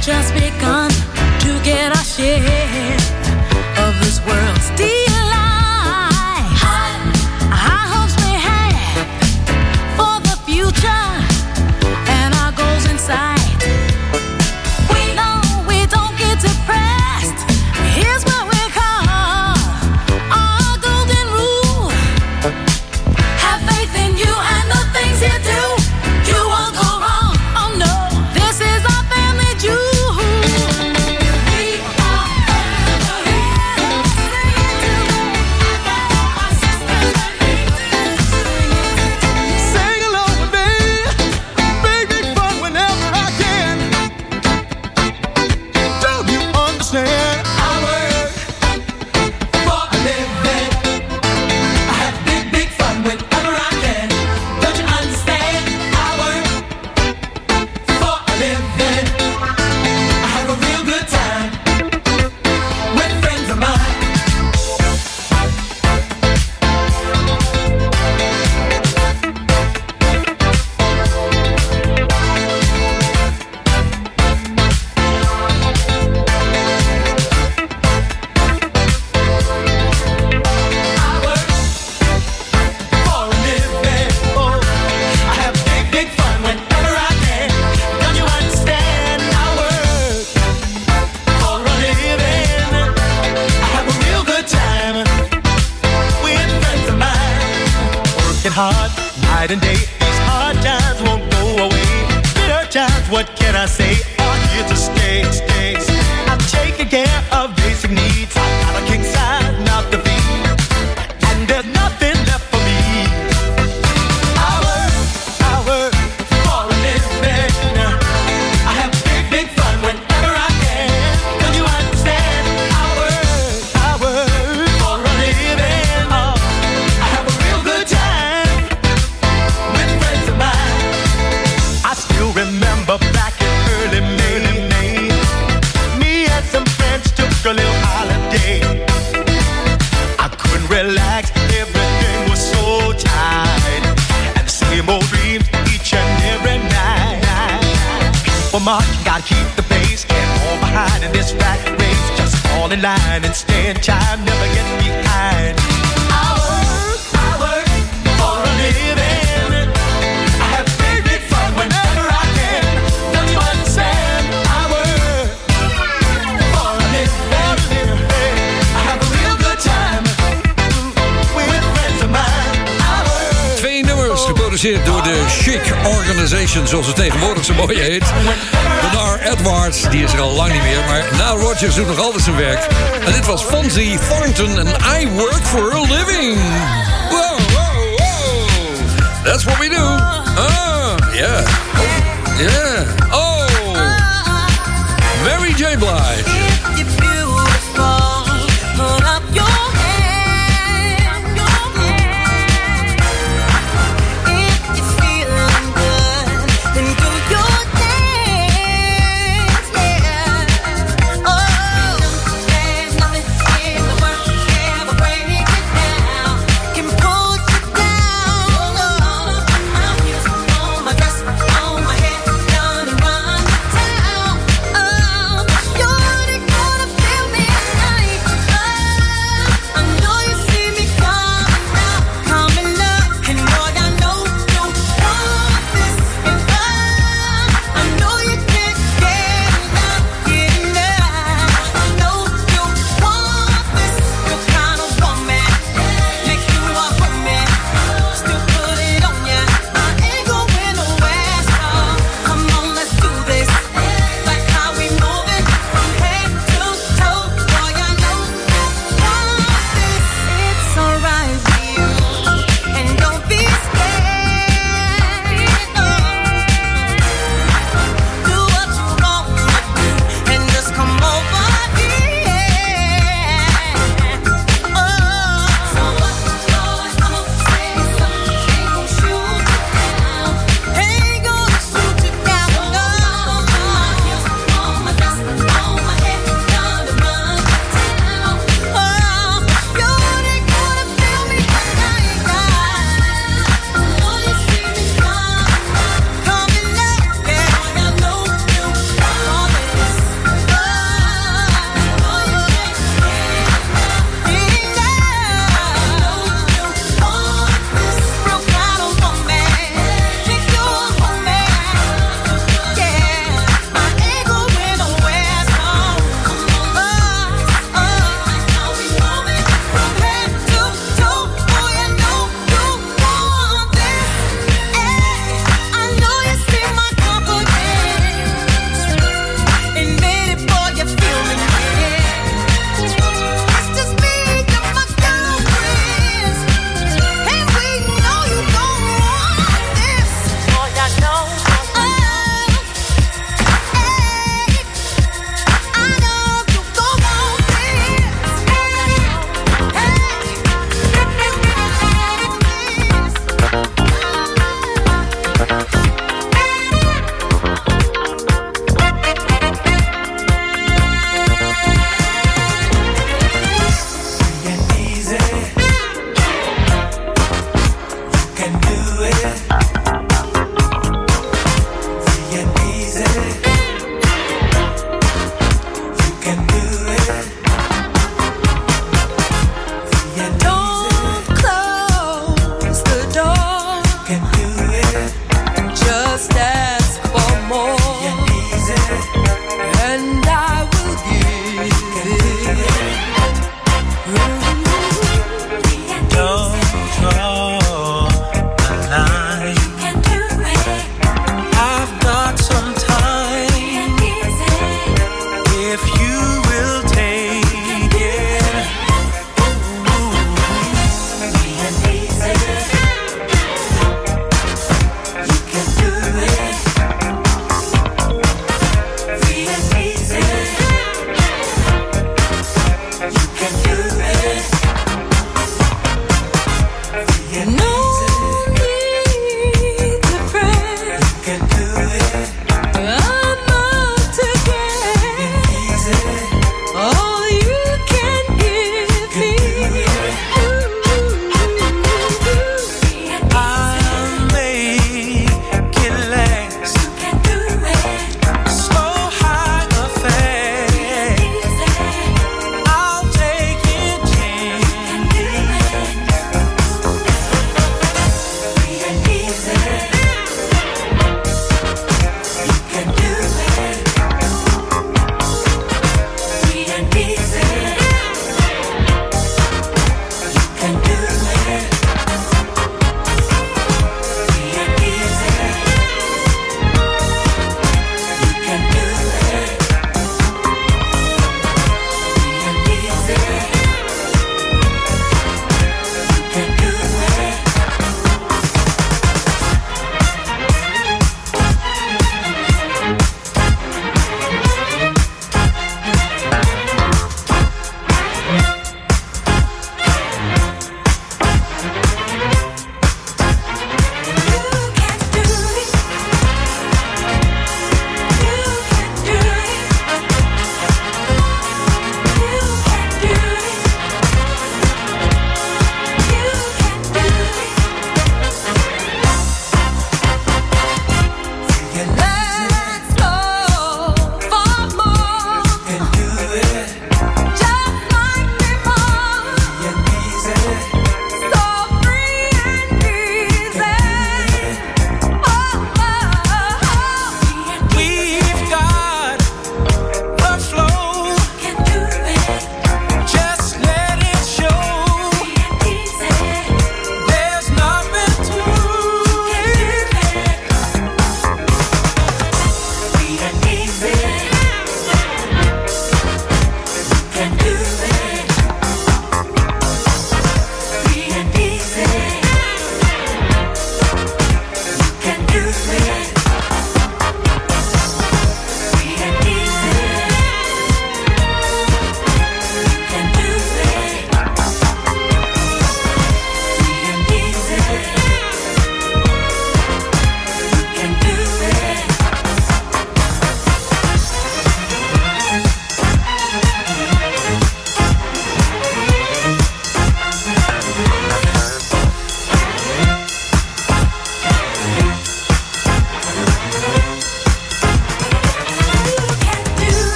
Just 0.00 0.32
begun 0.32 0.90
to 1.40 1.60
get 1.62 1.94
our 1.94 2.04
share 2.04 3.19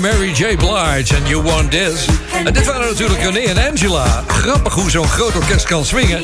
Mary 0.00 0.30
J. 0.30 0.56
Blige 0.56 1.14
en 1.14 1.26
You 1.26 1.42
Want 1.42 1.70
This. 1.70 2.06
En 2.44 2.52
dit 2.52 2.66
waren 2.66 2.86
natuurlijk 2.86 3.22
René 3.22 3.38
en 3.38 3.70
Angela. 3.70 4.24
Grappig 4.26 4.74
hoe 4.74 4.90
zo'n 4.90 5.08
groot 5.08 5.36
orkest 5.36 5.64
kan 5.64 5.84
swingen. 5.84 6.18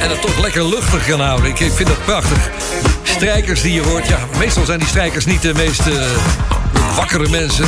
En 0.00 0.10
het 0.10 0.20
toch 0.20 0.38
lekker 0.38 0.68
luchtig 0.68 1.06
kan 1.06 1.20
houden. 1.20 1.50
Ik, 1.50 1.56
vind 1.56 1.86
dat 1.86 2.04
prachtig. 2.04 2.50
Strijkers 3.02 3.62
die 3.62 3.72
je 3.72 3.82
hoort, 3.82 4.06
ja, 4.06 4.18
meestal 4.38 4.64
zijn 4.64 4.78
die 4.78 4.88
strijkers 4.88 5.24
niet 5.24 5.42
de 5.42 5.54
meest 5.54 5.86
eh, 5.86 5.94
wakkere 6.96 7.28
mensen. 7.28 7.66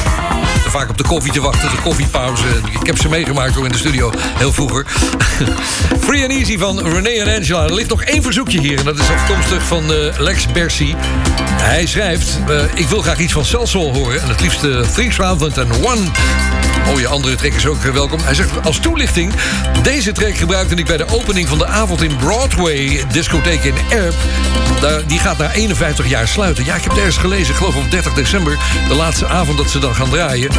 Vaak 0.68 0.88
op 0.88 0.97
de 0.97 1.05
koffie 1.05 1.32
te 1.32 1.40
wachten, 1.40 1.70
de 1.70 1.82
koffiepauze. 1.82 2.44
Ik 2.80 2.86
heb 2.86 2.98
ze 2.98 3.09
meegemaakt 3.09 3.56
in 3.56 3.68
de 3.68 3.78
studio, 3.78 4.10
heel 4.38 4.52
vroeger. 4.52 4.86
Free 6.07 6.23
and 6.23 6.33
Easy 6.33 6.59
van 6.59 6.78
René 6.78 7.09
en 7.09 7.37
Angela. 7.37 7.65
Er 7.65 7.74
ligt 7.74 7.89
nog 7.89 8.03
één 8.03 8.23
verzoekje 8.23 8.61
hier 8.61 8.78
en 8.78 8.85
dat 8.85 8.99
is 8.99 9.09
afkomstig 9.09 9.62
van 9.62 9.93
eh, 9.93 10.19
Lex 10.19 10.47
Bercy. 10.47 10.95
Hij 11.62 11.87
schrijft, 11.87 12.39
eh, 12.49 12.62
ik 12.74 12.89
wil 12.89 13.03
graag 13.03 13.19
iets 13.19 13.33
van 13.33 13.45
Celsol 13.45 13.95
horen. 13.95 14.23
En 14.23 14.28
het 14.28 14.41
liefst 14.41 14.65
uh, 14.65 14.81
3001. 14.81 16.12
Oh, 16.89 17.01
je 17.01 17.07
andere 17.07 17.35
track 17.35 17.53
is 17.53 17.66
ook 17.66 17.85
eh, 17.85 17.91
welkom. 17.91 18.20
Hij 18.23 18.35
zegt 18.35 18.51
als 18.65 18.78
toelichting... 18.78 19.33
Deze 19.83 20.12
track 20.12 20.37
gebruikte 20.37 20.74
ik 20.74 20.87
bij 20.87 20.97
de 20.97 21.07
opening 21.09 21.49
van 21.49 21.59
de 21.59 21.66
avond 21.66 22.03
in 22.03 22.16
Broadway... 22.16 23.05
discotheek 23.12 23.65
in 23.65 23.74
Erp. 23.91 24.15
Die 25.07 25.19
gaat 25.19 25.39
na 25.39 25.53
51 25.53 26.09
jaar 26.09 26.28
sluiten. 26.28 26.65
Ja, 26.65 26.74
ik 26.74 26.83
heb 26.83 26.91
het 26.91 26.99
ergens 26.99 27.19
gelezen, 27.19 27.51
ik 27.51 27.57
geloof 27.57 27.77
op 27.77 27.91
30 27.91 28.12
december... 28.12 28.59
de 28.89 28.95
laatste 28.95 29.27
avond 29.27 29.59
dat 29.59 29.70
ze 29.70 29.78
dan 29.78 29.95
gaan 29.95 30.11
draaien. 30.11 30.51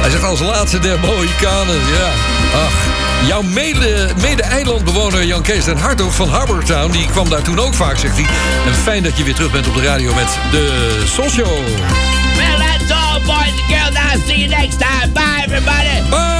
Hij 0.00 0.10
zegt 0.10 0.22
als 0.22 0.40
laatste 0.40 0.78
der 0.78 1.00
Mohikanen. 1.00 1.76
Ja, 1.76 2.10
ach... 2.54 3.07
Jouw 3.26 3.42
mede- 3.42 4.08
mede-eilandbewoner 4.20 5.24
Jan 5.24 5.42
Kees 5.42 5.64
den 5.64 5.78
Hartog 5.78 6.14
van 6.14 6.28
Harbortown... 6.28 6.90
die 6.90 7.06
kwam 7.06 7.28
daar 7.28 7.42
toen 7.42 7.58
ook 7.58 7.74
vaak, 7.74 7.98
zegt 7.98 8.14
hij. 8.16 8.26
En 8.66 8.74
fijn 8.74 9.02
dat 9.02 9.16
je 9.16 9.24
weer 9.24 9.34
terug 9.34 9.50
bent 9.50 9.68
op 9.68 9.74
de 9.74 9.82
radio 9.82 10.14
met 10.14 10.38
de 10.50 11.02
Show. 11.06 11.28
Well, 11.28 12.56
that's 12.56 12.90
all, 12.90 13.20
boys 13.20 13.50
and 13.50 13.62
girls. 13.68 14.14
I'll 14.14 14.20
see 14.26 14.38
you 14.38 14.48
next 14.48 14.78
time. 14.78 15.12
Bye, 15.12 15.44
everybody. 15.46 16.08
Bye. 16.10 16.38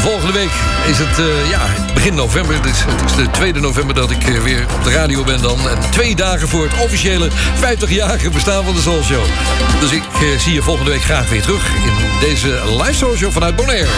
Volgende 0.00 0.32
week 0.32 0.50
is 0.86 0.98
het 0.98 1.18
eh, 1.18 1.50
ja, 1.50 1.60
begin 1.94 2.14
november. 2.14 2.54
Het 2.54 2.64
is, 2.64 2.84
het 2.86 3.10
is 3.10 3.16
de 3.16 3.30
2 3.30 3.52
november 3.52 3.94
dat 3.94 4.10
ik 4.10 4.28
eh, 4.28 4.42
weer 4.42 4.66
op 4.74 4.84
de 4.84 4.90
radio 4.90 5.24
ben 5.24 5.42
dan. 5.42 5.68
En 5.68 5.90
twee 5.90 6.16
dagen 6.16 6.48
voor 6.48 6.62
het 6.62 6.78
officiële 6.82 7.28
50-jarige 7.30 8.30
bestaan 8.30 8.64
van 8.64 8.74
de 8.74 8.80
Soul 8.80 9.02
Show. 9.02 9.24
Dus 9.80 9.90
ik 9.90 10.02
eh, 10.12 10.38
zie 10.38 10.54
je 10.54 10.62
volgende 10.62 10.90
week 10.90 11.02
graag 11.02 11.28
weer 11.28 11.42
terug 11.42 11.66
in 11.74 12.18
deze 12.20 12.60
live 12.82 12.94
Soul 12.94 13.16
Show 13.16 13.32
vanuit 13.32 13.56
Bonaire. 13.56 13.88